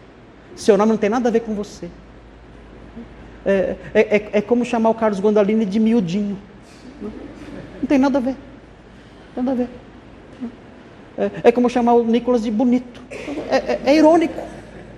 Seu 0.57 0.77
nome 0.77 0.93
não 0.93 0.99
tem 0.99 1.11
nada 1.11 1.29
a 1.29 1.33
ver 1.33 1.41
com 1.41 1.55
você. 1.55 1.89
É, 3.45 3.77
é, 3.95 4.01
é, 4.01 4.29
é 4.33 4.41
como 4.41 4.65
chamar 4.65 4.91
o 4.91 4.95
Carlos 4.95 5.21
Gondalini 5.21 5.65
de 5.65 5.79
miudinho. 5.79 6.39
Não 7.01 7.87
tem 7.89 7.99
nada 7.99 8.19
a 8.19 8.21
ver. 8.21 8.37
Nada 9.37 9.53
a 9.53 9.55
ver. 9.55 9.69
É, 11.17 11.31
é 11.45 11.53
como 11.53 11.69
chamar 11.69 11.95
o 11.95 12.05
Nicolas 12.05 12.43
de 12.43 12.51
bonito. 12.51 13.01
É, 13.51 13.57
é, 13.57 13.81
é 13.87 13.97
irônico. 13.97 14.41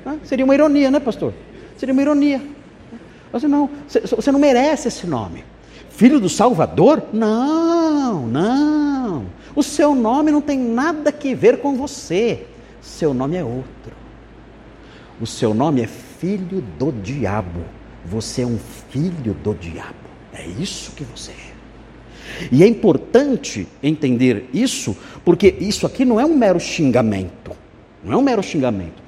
Né? 0.04 0.18
Seria 0.24 0.44
uma 0.44 0.54
ironia, 0.54 0.90
né, 0.90 1.00
pastor? 1.00 1.32
Seria 1.76 1.92
uma 1.92 2.02
ironia. 2.02 2.40
Você 3.32 3.46
não, 3.46 3.70
você 3.88 4.32
não 4.32 4.38
merece 4.38 4.88
esse 4.88 5.06
nome. 5.06 5.44
Filho 5.90 6.18
do 6.18 6.28
Salvador? 6.28 7.02
Não, 7.12 8.26
não. 8.26 9.26
O 9.55 9.62
seu 9.62 9.94
nome 9.94 10.30
não 10.30 10.40
tem 10.40 10.59
nada 10.59 11.11
que 11.11 11.34
ver 11.34 11.59
com 11.59 11.76
você. 11.76 12.46
Seu 12.80 13.12
nome 13.12 13.36
é 13.36 13.44
outro. 13.44 13.92
O 15.20 15.26
seu 15.26 15.53
nome 15.53 15.82
é 15.82 15.86
filho 15.86 16.62
do 16.78 16.92
diabo. 16.92 17.61
Você 18.05 18.42
é 18.42 18.46
um 18.46 18.59
filho 18.90 19.34
do 19.34 19.55
diabo. 19.55 19.94
É 20.32 20.46
isso 20.46 20.92
que 20.92 21.05
você 21.05 21.32
é. 21.32 21.51
E 22.51 22.62
é 22.62 22.66
importante 22.66 23.66
entender 23.82 24.48
isso, 24.53 24.96
porque 25.24 25.55
isso 25.61 25.86
aqui 25.86 26.05
não 26.05 26.18
é 26.18 26.24
um 26.24 26.36
mero 26.36 26.59
xingamento. 26.59 27.53
Não 28.03 28.14
é 28.14 28.16
um 28.16 28.22
mero 28.22 28.42
xingamento. 28.42 29.03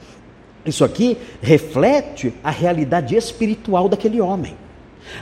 Isso 0.67 0.85
aqui 0.85 1.17
reflete 1.41 2.35
a 2.43 2.51
realidade 2.51 3.17
espiritual 3.17 3.89
daquele 3.89 4.21
homem. 4.21 4.57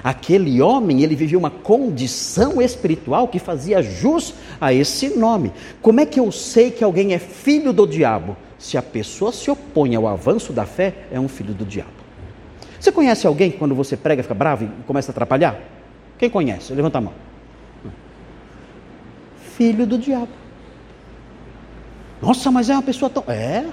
Aquele 0.03 0.61
homem, 0.61 1.03
ele 1.03 1.17
vivia 1.17 1.39
uma 1.39 1.51
condição 1.51 2.61
espiritual 2.61 3.29
que 3.29 3.39
fazia 3.39 3.83
jus 3.83 4.35
a 4.61 4.73
esse 4.73 5.17
nome. 5.17 5.53
Como 5.83 6.01
é 6.01 6.07
que 6.07 6.21
eu 6.21 6.31
sei 6.31 6.71
que 6.71 6.85
alguém 6.85 7.13
é 7.15 7.19
filho 7.19 7.73
do 7.73 7.87
diabo? 7.87 8.37
Se 8.59 8.77
a 8.77 8.83
pessoa 8.83 9.33
se 9.33 9.51
opõe 9.51 9.95
ao 9.95 10.07
avanço 10.07 10.53
da 10.53 10.67
fé, 10.67 10.95
é 11.11 11.19
um 11.19 11.29
filho 11.29 11.55
do 11.55 11.65
diabo. 11.65 11.91
Você 12.79 12.93
conhece 12.93 13.27
alguém 13.27 13.51
que 13.51 13.59
quando 13.59 13.75
você 13.75 13.97
prega 13.97 14.23
fica 14.23 14.35
bravo 14.35 14.65
e 14.65 14.83
começa 14.87 15.11
a 15.11 15.13
atrapalhar? 15.13 15.61
Quem 16.19 16.31
conhece? 16.31 16.73
Levanta 16.73 16.99
a 16.99 17.01
mão. 17.01 17.13
Filho 19.57 19.87
do 19.87 19.99
diabo. 19.99 20.29
Nossa, 22.21 22.51
mas 22.51 22.69
é 22.71 22.75
uma 22.75 22.83
pessoa 22.83 23.11
tão. 23.11 23.25
É. 23.29 23.67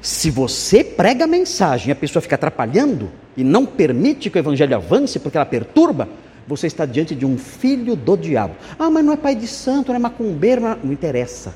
Se 0.00 0.30
você 0.30 0.82
prega 0.82 1.24
a 1.24 1.26
mensagem 1.26 1.88
e 1.88 1.92
a 1.92 1.96
pessoa 1.96 2.22
fica 2.22 2.34
atrapalhando 2.34 3.10
e 3.40 3.44
não 3.44 3.64
permite 3.64 4.28
que 4.28 4.36
o 4.36 4.38
evangelho 4.38 4.76
avance 4.76 5.18
porque 5.18 5.38
ela 5.38 5.46
perturba, 5.46 6.06
você 6.46 6.66
está 6.66 6.84
diante 6.84 7.14
de 7.14 7.24
um 7.24 7.38
filho 7.38 7.96
do 7.96 8.16
diabo. 8.16 8.54
Ah, 8.78 8.90
mas 8.90 9.02
não 9.02 9.14
é 9.14 9.16
pai 9.16 9.34
de 9.34 9.46
santo, 9.46 9.88
não 9.88 9.96
é 9.96 9.98
macumbeiro, 9.98 10.60
não, 10.60 10.76
não 10.84 10.92
interessa. 10.92 11.54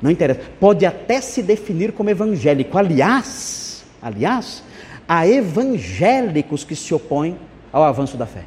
Não 0.00 0.10
interessa. 0.10 0.40
Pode 0.58 0.86
até 0.86 1.20
se 1.20 1.42
definir 1.42 1.92
como 1.92 2.08
evangélico. 2.08 2.78
Aliás, 2.78 3.84
aliás, 4.00 4.62
há 5.06 5.26
evangélicos 5.28 6.64
que 6.64 6.74
se 6.74 6.94
opõem 6.94 7.36
ao 7.70 7.84
avanço 7.84 8.16
da 8.16 8.24
fé. 8.24 8.44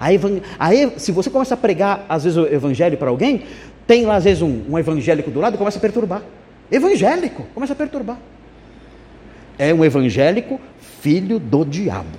A 0.00 0.12
evan... 0.12 0.40
a 0.58 0.74
ev... 0.74 0.94
Se 0.96 1.12
você 1.12 1.28
começa 1.28 1.52
a 1.52 1.58
pregar, 1.58 2.06
às 2.08 2.24
vezes, 2.24 2.38
o 2.38 2.46
evangelho 2.46 2.96
para 2.96 3.10
alguém, 3.10 3.42
tem 3.86 4.06
lá, 4.06 4.16
às 4.16 4.24
vezes, 4.24 4.42
um, 4.42 4.62
um 4.70 4.78
evangélico 4.78 5.30
do 5.30 5.40
lado 5.40 5.56
e 5.56 5.58
começa 5.58 5.76
a 5.76 5.80
perturbar. 5.80 6.22
Evangélico, 6.72 7.44
começa 7.54 7.74
a 7.74 7.76
perturbar. 7.76 8.18
É 9.58 9.72
um 9.72 9.84
evangélico 9.84 10.58
filho 11.04 11.38
do 11.38 11.66
diabo. 11.66 12.16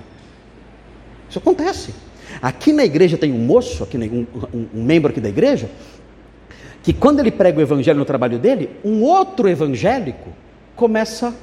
Isso 1.28 1.40
acontece. 1.40 1.92
Aqui 2.40 2.72
na 2.72 2.84
igreja 2.84 3.18
tem 3.18 3.32
um 3.32 3.38
moço, 3.38 3.82
aqui 3.82 3.98
um, 3.98 4.24
um, 4.56 4.66
um 4.76 4.82
membro 4.84 5.10
aqui 5.10 5.20
da 5.20 5.28
igreja, 5.28 5.68
que 6.84 6.92
quando 6.92 7.18
ele 7.18 7.32
prega 7.32 7.58
o 7.58 7.62
evangelho 7.62 7.98
no 7.98 8.04
trabalho 8.04 8.38
dele, 8.38 8.70
um 8.84 9.02
outro 9.02 9.48
evangélico 9.48 10.30
começa 10.76 11.34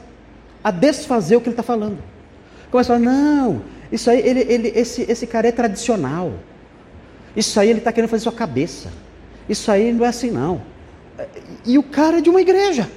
a 0.64 0.72
desfazer 0.72 1.36
o 1.36 1.42
que 1.42 1.50
ele 1.50 1.54
está 1.54 1.64
falando. 1.64 1.98
Começa 2.72 2.94
a 2.94 2.98
falar, 2.98 3.12
não, 3.12 3.62
isso 3.92 4.10
aí, 4.10 4.26
ele, 4.26 4.40
ele, 4.48 4.72
esse, 4.74 5.02
esse 5.02 5.28
cara 5.28 5.50
é 5.50 5.52
tradicional. 5.52 6.32
Isso 7.36 7.60
aí 7.60 7.70
ele 7.70 7.80
está 7.80 7.92
querendo 7.92 8.10
fazer 8.10 8.24
sua 8.24 8.32
cabeça. 8.32 8.90
Isso 9.50 9.70
aí 9.70 9.92
não 9.92 10.06
é 10.06 10.08
assim 10.08 10.32
não. 10.32 10.62
E 11.66 11.78
o 11.78 11.84
cara 11.84 12.20
é 12.20 12.22
de 12.22 12.30
uma 12.30 12.40
igreja. 12.40 12.90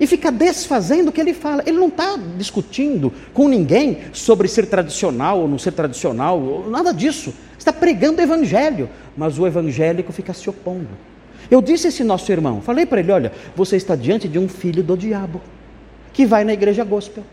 E 0.00 0.06
fica 0.06 0.32
desfazendo 0.32 1.10
o 1.10 1.12
que 1.12 1.20
ele 1.20 1.34
fala. 1.34 1.62
Ele 1.66 1.78
não 1.78 1.88
está 1.88 2.18
discutindo 2.36 3.12
com 3.32 3.48
ninguém 3.48 3.98
sobre 4.12 4.48
ser 4.48 4.66
tradicional 4.66 5.40
ou 5.40 5.48
não 5.48 5.58
ser 5.58 5.72
tradicional, 5.72 6.66
nada 6.68 6.92
disso. 6.92 7.32
Está 7.58 7.72
pregando 7.72 8.20
o 8.20 8.24
evangelho, 8.24 8.88
mas 9.16 9.38
o 9.38 9.46
evangélico 9.46 10.12
fica 10.12 10.32
se 10.32 10.50
opondo. 10.50 10.88
Eu 11.50 11.60
disse 11.60 11.88
esse 11.88 12.02
nosso 12.02 12.30
irmão, 12.32 12.60
falei 12.60 12.86
para 12.86 13.00
ele: 13.00 13.12
olha, 13.12 13.32
você 13.54 13.76
está 13.76 13.94
diante 13.94 14.26
de 14.26 14.38
um 14.38 14.48
filho 14.48 14.82
do 14.82 14.96
diabo, 14.96 15.40
que 16.12 16.24
vai 16.26 16.44
na 16.44 16.52
igreja 16.52 16.82
gospel, 16.82 17.24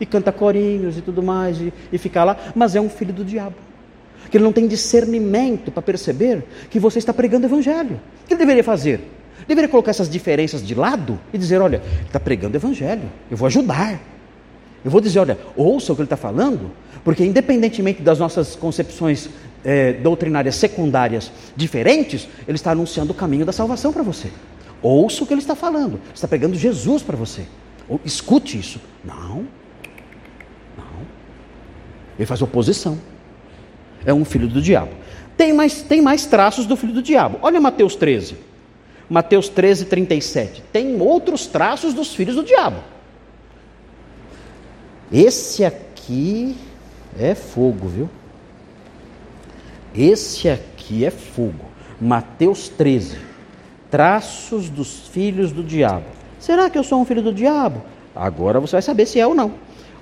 e 0.00 0.06
canta 0.06 0.32
corinhos 0.32 0.98
e 0.98 1.02
tudo 1.02 1.22
mais, 1.22 1.60
e, 1.60 1.72
e 1.92 1.98
fica 1.98 2.24
lá, 2.24 2.36
mas 2.54 2.74
é 2.74 2.80
um 2.80 2.88
filho 2.88 3.12
do 3.12 3.24
diabo. 3.24 3.56
Que 4.30 4.38
ele 4.38 4.44
não 4.44 4.52
tem 4.52 4.66
discernimento 4.66 5.70
para 5.70 5.82
perceber 5.82 6.42
que 6.70 6.80
você 6.80 6.98
está 6.98 7.12
pregando 7.12 7.46
o 7.46 7.48
evangelho. 7.48 8.00
O 8.24 8.26
que 8.26 8.32
ele 8.32 8.38
deveria 8.38 8.64
fazer? 8.64 9.00
Deveria 9.46 9.68
colocar 9.68 9.90
essas 9.90 10.08
diferenças 10.08 10.66
de 10.66 10.74
lado 10.74 11.20
e 11.32 11.38
dizer: 11.38 11.60
olha, 11.60 11.76
ele 11.76 12.06
está 12.06 12.20
pregando 12.20 12.54
o 12.54 12.58
evangelho, 12.58 13.10
eu 13.30 13.36
vou 13.36 13.46
ajudar. 13.46 14.00
Eu 14.84 14.90
vou 14.90 15.00
dizer: 15.00 15.18
olha, 15.18 15.38
ouça 15.56 15.92
o 15.92 15.96
que 15.96 16.02
ele 16.02 16.06
está 16.06 16.16
falando, 16.16 16.70
porque 17.02 17.24
independentemente 17.24 18.02
das 18.02 18.18
nossas 18.18 18.54
concepções 18.54 19.28
é, 19.64 19.94
doutrinárias 19.94 20.56
secundárias 20.56 21.32
diferentes, 21.56 22.28
ele 22.46 22.56
está 22.56 22.72
anunciando 22.72 23.12
o 23.12 23.14
caminho 23.14 23.46
da 23.46 23.52
salvação 23.52 23.92
para 23.92 24.02
você. 24.02 24.30
Ouça 24.82 25.24
o 25.24 25.26
que 25.26 25.32
ele 25.32 25.40
está 25.40 25.54
falando, 25.54 26.00
está 26.14 26.28
pregando 26.28 26.56
Jesus 26.56 27.02
para 27.02 27.16
você. 27.16 27.46
Ou, 27.88 28.00
escute 28.04 28.58
isso. 28.58 28.80
Não, 29.02 29.46
não. 30.76 31.06
Ele 32.18 32.26
faz 32.26 32.42
oposição. 32.42 32.98
É 34.04 34.12
um 34.12 34.24
filho 34.24 34.48
do 34.48 34.60
diabo. 34.60 34.92
Tem 35.36 35.52
mais, 35.52 35.82
tem 35.82 36.02
mais 36.02 36.26
traços 36.26 36.66
do 36.66 36.76
filho 36.76 36.92
do 36.92 37.02
diabo. 37.02 37.38
Olha 37.42 37.60
Mateus 37.60 37.96
13. 37.96 38.36
Mateus 39.08 39.48
13, 39.48 39.86
37. 39.86 40.62
Tem 40.72 41.00
outros 41.00 41.46
traços 41.46 41.92
dos 41.92 42.14
filhos 42.14 42.36
do 42.36 42.42
diabo. 42.42 42.78
Esse 45.12 45.64
aqui 45.64 46.56
é 47.18 47.34
fogo, 47.34 47.88
viu? 47.88 48.10
Esse 49.94 50.48
aqui 50.48 51.04
é 51.04 51.10
fogo. 51.10 51.66
Mateus 52.00 52.68
13. 52.68 53.18
Traços 53.90 54.68
dos 54.68 55.08
filhos 55.08 55.52
do 55.52 55.62
diabo. 55.62 56.06
Será 56.40 56.68
que 56.68 56.76
eu 56.76 56.82
sou 56.82 57.00
um 57.00 57.04
filho 57.04 57.22
do 57.22 57.32
diabo? 57.32 57.82
Agora 58.14 58.58
você 58.58 58.72
vai 58.72 58.82
saber 58.82 59.06
se 59.06 59.20
é 59.20 59.26
ou 59.26 59.34
não. 59.34 59.54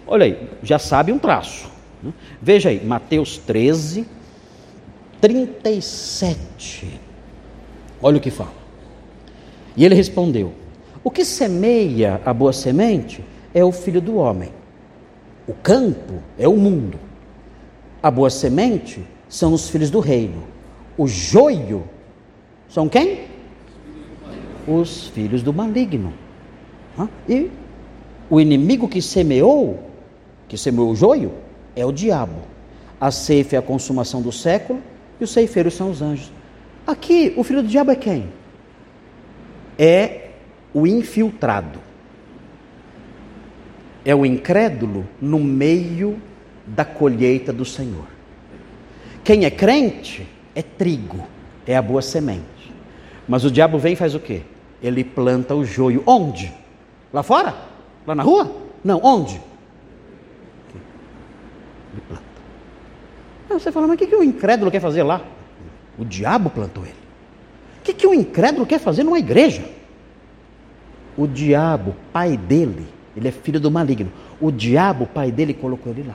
Olha 0.07 0.24
aí, 0.24 0.48
já 0.62 0.78
sabe 0.78 1.12
um 1.12 1.18
traço. 1.18 1.70
Né? 2.03 2.12
Veja 2.40 2.70
aí, 2.70 2.84
Mateus 2.84 3.38
13, 3.38 4.07
37. 5.20 7.00
Olha 8.03 8.16
o 8.16 8.20
que 8.20 8.30
fala. 8.30 8.62
E 9.77 9.85
ele 9.85 9.95
respondeu: 9.95 10.53
O 11.03 11.11
que 11.11 11.25
semeia 11.25 12.20
a 12.25 12.33
boa 12.33 12.53
semente 12.53 13.25
é 13.55 13.64
o 13.64 13.73
filho 13.73 14.01
do 14.01 14.16
homem. 14.16 14.51
O 15.47 15.53
campo 15.53 16.14
é 16.39 16.47
o 16.47 16.57
mundo. 16.57 16.99
A 18.03 18.11
boa 18.11 18.31
semente 18.31 19.05
são 19.29 19.53
os 19.53 19.68
filhos 19.68 19.91
do 19.91 20.01
reino. 20.01 20.43
O 20.97 21.07
joio 21.07 21.85
são 22.68 22.89
quem? 22.89 23.23
Os 24.66 25.09
filhos 25.09 25.43
do 25.43 25.53
maligno. 25.53 26.12
E 27.29 27.51
o 28.31 28.41
inimigo 28.41 28.89
que 28.89 29.03
semeou, 29.03 29.81
que 30.49 30.57
semeou 30.57 30.91
o 30.91 30.97
joio, 30.97 31.33
é 31.75 31.85
o 31.85 31.93
diabo. 31.93 32.43
A 33.01 33.11
ceifa 33.11 33.57
é 33.57 33.59
a 33.59 33.62
consumação 33.62 34.23
do 34.23 34.31
século 34.31 34.81
e 35.20 35.25
os 35.25 35.31
ceifeiros 35.31 35.75
são 35.75 35.91
os 35.91 36.01
anjos. 36.01 36.31
Aqui, 36.87 37.33
o 37.37 37.43
filho 37.43 37.62
do 37.62 37.68
diabo 37.68 37.91
é 37.91 37.97
quem? 37.97 38.29
É 39.79 40.31
o 40.73 40.87
infiltrado. 40.87 41.79
É 44.05 44.14
o 44.14 44.27
incrédulo 44.27 45.07
no 45.20 45.39
meio 45.39 46.20
da 46.66 46.85
colheita 46.85 47.53
do 47.53 47.64
Senhor. 47.64 48.07
Quem 49.25 49.45
é 49.45 49.51
crente 49.51 50.27
é 50.55 50.62
trigo, 50.62 51.25
é 51.66 51.77
a 51.77 51.83
boa 51.83 52.03
semente. 52.03 52.43
Mas 53.29 53.45
o 53.45 53.51
diabo 53.51 53.79
vem 53.79 53.93
e 53.93 53.97
faz 53.97 54.14
o 54.14 54.20
quê? 54.20 54.43
Ele 54.83 55.05
planta 55.05 55.55
o 55.55 55.64
joio. 55.64 56.03
Onde? 56.07 56.53
Lá 57.12 57.23
fora? 57.23 57.55
Lá 58.07 58.14
na 58.14 58.23
rua? 58.23 58.51
Não, 58.83 59.01
onde? 59.03 59.41
Ele 61.93 62.03
planta. 62.09 62.23
Aí 63.49 63.61
você 63.61 63.70
fala, 63.70 63.87
mas 63.87 63.95
o 63.95 63.99
que, 63.99 64.07
que 64.07 64.16
o 64.16 64.25
incrédulo 64.25 64.70
quer 64.70 64.81
fazer 64.81 65.03
lá? 65.03 65.20
O 65.97 66.05
diabo 66.05 66.51
plantou 66.51 66.85
ele. 66.85 67.01
O 67.83 67.85
que, 67.85 67.93
que 67.93 68.07
o 68.07 68.14
incrédulo 68.14 68.64
quer 68.64 68.78
fazer 68.78 69.03
numa 69.03 69.18
igreja? 69.18 69.68
O 71.16 71.26
diabo, 71.26 71.97
pai 72.12 72.37
dele, 72.37 72.87
ele 73.16 73.26
é 73.26 73.33
filho 73.33 73.59
do 73.59 73.72
maligno. 73.72 74.11
O 74.41 74.53
diabo, 74.53 75.05
pai 75.05 75.33
dele, 75.33 75.53
colocou 75.53 75.93
ele 75.93 76.05
lá. 76.05 76.14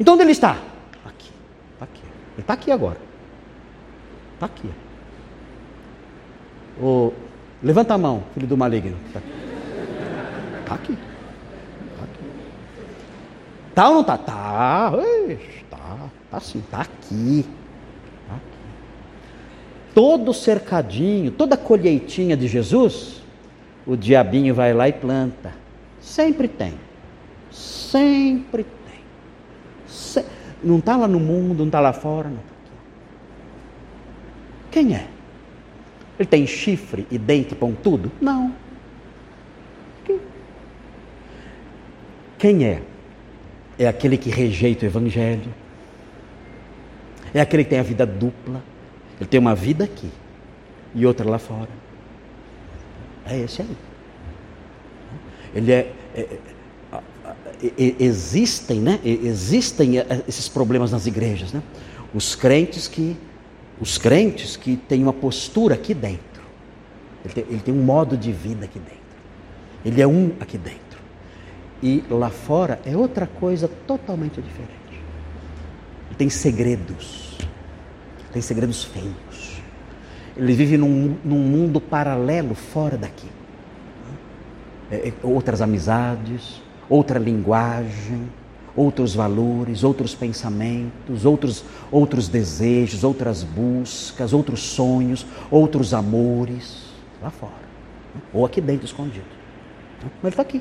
Então 0.00 0.14
onde 0.14 0.22
ele 0.22 0.32
está? 0.32 0.52
Aqui. 1.04 1.30
Está 1.74 1.84
aqui. 1.84 2.02
Ele 2.02 2.40
está 2.40 2.54
aqui 2.54 2.72
agora. 2.72 2.96
Está 4.32 4.46
aqui. 4.46 4.70
O... 6.80 7.12
Levanta 7.62 7.92
a 7.92 7.98
mão, 7.98 8.24
filho 8.32 8.46
do 8.46 8.56
maligno. 8.56 8.96
Está 9.06 9.18
aqui. 9.18 9.28
Está 10.62 10.74
aqui. 10.74 10.98
Está 11.92 12.04
aqui. 12.04 12.24
Tá 13.74 13.88
ou 13.88 13.94
não 13.96 14.00
está? 14.00 14.14
Está. 14.14 14.92
Está. 15.28 16.10
Está 16.24 16.40
sim. 16.40 16.60
Está 16.60 16.80
aqui 16.80 17.44
todo 19.94 20.34
cercadinho, 20.34 21.30
toda 21.30 21.56
colheitinha 21.56 22.36
de 22.36 22.48
Jesus, 22.48 23.22
o 23.86 23.96
diabinho 23.96 24.54
vai 24.54 24.74
lá 24.74 24.88
e 24.88 24.92
planta. 24.92 25.52
Sempre 26.00 26.48
tem. 26.48 26.74
Sempre 27.50 28.64
tem. 28.64 29.00
Se... 29.86 30.24
Não 30.62 30.78
está 30.78 30.96
lá 30.96 31.06
no 31.06 31.20
mundo, 31.20 31.58
não 31.58 31.66
está 31.66 31.80
lá 31.80 31.92
fora. 31.92 32.28
Não. 32.28 32.54
Quem 34.70 34.94
é? 34.94 35.06
Ele 36.18 36.28
tem 36.28 36.46
chifre 36.46 37.06
e 37.10 37.16
dente 37.16 37.54
pontudo? 37.54 38.10
Não. 38.20 38.52
Quem? 40.04 40.20
Quem 42.38 42.64
é? 42.64 42.82
É 43.78 43.86
aquele 43.86 44.16
que 44.16 44.30
rejeita 44.30 44.84
o 44.84 44.88
Evangelho 44.88 45.52
É 47.32 47.40
aquele 47.40 47.64
que 47.64 47.70
tem 47.70 47.80
a 47.80 47.82
vida 47.82 48.06
dupla. 48.06 48.62
Ele 49.20 49.28
tem 49.28 49.38
uma 49.40 49.54
vida 49.54 49.84
aqui 49.84 50.10
e 50.94 51.06
outra 51.06 51.28
lá 51.28 51.38
fora. 51.38 51.68
É 53.26 53.38
esse 53.38 53.62
aí. 53.62 53.76
Ele 55.54 55.72
é, 55.72 55.92
é, 56.14 56.38
é, 56.92 56.98
é 57.62 57.94
existem, 57.98 58.80
né? 58.80 59.00
Existem 59.04 59.98
é, 59.98 60.22
esses 60.28 60.48
problemas 60.48 60.90
nas 60.90 61.06
igrejas, 61.06 61.52
né? 61.52 61.62
Os 62.12 62.34
crentes 62.34 62.88
que 62.88 63.16
os 63.80 63.98
crentes 63.98 64.56
que 64.56 64.76
têm 64.76 65.02
uma 65.02 65.12
postura 65.12 65.74
aqui 65.74 65.94
dentro. 65.94 66.42
Ele 67.24 67.34
tem, 67.34 67.44
ele 67.48 67.60
tem 67.60 67.74
um 67.74 67.82
modo 67.82 68.16
de 68.16 68.30
vida 68.32 68.66
aqui 68.66 68.78
dentro. 68.78 68.94
Ele 69.84 70.00
é 70.00 70.06
um 70.06 70.32
aqui 70.40 70.56
dentro. 70.56 70.80
E 71.82 72.04
lá 72.08 72.30
fora 72.30 72.80
é 72.86 72.96
outra 72.96 73.26
coisa 73.26 73.68
totalmente 73.86 74.40
diferente. 74.40 74.72
Ele 76.08 76.16
tem 76.16 76.30
segredos. 76.30 77.36
Tem 78.34 78.42
segredos 78.42 78.82
feios. 78.82 79.62
Ele 80.36 80.52
vive 80.54 80.76
num, 80.76 81.16
num 81.24 81.38
mundo 81.38 81.80
paralelo 81.80 82.56
fora 82.56 82.96
daqui. 82.96 83.28
É, 84.90 85.08
é, 85.08 85.12
outras 85.22 85.62
amizades, 85.62 86.60
outra 86.88 87.16
linguagem, 87.16 88.28
outros 88.74 89.14
valores, 89.14 89.84
outros 89.84 90.16
pensamentos, 90.16 91.24
outros, 91.24 91.64
outros 91.92 92.26
desejos, 92.26 93.04
outras 93.04 93.44
buscas, 93.44 94.32
outros 94.32 94.64
sonhos, 94.64 95.24
outros 95.48 95.94
amores, 95.94 96.88
lá 97.22 97.30
fora. 97.30 97.52
Ou 98.32 98.44
aqui 98.44 98.60
dentro 98.60 98.84
escondido. 98.84 99.24
Mas 100.02 100.24
ele 100.24 100.28
está 100.30 100.42
aqui. 100.42 100.60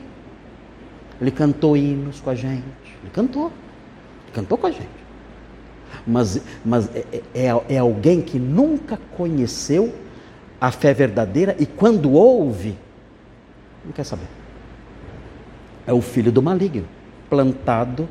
Ele 1.19 1.31
cantou 1.31 1.75
hinos 1.75 2.21
com 2.21 2.29
a 2.29 2.35
gente. 2.35 2.63
Ele 3.01 3.11
cantou. 3.11 3.47
Ele 3.47 4.31
cantou 4.31 4.59
com 4.59 4.67
a 4.67 4.71
gente. 4.71 5.02
Mas, 6.05 6.41
mas 6.65 6.89
é, 6.93 7.21
é, 7.33 7.63
é, 7.69 7.77
alguém 7.77 8.21
que 8.21 8.37
nunca 8.37 8.99
conheceu 9.15 9.93
a 10.59 10.71
fé 10.71 10.93
verdadeira 10.93 11.55
e 11.59 11.65
quando 11.65 12.11
ouve, 12.11 12.77
não 13.85 13.91
quer 13.91 14.03
saber. 14.03 14.27
É 15.87 15.93
o 15.93 16.01
filho 16.01 16.31
do 16.31 16.41
maligno, 16.41 16.87
plantado 17.29 18.07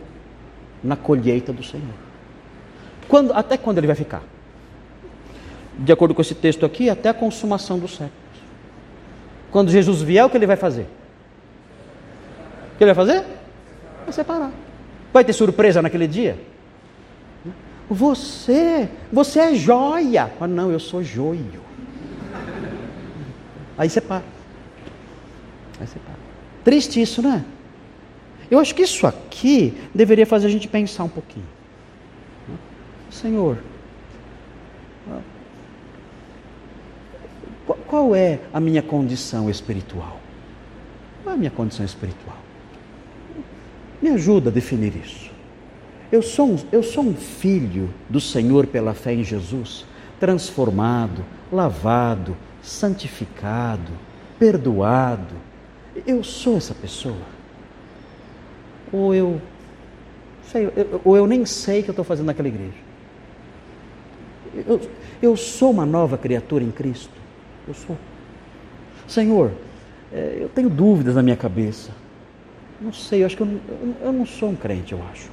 na 0.83 0.97
colheita 0.97 1.53
do 1.53 1.63
Senhor. 1.63 1.95
Quando, 3.09 3.33
até 3.33 3.57
quando 3.57 3.79
ele 3.79 3.87
vai 3.87 3.97
ficar? 3.97 4.23
De 5.79 5.93
acordo 5.93 6.15
com 6.15 6.21
esse 6.21 6.35
texto 6.35 6.67
aqui, 6.67 6.91
até 6.91 7.09
a 7.09 7.15
consumação 7.15 7.79
dos 7.79 7.93
séculos. 7.93 8.23
Quando 9.51 9.71
Jesus 9.71 10.01
vier, 10.01 10.25
o 10.25 10.31
que 10.31 10.37
ele 10.37 10.47
vai 10.47 10.57
fazer? 10.57 10.87
O 12.75 12.79
que 12.79 12.85
ele 12.85 12.95
vai 12.95 13.07
fazer? 13.07 13.25
Vai 14.05 14.13
separar. 14.13 14.51
Vai 15.13 15.25
ter 15.25 15.33
surpresa 15.35 15.83
naquele 15.83 16.07
dia? 16.07 16.52
Você, 17.93 18.89
você 19.13 19.39
é 19.41 19.55
joia. 19.55 20.33
Mas 20.39 20.51
não, 20.51 20.71
eu 20.71 20.81
sou 20.81 21.03
joio. 21.03 21.63
Aí 23.77 23.89
separa. 23.89 24.25
Aí 25.81 25.87
separa. 25.87 26.19
Triste 26.65 27.01
isso, 27.01 27.23
né? 27.23 27.45
Eu 28.51 28.59
acho 28.59 28.75
que 28.75 28.83
isso 28.83 29.07
aqui 29.07 29.75
deveria 29.95 30.27
fazer 30.27 30.47
a 30.47 30.51
gente 30.51 30.69
pensar 30.69 31.05
um 31.05 31.09
pouquinho. 31.09 31.47
Senhor, 33.11 33.59
qual 37.87 38.15
é 38.15 38.41
a 38.53 38.61
minha 38.61 38.83
condição 38.83 39.51
espiritual? 39.51 40.21
Qual 41.23 41.33
é 41.33 41.37
a 41.37 41.39
minha 41.39 41.51
condição 41.51 41.85
espiritual? 41.85 42.37
Me 44.01 44.11
ajuda 44.11 44.51
a 44.51 44.53
definir 44.53 44.95
isso. 44.97 45.32
Eu 46.13 46.21
sou, 46.21 46.51
um, 46.51 46.57
eu 46.71 46.83
sou 46.83 47.03
um 47.03 47.15
filho 47.15 47.89
do 48.07 48.21
Senhor 48.21 48.67
pela 48.67 48.93
fé 48.93 49.15
em 49.15 49.25
Jesus, 49.25 49.87
transformado, 50.21 51.25
lavado, 51.51 52.37
santificado, 52.63 53.91
perdoado. 54.39 55.35
Eu 56.07 56.23
sou 56.23 56.59
essa 56.59 56.75
pessoa. 56.75 57.17
Ou 58.93 59.15
eu, 59.15 59.41
sei, 60.45 60.69
ou 61.03 61.17
eu 61.17 61.27
nem 61.27 61.47
sei 61.47 61.83
que 61.83 61.89
eu 61.89 61.93
estou 61.93 62.05
fazendo 62.05 62.27
naquela 62.27 62.49
igreja. 62.49 62.77
Eu, 64.67 64.81
eu 65.23 65.35
sou 65.35 65.71
uma 65.71 65.87
nova 65.87 66.19
criatura 66.19 66.63
em 66.63 66.71
Cristo. 66.71 67.15
Eu 67.67 67.73
sou. 67.73 67.97
Senhor, 69.09 69.51
é, 70.13 70.41
eu 70.43 70.51
tenho 70.51 70.69
dúvidas 70.69 71.15
na 71.15 71.23
minha 71.23 71.37
cabeça. 71.37 71.91
Não 72.79 72.93
sei, 72.93 73.23
eu 73.23 73.27
acho 73.27 73.37
que 73.39 73.43
eu, 73.43 73.61
eu 74.03 74.13
não 74.13 74.27
sou 74.27 74.51
um 74.51 74.57
crente, 74.57 74.93
eu 74.93 75.01
acho. 75.11 75.32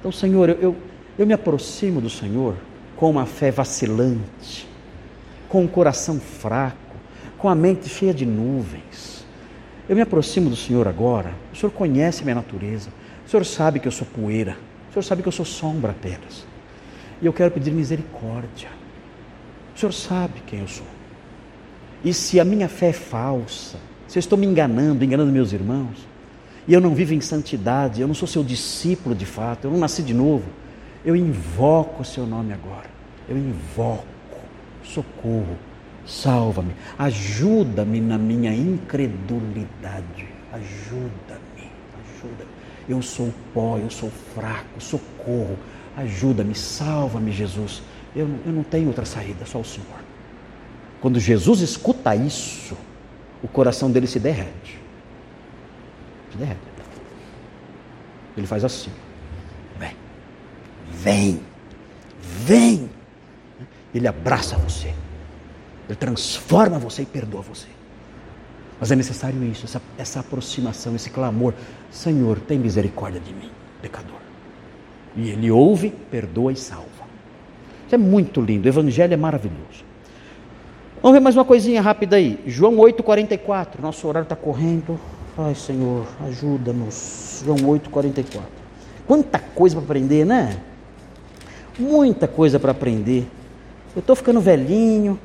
Então, 0.00 0.10
Senhor, 0.10 0.48
eu, 0.48 0.56
eu, 0.56 0.76
eu 1.18 1.26
me 1.26 1.34
aproximo 1.34 2.00
do 2.00 2.10
Senhor 2.10 2.56
com 2.96 3.10
uma 3.10 3.26
fé 3.26 3.50
vacilante, 3.50 4.66
com 5.48 5.62
um 5.62 5.68
coração 5.68 6.18
fraco, 6.18 6.96
com 7.36 7.48
a 7.48 7.54
mente 7.54 7.88
cheia 7.88 8.12
de 8.12 8.26
nuvens. 8.26 9.24
Eu 9.88 9.96
me 9.96 10.02
aproximo 10.02 10.48
do 10.48 10.56
Senhor 10.56 10.88
agora. 10.88 11.34
O 11.52 11.56
Senhor 11.56 11.70
conhece 11.70 12.22
minha 12.22 12.34
natureza. 12.34 12.90
O 13.26 13.30
Senhor 13.30 13.44
sabe 13.44 13.78
que 13.78 13.88
eu 13.88 13.92
sou 13.92 14.06
poeira. 14.06 14.56
O 14.88 14.92
Senhor 14.92 15.02
sabe 15.02 15.22
que 15.22 15.28
eu 15.28 15.32
sou 15.32 15.44
sombra 15.44 15.90
apenas. 15.90 16.46
E 17.20 17.26
eu 17.26 17.32
quero 17.32 17.50
pedir 17.50 17.70
misericórdia. 17.70 18.68
O 19.74 19.78
Senhor 19.78 19.92
sabe 19.92 20.40
quem 20.46 20.60
eu 20.60 20.68
sou. 20.68 20.86
E 22.04 22.14
se 22.14 22.40
a 22.40 22.44
minha 22.44 22.68
fé 22.68 22.88
é 22.88 22.92
falsa, 22.92 23.78
se 24.08 24.18
eu 24.18 24.20
estou 24.20 24.38
me 24.38 24.46
enganando, 24.46 25.04
enganando 25.04 25.30
meus 25.30 25.52
irmãos, 25.52 26.06
e 26.70 26.72
eu 26.72 26.80
não 26.80 26.94
vivo 26.94 27.12
em 27.12 27.20
santidade, 27.20 28.00
eu 28.00 28.06
não 28.06 28.14
sou 28.14 28.28
seu 28.28 28.44
discípulo 28.44 29.12
de 29.12 29.26
fato, 29.26 29.64
eu 29.64 29.72
não 29.72 29.78
nasci 29.80 30.04
de 30.04 30.14
novo, 30.14 30.44
eu 31.04 31.16
invoco 31.16 32.02
o 32.02 32.04
seu 32.04 32.24
nome 32.24 32.52
agora. 32.52 32.88
Eu 33.28 33.36
invoco, 33.36 34.06
socorro, 34.84 35.58
salva-me, 36.06 36.70
ajuda-me 36.96 38.00
na 38.00 38.16
minha 38.16 38.54
incredulidade. 38.54 40.28
Ajuda-me, 40.52 41.72
ajuda-me. 42.04 42.50
Eu 42.88 43.02
sou 43.02 43.34
pó, 43.52 43.76
eu 43.76 43.90
sou 43.90 44.08
fraco, 44.32 44.80
socorro, 44.80 45.58
ajuda-me, 45.96 46.54
salva-me, 46.54 47.32
Jesus. 47.32 47.82
Eu, 48.14 48.30
eu 48.46 48.52
não 48.52 48.62
tenho 48.62 48.86
outra 48.86 49.04
saída, 49.04 49.44
só 49.44 49.58
o 49.58 49.64
Senhor. 49.64 49.98
Quando 51.00 51.18
Jesus 51.18 51.62
escuta 51.62 52.14
isso, 52.14 52.76
o 53.42 53.48
coração 53.48 53.90
dele 53.90 54.06
se 54.06 54.20
derrete 54.20 54.78
derrete. 56.36 56.60
Ele 58.36 58.46
faz 58.46 58.64
assim. 58.64 58.90
Vem. 59.78 59.96
Vem. 60.90 61.40
Vem. 62.20 62.90
Ele 63.94 64.06
abraça 64.06 64.56
você. 64.56 64.94
Ele 65.88 65.96
transforma 65.96 66.78
você 66.78 67.02
e 67.02 67.06
perdoa 67.06 67.42
você. 67.42 67.66
Mas 68.78 68.90
é 68.90 68.96
necessário 68.96 69.42
isso, 69.44 69.66
essa, 69.66 69.82
essa 69.98 70.20
aproximação, 70.20 70.96
esse 70.96 71.10
clamor. 71.10 71.52
Senhor, 71.90 72.38
tem 72.40 72.58
misericórdia 72.58 73.20
de 73.20 73.34
mim, 73.34 73.50
pecador. 73.82 74.20
E 75.16 75.28
ele 75.28 75.50
ouve, 75.50 75.90
perdoa 76.10 76.52
e 76.52 76.56
salva. 76.56 76.88
Isso 77.86 77.94
é 77.94 77.98
muito 77.98 78.40
lindo. 78.40 78.66
O 78.66 78.68
evangelho 78.68 79.12
é 79.12 79.16
maravilhoso. 79.16 79.84
Vamos 81.02 81.16
ver 81.16 81.20
mais 81.20 81.36
uma 81.36 81.44
coisinha 81.44 81.82
rápida 81.82 82.16
aí. 82.16 82.38
João 82.46 82.76
8,44. 82.76 83.80
Nosso 83.80 84.06
horário 84.06 84.26
está 84.26 84.36
correndo. 84.36 84.98
Ai, 85.42 85.54
Senhor, 85.54 86.06
ajuda-nos. 86.26 87.42
João 87.46 87.56
8,44. 87.56 88.42
Quanta 89.06 89.38
coisa 89.38 89.76
para 89.76 89.84
aprender, 89.84 90.26
né? 90.26 90.60
Muita 91.78 92.28
coisa 92.28 92.60
para 92.60 92.72
aprender. 92.72 93.26
Eu 93.96 94.00
estou 94.00 94.14
ficando 94.14 94.38
velhinho 94.38 95.18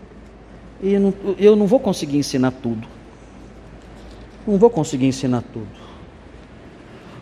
e 0.82 0.94
eu 0.94 1.02
não, 1.02 1.14
eu 1.38 1.56
não 1.58 1.68
vou 1.68 1.82
conseguir 1.82 2.18
ensinar 2.18 2.52
tudo. 2.52 2.88
Não 4.48 4.58
vou 4.58 4.70
conseguir 4.70 5.06
ensinar 5.06 5.44
tudo. 5.52 5.68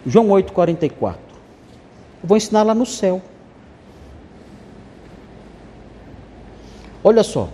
João 0.06 0.28
8,44. 0.28 1.16
Eu 1.16 1.18
vou 2.22 2.38
ensinar 2.38 2.62
lá 2.62 2.76
no 2.76 2.86
céu. 2.86 3.24
Olha 7.04 7.24
só. 7.24 7.50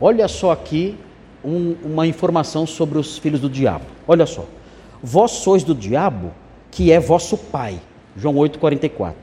Olha 0.00 0.28
só 0.28 0.52
aqui 0.52 0.96
um, 1.48 1.76
uma 1.82 2.06
informação 2.06 2.66
sobre 2.66 2.98
os 2.98 3.18
filhos 3.18 3.40
do 3.40 3.48
diabo. 3.48 3.86
Olha 4.06 4.26
só. 4.26 4.44
Vós 5.02 5.30
sois 5.32 5.64
do 5.64 5.74
diabo, 5.74 6.32
que 6.70 6.92
é 6.92 7.00
vosso 7.00 7.36
pai. 7.36 7.80
João 8.16 8.34
8,44. 8.34 9.14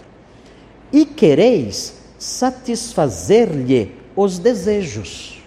E 0.91 1.05
quereis 1.05 2.01
satisfazer-lhe 2.17 3.91
os 4.15 4.39
desejos. 4.39 5.43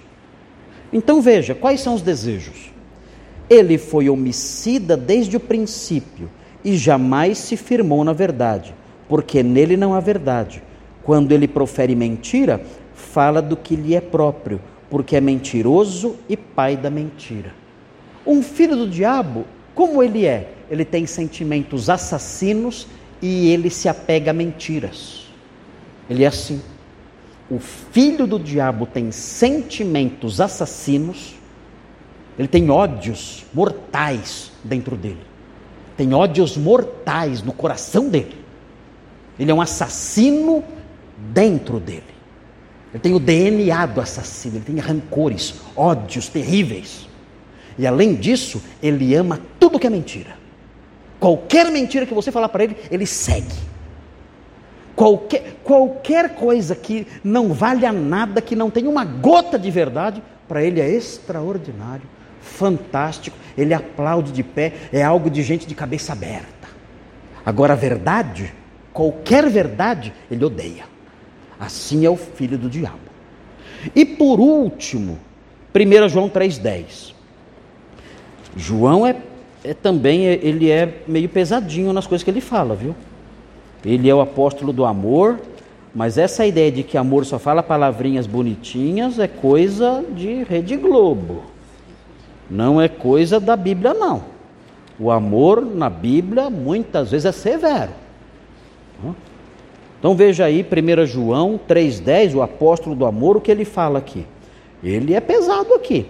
Então 0.92 1.20
veja, 1.20 1.54
quais 1.54 1.80
são 1.80 1.94
os 1.94 2.02
desejos? 2.02 2.70
Ele 3.48 3.78
foi 3.78 4.08
homicida 4.08 4.96
desde 4.96 5.36
o 5.36 5.40
princípio 5.40 6.30
e 6.62 6.76
jamais 6.76 7.38
se 7.38 7.56
firmou 7.56 8.04
na 8.04 8.12
verdade, 8.12 8.74
porque 9.08 9.42
nele 9.42 9.76
não 9.76 9.94
há 9.94 10.00
verdade. 10.00 10.62
Quando 11.02 11.32
ele 11.32 11.48
profere 11.48 11.94
mentira, 11.94 12.60
fala 12.94 13.40
do 13.40 13.56
que 13.56 13.74
lhe 13.74 13.94
é 13.94 14.00
próprio, 14.00 14.60
porque 14.90 15.16
é 15.16 15.20
mentiroso 15.20 16.16
e 16.28 16.36
pai 16.36 16.76
da 16.76 16.90
mentira. 16.90 17.54
Um 18.26 18.42
filho 18.42 18.76
do 18.76 18.88
diabo, 18.88 19.44
como 19.74 20.02
ele 20.02 20.26
é? 20.26 20.52
Ele 20.70 20.84
tem 20.84 21.06
sentimentos 21.06 21.88
assassinos 21.88 22.86
e 23.20 23.50
ele 23.50 23.70
se 23.70 23.88
apega 23.88 24.30
a 24.30 24.34
mentiras. 24.34 25.26
Ele 26.08 26.24
é 26.24 26.26
assim. 26.26 26.60
o 27.50 27.58
filho 27.58 28.26
do 28.26 28.38
diabo 28.38 28.86
tem 28.86 29.10
sentimentos 29.10 30.40
assassinos, 30.40 31.34
ele 32.38 32.48
tem 32.48 32.70
ódios 32.70 33.44
mortais 33.52 34.52
dentro 34.62 34.96
dele. 34.96 35.26
Tem 35.96 36.14
ódios 36.14 36.56
mortais 36.56 37.42
no 37.42 37.52
coração 37.52 38.08
dele. 38.08 38.36
Ele 39.38 39.50
é 39.50 39.54
um 39.54 39.60
assassino 39.60 40.62
dentro 41.16 41.80
dele. 41.80 42.17
Ele 42.98 43.02
tem 43.02 43.14
o 43.14 43.20
DNA 43.20 43.86
do 43.86 44.00
assassino, 44.00 44.56
ele 44.56 44.64
tem 44.64 44.76
rancores, 44.78 45.54
ódios 45.76 46.28
terríveis. 46.28 47.08
E 47.78 47.86
além 47.86 48.16
disso, 48.16 48.60
ele 48.82 49.14
ama 49.14 49.40
tudo 49.60 49.78
que 49.78 49.86
é 49.86 49.90
mentira. 49.90 50.36
Qualquer 51.20 51.70
mentira 51.70 52.04
que 52.04 52.12
você 52.12 52.32
falar 52.32 52.48
para 52.48 52.64
ele, 52.64 52.76
ele 52.90 53.06
segue. 53.06 53.54
Qualquer, 54.96 55.58
qualquer 55.62 56.34
coisa 56.34 56.74
que 56.74 57.06
não 57.22 57.52
valha 57.52 57.92
nada, 57.92 58.40
que 58.40 58.56
não 58.56 58.68
tenha 58.68 58.90
uma 58.90 59.04
gota 59.04 59.56
de 59.56 59.70
verdade, 59.70 60.20
para 60.48 60.64
ele 60.64 60.80
é 60.80 60.90
extraordinário, 60.90 62.08
fantástico, 62.40 63.36
ele 63.56 63.72
aplaude 63.72 64.32
de 64.32 64.42
pé, 64.42 64.72
é 64.92 65.04
algo 65.04 65.30
de 65.30 65.40
gente 65.44 65.68
de 65.68 65.74
cabeça 65.74 66.14
aberta. 66.14 66.66
Agora, 67.46 67.74
a 67.74 67.76
verdade, 67.76 68.52
qualquer 68.92 69.48
verdade, 69.48 70.12
ele 70.28 70.44
odeia. 70.44 70.97
Assim 71.58 72.04
é 72.04 72.10
o 72.10 72.16
filho 72.16 72.56
do 72.56 72.68
diabo. 72.68 72.98
E 73.94 74.04
por 74.04 74.40
último, 74.40 75.18
1 75.74 76.08
João 76.08 76.28
3,10. 76.28 77.12
João 78.56 79.06
é, 79.06 79.16
é, 79.62 79.74
também, 79.74 80.24
ele 80.24 80.70
é 80.70 81.02
meio 81.06 81.28
pesadinho 81.28 81.92
nas 81.92 82.06
coisas 82.06 82.24
que 82.24 82.30
ele 82.30 82.40
fala, 82.40 82.74
viu? 82.74 82.94
Ele 83.84 84.08
é 84.08 84.14
o 84.14 84.20
apóstolo 84.20 84.72
do 84.72 84.84
amor, 84.84 85.38
mas 85.94 86.18
essa 86.18 86.44
ideia 86.44 86.70
de 86.70 86.82
que 86.82 86.98
amor 86.98 87.24
só 87.24 87.38
fala 87.38 87.62
palavrinhas 87.62 88.26
bonitinhas 88.26 89.18
é 89.18 89.28
coisa 89.28 90.04
de 90.14 90.42
Rede 90.44 90.76
Globo. 90.76 91.42
Não 92.50 92.80
é 92.80 92.88
coisa 92.88 93.38
da 93.38 93.56
Bíblia, 93.56 93.94
não. 93.94 94.24
O 94.98 95.10
amor 95.10 95.64
na 95.64 95.88
Bíblia 95.88 96.50
muitas 96.50 97.10
vezes 97.10 97.26
é 97.26 97.32
severo. 97.32 97.92
Então 99.98 100.14
veja 100.14 100.44
aí 100.44 100.64
1 100.64 101.06
João 101.06 101.58
3,10, 101.68 102.34
o 102.34 102.42
apóstolo 102.42 102.94
do 102.94 103.04
amor, 103.04 103.36
o 103.36 103.40
que 103.40 103.50
ele 103.50 103.64
fala 103.64 103.98
aqui. 103.98 104.24
Ele 104.82 105.14
é 105.14 105.20
pesado 105.20 105.74
aqui. 105.74 106.06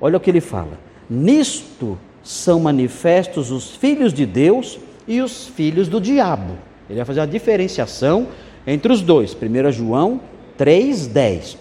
Olha 0.00 0.16
o 0.16 0.20
que 0.20 0.30
ele 0.30 0.40
fala. 0.40 0.78
Nisto 1.08 1.98
são 2.22 2.60
manifestos 2.60 3.50
os 3.50 3.76
filhos 3.76 4.12
de 4.12 4.24
Deus 4.24 4.78
e 5.06 5.20
os 5.20 5.46
filhos 5.48 5.86
do 5.88 6.00
diabo. 6.00 6.54
Ele 6.88 6.96
vai 6.96 7.04
fazer 7.04 7.20
a 7.20 7.26
diferenciação 7.26 8.28
entre 8.66 8.92
os 8.92 9.02
dois. 9.02 9.34
1 9.34 9.72
João 9.72 10.20
3,10. 10.58 11.56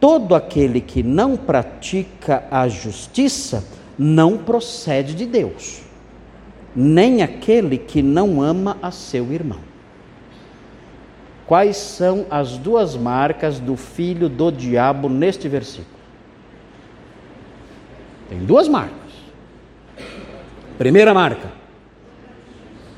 Todo 0.00 0.34
aquele 0.34 0.80
que 0.80 1.02
não 1.02 1.36
pratica 1.36 2.44
a 2.50 2.66
justiça 2.66 3.64
não 3.96 4.36
procede 4.36 5.14
de 5.14 5.26
Deus, 5.26 5.82
nem 6.74 7.22
aquele 7.22 7.78
que 7.78 8.02
não 8.02 8.42
ama 8.42 8.76
a 8.82 8.90
seu 8.90 9.32
irmão. 9.32 9.71
Quais 11.46 11.76
são 11.76 12.26
as 12.30 12.56
duas 12.56 12.96
marcas 12.96 13.58
do 13.58 13.76
filho 13.76 14.28
do 14.28 14.50
diabo 14.50 15.08
neste 15.08 15.48
versículo? 15.48 16.00
Tem 18.28 18.38
duas 18.38 18.68
marcas. 18.68 18.96
Primeira 20.78 21.12
marca, 21.12 21.52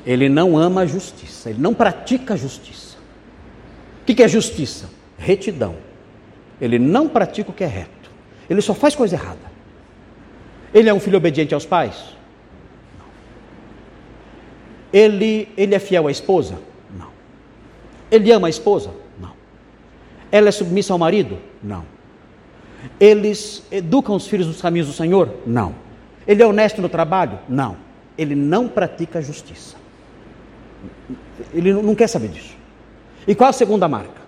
ele 0.05 0.29
não 0.29 0.57
ama 0.57 0.81
a 0.81 0.85
justiça, 0.85 1.49
ele 1.49 1.59
não 1.59 1.73
pratica 1.73 2.35
a 2.35 2.37
justiça. 2.37 2.97
O 4.01 4.05
que 4.05 4.23
é 4.23 4.27
justiça? 4.27 4.89
Retidão. 5.17 5.75
Ele 6.61 6.79
não 6.79 7.09
pratica 7.09 7.49
o 7.49 7.53
que 7.53 7.63
é 7.63 7.67
reto, 7.67 8.11
ele 8.49 8.61
só 8.61 8.73
faz 8.73 8.95
coisa 8.95 9.15
errada. 9.15 9.55
Ele 10.73 10.89
é 10.89 10.93
um 10.93 10.99
filho 10.99 11.17
obediente 11.17 11.53
aos 11.53 11.65
pais? 11.65 12.15
Ele, 14.91 15.49
ele 15.57 15.75
é 15.75 15.79
fiel 15.79 16.07
à 16.07 16.11
esposa? 16.11 16.57
Ele 18.11 18.31
ama 18.31 18.47
a 18.47 18.49
esposa? 18.49 18.91
Não. 19.19 19.31
Ela 20.31 20.49
é 20.49 20.51
submissa 20.51 20.93
ao 20.93 20.99
marido? 20.99 21.37
Não. 21.61 21.85
Eles 22.99 23.63
educam 23.71 24.15
os 24.15 24.27
filhos 24.27 24.47
nos 24.47 24.61
caminhos 24.61 24.87
do 24.87 24.93
Senhor? 24.93 25.29
Não. 25.45 25.75
Ele 26.27 26.41
é 26.41 26.45
honesto 26.45 26.81
no 26.81 26.89
trabalho? 26.89 27.39
Não. 27.47 27.77
Ele 28.17 28.35
não 28.35 28.67
pratica 28.67 29.21
justiça. 29.21 29.75
Ele 31.53 31.73
não 31.73 31.95
quer 31.95 32.07
saber 32.07 32.29
disso. 32.29 32.55
E 33.27 33.33
qual 33.33 33.49
a 33.49 33.53
segunda 33.53 33.87
marca? 33.87 34.21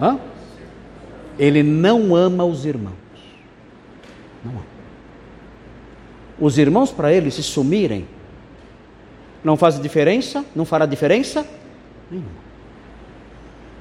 Hã? 0.00 0.18
Ele 1.38 1.62
não 1.62 2.14
ama 2.14 2.44
os 2.44 2.64
irmãos. 2.64 2.94
Não 4.44 4.52
ama. 4.52 4.62
Os 6.38 6.58
irmãos, 6.58 6.90
para 6.90 7.12
ele, 7.12 7.30
se 7.30 7.42
sumirem, 7.42 8.06
não 9.42 9.56
faz 9.56 9.80
diferença, 9.80 10.44
não 10.54 10.64
fará 10.64 10.86
diferença 10.86 11.46
nenhuma. 12.10 12.40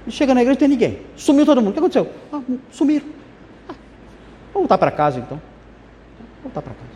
Chega 0.10 0.34
na 0.34 0.42
igreja 0.42 0.58
e 0.58 0.60
tem 0.60 0.68
ninguém. 0.68 1.00
Sumiu 1.16 1.46
todo 1.46 1.62
mundo. 1.62 1.70
O 1.70 1.74
que 1.74 1.80
aconteceu? 1.80 2.10
Ah, 2.34 2.42
sumiram. 2.72 3.06
Ah, 3.68 3.74
vou 4.54 4.64
voltar 4.64 4.78
para 4.78 4.90
casa 4.90 5.20
então 5.20 5.40
voltar 6.44 6.62
para 6.62 6.74
casa. 6.74 6.90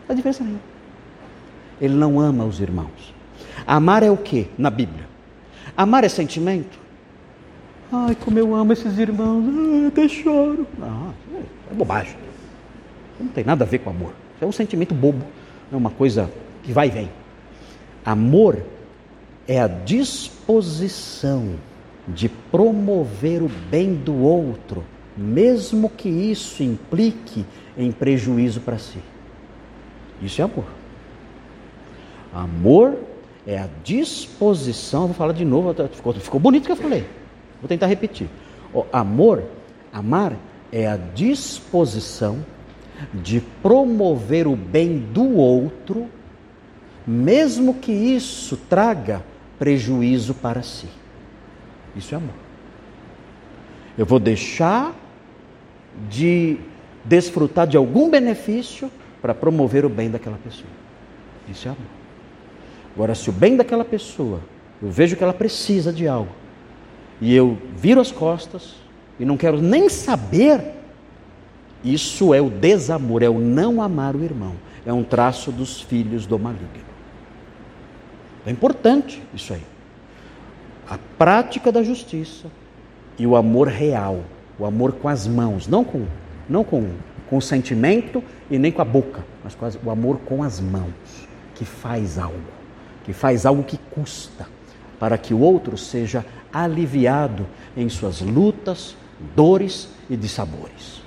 Não 0.00 0.06
faz 0.06 0.16
diferença 0.16 0.44
nenhuma. 0.44 0.62
Ele 1.80 1.94
não 1.94 2.20
ama 2.20 2.44
os 2.44 2.60
irmãos. 2.60 3.14
Amar 3.66 4.02
é 4.02 4.10
o 4.10 4.16
que 4.16 4.48
na 4.56 4.70
Bíblia? 4.70 5.06
Amar 5.76 6.04
é 6.04 6.08
sentimento? 6.08 6.78
Ai, 7.90 8.14
como 8.14 8.38
eu 8.38 8.54
amo 8.54 8.72
esses 8.72 8.98
irmãos, 8.98 9.44
Ai, 9.46 9.86
até 9.86 10.08
choro. 10.08 10.66
Não, 10.78 11.14
é 11.70 11.74
bobagem. 11.74 12.16
Não 13.20 13.28
tem 13.28 13.44
nada 13.44 13.64
a 13.64 13.66
ver 13.66 13.78
com 13.78 13.90
amor. 13.90 14.12
É 14.40 14.46
um 14.46 14.52
sentimento 14.52 14.94
bobo, 14.94 15.24
é 15.70 15.76
uma 15.76 15.90
coisa 15.90 16.30
que 16.62 16.72
vai 16.72 16.88
e 16.88 16.90
vem. 16.90 17.10
Amor 18.04 18.62
é 19.46 19.60
a 19.60 19.68
disposição 19.68 21.54
de 22.08 22.28
promover 22.28 23.42
o 23.42 23.48
bem 23.48 23.94
do 23.94 24.16
outro, 24.22 24.84
mesmo 25.16 25.88
que 25.88 26.08
isso 26.08 26.62
implique 26.62 27.44
em 27.76 27.92
prejuízo 27.92 28.60
para 28.60 28.78
si. 28.78 28.98
Isso 30.20 30.40
é 30.40 30.44
amor. 30.44 30.64
Amor 32.32 32.98
é 33.46 33.58
a 33.58 33.68
disposição, 33.84 35.06
vou 35.06 35.14
falar 35.14 35.32
de 35.32 35.44
novo, 35.44 35.74
ficou, 35.88 36.12
ficou 36.14 36.40
bonito 36.40 36.66
que 36.66 36.72
eu 36.72 36.76
falei. 36.76 37.04
Vou 37.60 37.68
tentar 37.68 37.86
repetir. 37.86 38.28
O 38.72 38.84
amor, 38.92 39.42
amar 39.92 40.36
é 40.72 40.86
a 40.86 40.96
disposição 40.96 42.38
de 43.12 43.40
promover 43.62 44.46
o 44.46 44.56
bem 44.56 44.98
do 44.98 45.36
outro, 45.36 46.08
mesmo 47.06 47.74
que 47.74 47.92
isso 47.92 48.56
traga 48.56 49.22
prejuízo 49.58 50.34
para 50.34 50.62
si. 50.62 50.88
Isso 51.94 52.14
é 52.14 52.18
amor. 52.18 52.34
Eu 53.96 54.06
vou 54.06 54.18
deixar 54.18 54.94
de 56.08 56.56
desfrutar 57.04 57.66
de 57.66 57.76
algum 57.76 58.10
benefício 58.10 58.90
para 59.20 59.34
promover 59.34 59.84
o 59.84 59.88
bem 59.88 60.10
daquela 60.10 60.38
pessoa. 60.42 60.70
Isso 61.48 61.68
é 61.68 61.70
amor. 61.70 61.86
Agora, 62.94 63.14
se 63.14 63.30
o 63.30 63.32
bem 63.32 63.56
daquela 63.56 63.84
pessoa, 63.84 64.40
eu 64.80 64.90
vejo 64.90 65.16
que 65.16 65.22
ela 65.22 65.32
precisa 65.32 65.92
de 65.92 66.06
algo, 66.08 66.32
e 67.20 67.34
eu 67.34 67.56
viro 67.76 68.00
as 68.00 68.10
costas 68.10 68.74
e 69.18 69.24
não 69.24 69.36
quero 69.36 69.60
nem 69.60 69.88
saber, 69.88 70.60
isso 71.84 72.34
é 72.34 72.40
o 72.40 72.50
desamor, 72.50 73.22
é 73.22 73.28
o 73.28 73.38
não 73.38 73.80
amar 73.80 74.16
o 74.16 74.22
irmão. 74.22 74.54
É 74.84 74.92
um 74.92 75.04
traço 75.04 75.52
dos 75.52 75.80
filhos 75.80 76.26
do 76.26 76.38
maligno. 76.38 76.91
É 78.46 78.50
importante 78.50 79.22
isso 79.34 79.52
aí. 79.52 79.62
A 80.88 80.98
prática 81.16 81.70
da 81.70 81.82
justiça 81.82 82.48
e 83.18 83.26
o 83.26 83.36
amor 83.36 83.68
real, 83.68 84.20
o 84.58 84.66
amor 84.66 84.92
com 84.92 85.08
as 85.08 85.26
mãos, 85.26 85.66
não 85.66 85.84
com 85.84 86.06
não 86.48 86.64
com, 86.64 86.90
com 87.28 87.36
o 87.36 87.42
sentimento 87.42 88.22
e 88.50 88.58
nem 88.58 88.70
com 88.70 88.82
a 88.82 88.84
boca, 88.84 89.24
mas 89.42 89.54
com 89.54 89.64
as, 89.64 89.78
o 89.82 89.90
amor 89.90 90.18
com 90.24 90.42
as 90.42 90.60
mãos, 90.60 90.92
que 91.54 91.64
faz 91.64 92.18
algo, 92.18 92.40
que 93.04 93.12
faz 93.12 93.46
algo 93.46 93.62
que 93.62 93.78
custa, 93.90 94.46
para 94.98 95.16
que 95.16 95.32
o 95.32 95.40
outro 95.40 95.76
seja 95.76 96.24
aliviado 96.52 97.46
em 97.76 97.88
suas 97.88 98.20
lutas, 98.20 98.96
dores 99.34 99.88
e 100.10 100.16
dissabores. 100.16 101.02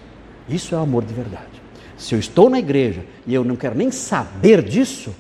Isso 0.50 0.74
é 0.74 0.78
o 0.78 0.82
amor 0.82 1.06
de 1.06 1.14
verdade. 1.14 1.62
Se 1.98 2.14
eu 2.14 2.20
estou 2.20 2.50
na 2.50 2.60
igreja 2.60 3.06
e 3.26 3.34
eu 3.34 3.44
não 3.44 3.56
quero 3.56 3.76
nem 3.76 3.92
saber 3.92 4.62
disso, 4.62 5.14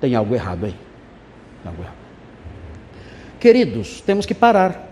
tem 0.00 0.14
algo 0.14 0.34
errado 0.34 0.66
aí. 0.66 0.76
Algo 1.64 1.82
errado. 1.82 1.94
Queridos, 3.38 4.00
temos 4.00 4.26
que 4.26 4.34
parar 4.34 4.90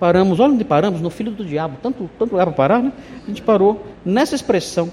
paramos, 0.00 0.40
olha 0.40 0.54
onde 0.54 0.64
paramos, 0.64 1.02
no 1.02 1.10
filho 1.10 1.30
do 1.30 1.44
diabo, 1.44 1.76
tanto, 1.82 2.08
tanto 2.18 2.32
lugar 2.32 2.46
para 2.46 2.54
parar, 2.54 2.82
né? 2.82 2.90
A 3.22 3.26
gente 3.28 3.42
parou 3.42 3.84
nessa 4.02 4.34
expressão. 4.34 4.90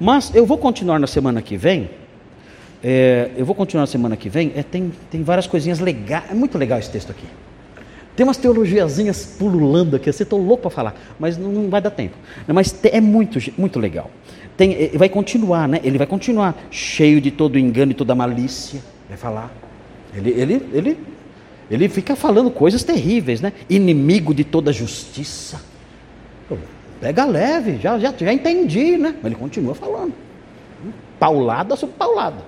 Mas 0.00 0.32
eu 0.34 0.46
vou 0.46 0.56
continuar 0.56 1.00
na 1.00 1.08
semana 1.08 1.42
que 1.42 1.56
vem. 1.56 1.90
É, 2.82 3.30
eu 3.36 3.44
vou 3.44 3.54
continuar 3.54 3.82
na 3.82 3.86
semana 3.88 4.16
que 4.16 4.28
vem. 4.28 4.52
É, 4.54 4.62
tem, 4.62 4.92
tem 5.10 5.24
várias 5.24 5.48
coisinhas 5.48 5.80
legais. 5.80 6.30
É 6.30 6.34
muito 6.34 6.56
legal 6.56 6.78
esse 6.78 6.90
texto 6.90 7.10
aqui. 7.10 7.26
Tem 8.14 8.24
umas 8.24 8.36
teologiazinhas 8.36 9.36
pululando 9.38 9.96
aqui, 9.96 10.10
você 10.10 10.22
estou 10.22 10.40
louco 10.40 10.62
para 10.62 10.70
falar, 10.70 10.94
mas 11.18 11.36
não, 11.36 11.50
não, 11.50 11.68
vai 11.68 11.82
dar 11.82 11.90
tempo. 11.90 12.16
Mas 12.46 12.74
é 12.84 13.00
muito, 13.00 13.38
muito 13.58 13.78
legal. 13.78 14.10
Tem, 14.56 14.72
eh, 14.72 14.92
vai 14.94 15.10
continuar, 15.10 15.68
né? 15.68 15.80
Ele 15.84 15.98
vai 15.98 16.06
continuar 16.06 16.56
cheio 16.70 17.20
de 17.20 17.30
todo 17.30 17.58
engano 17.58 17.92
e 17.92 17.94
toda 17.94 18.14
malícia. 18.14 18.80
Vai 19.06 19.18
falar. 19.18 19.65
Ele, 20.16 20.30
ele, 20.30 20.68
ele, 20.72 20.98
ele 21.70 21.88
fica 21.88 22.16
falando 22.16 22.50
coisas 22.50 22.82
terríveis, 22.82 23.40
né? 23.40 23.52
Inimigo 23.68 24.34
de 24.34 24.44
toda 24.44 24.72
justiça. 24.72 25.60
Pega 27.00 27.24
leve, 27.24 27.78
já, 27.78 27.98
já, 27.98 28.12
já 28.16 28.32
entendi, 28.32 28.96
né? 28.96 29.14
Mas 29.16 29.26
ele 29.26 29.34
continua 29.34 29.74
falando. 29.74 30.14
Paulada 31.18 31.76
sobre 31.76 31.94
paulada. 31.96 32.42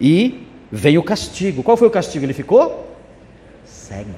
E 0.00 0.46
vem 0.70 0.98
o 0.98 1.02
castigo. 1.02 1.62
Qual 1.62 1.76
foi 1.76 1.88
o 1.88 1.90
castigo? 1.90 2.24
Ele 2.24 2.34
ficou 2.34 2.86
cego. 3.64 4.10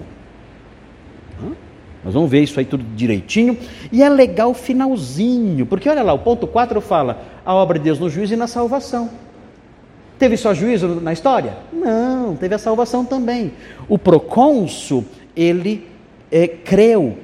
Nós 2.05 2.15
vamos 2.15 2.29
ver 2.29 2.43
isso 2.43 2.59
aí 2.59 2.67
tudo 2.67 2.85
direitinho. 2.97 3.57
E 3.93 4.03
é 4.03 4.09
legal 4.09 4.51
o 4.51 4.55
finalzinho, 4.55 5.65
porque 5.65 5.89
olha 5.89 6.03
lá, 6.03 6.13
o 6.13 6.19
ponto 6.19 6.47
4 6.47 6.81
fala 6.81 7.23
a 7.45 7.55
obra 7.55 7.79
de 7.79 7.85
Deus 7.85 7.99
no 7.99 8.11
juízo 8.11 8.35
e 8.35 8.37
na 8.37 8.49
salvação. 8.49 9.11
Teve 10.23 10.37
só 10.37 10.55
juízo 10.55 10.87
na 10.87 11.13
história? 11.13 11.57
Não, 11.73 12.37
teve 12.37 12.55
a 12.55 12.59
salvação 12.59 13.05
também. 13.05 13.55
O 13.89 13.99
procônsul, 13.99 15.05
ele 15.35 15.85
é, 16.31 16.47
creu 16.47 17.19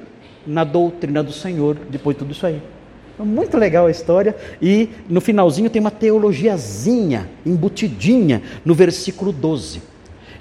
na 0.45 0.65
doutrina 0.65 1.23
do 1.23 1.31
Senhor 1.31 1.77
depois 1.89 2.17
de 2.17 2.19
tudo 2.19 2.33
isso 2.33 2.45
aí. 2.45 2.61
Então, 3.13 3.25
muito 3.25 3.57
legal 3.57 3.87
a 3.87 3.89
história. 3.89 4.35
E 4.61 4.89
no 5.07 5.21
finalzinho 5.21 5.69
tem 5.69 5.79
uma 5.79 5.91
teologiazinha, 5.91 7.29
embutidinha, 7.45 8.41
no 8.65 8.75
versículo 8.75 9.31
12. 9.31 9.81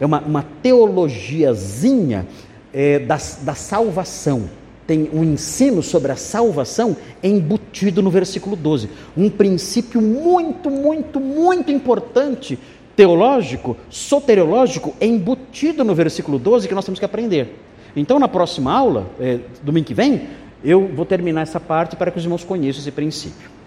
É 0.00 0.04
uma, 0.04 0.20
uma 0.20 0.44
teologiazinha 0.60 2.26
é, 2.72 2.98
da, 2.98 3.18
da 3.42 3.54
salvação. 3.54 4.50
Tem 4.88 5.10
um 5.12 5.22
ensino 5.22 5.82
sobre 5.82 6.10
a 6.10 6.16
salvação 6.16 6.96
embutido 7.22 8.00
no 8.00 8.10
versículo 8.10 8.56
12. 8.56 8.88
Um 9.14 9.28
princípio 9.28 10.00
muito, 10.00 10.70
muito, 10.70 11.20
muito 11.20 11.70
importante, 11.70 12.58
teológico, 12.96 13.76
soteriológico, 13.90 14.94
embutido 14.98 15.84
no 15.84 15.94
versículo 15.94 16.38
12 16.38 16.66
que 16.66 16.74
nós 16.74 16.86
temos 16.86 16.98
que 16.98 17.04
aprender. 17.04 17.54
Então, 17.94 18.18
na 18.18 18.28
próxima 18.28 18.72
aula, 18.72 19.06
é, 19.20 19.40
domingo 19.62 19.86
que 19.86 19.92
vem, 19.92 20.22
eu 20.64 20.88
vou 20.88 21.04
terminar 21.04 21.42
essa 21.42 21.60
parte 21.60 21.94
para 21.94 22.10
que 22.10 22.16
os 22.16 22.24
irmãos 22.24 22.42
conheçam 22.42 22.80
esse 22.80 22.90
princípio. 22.90 23.57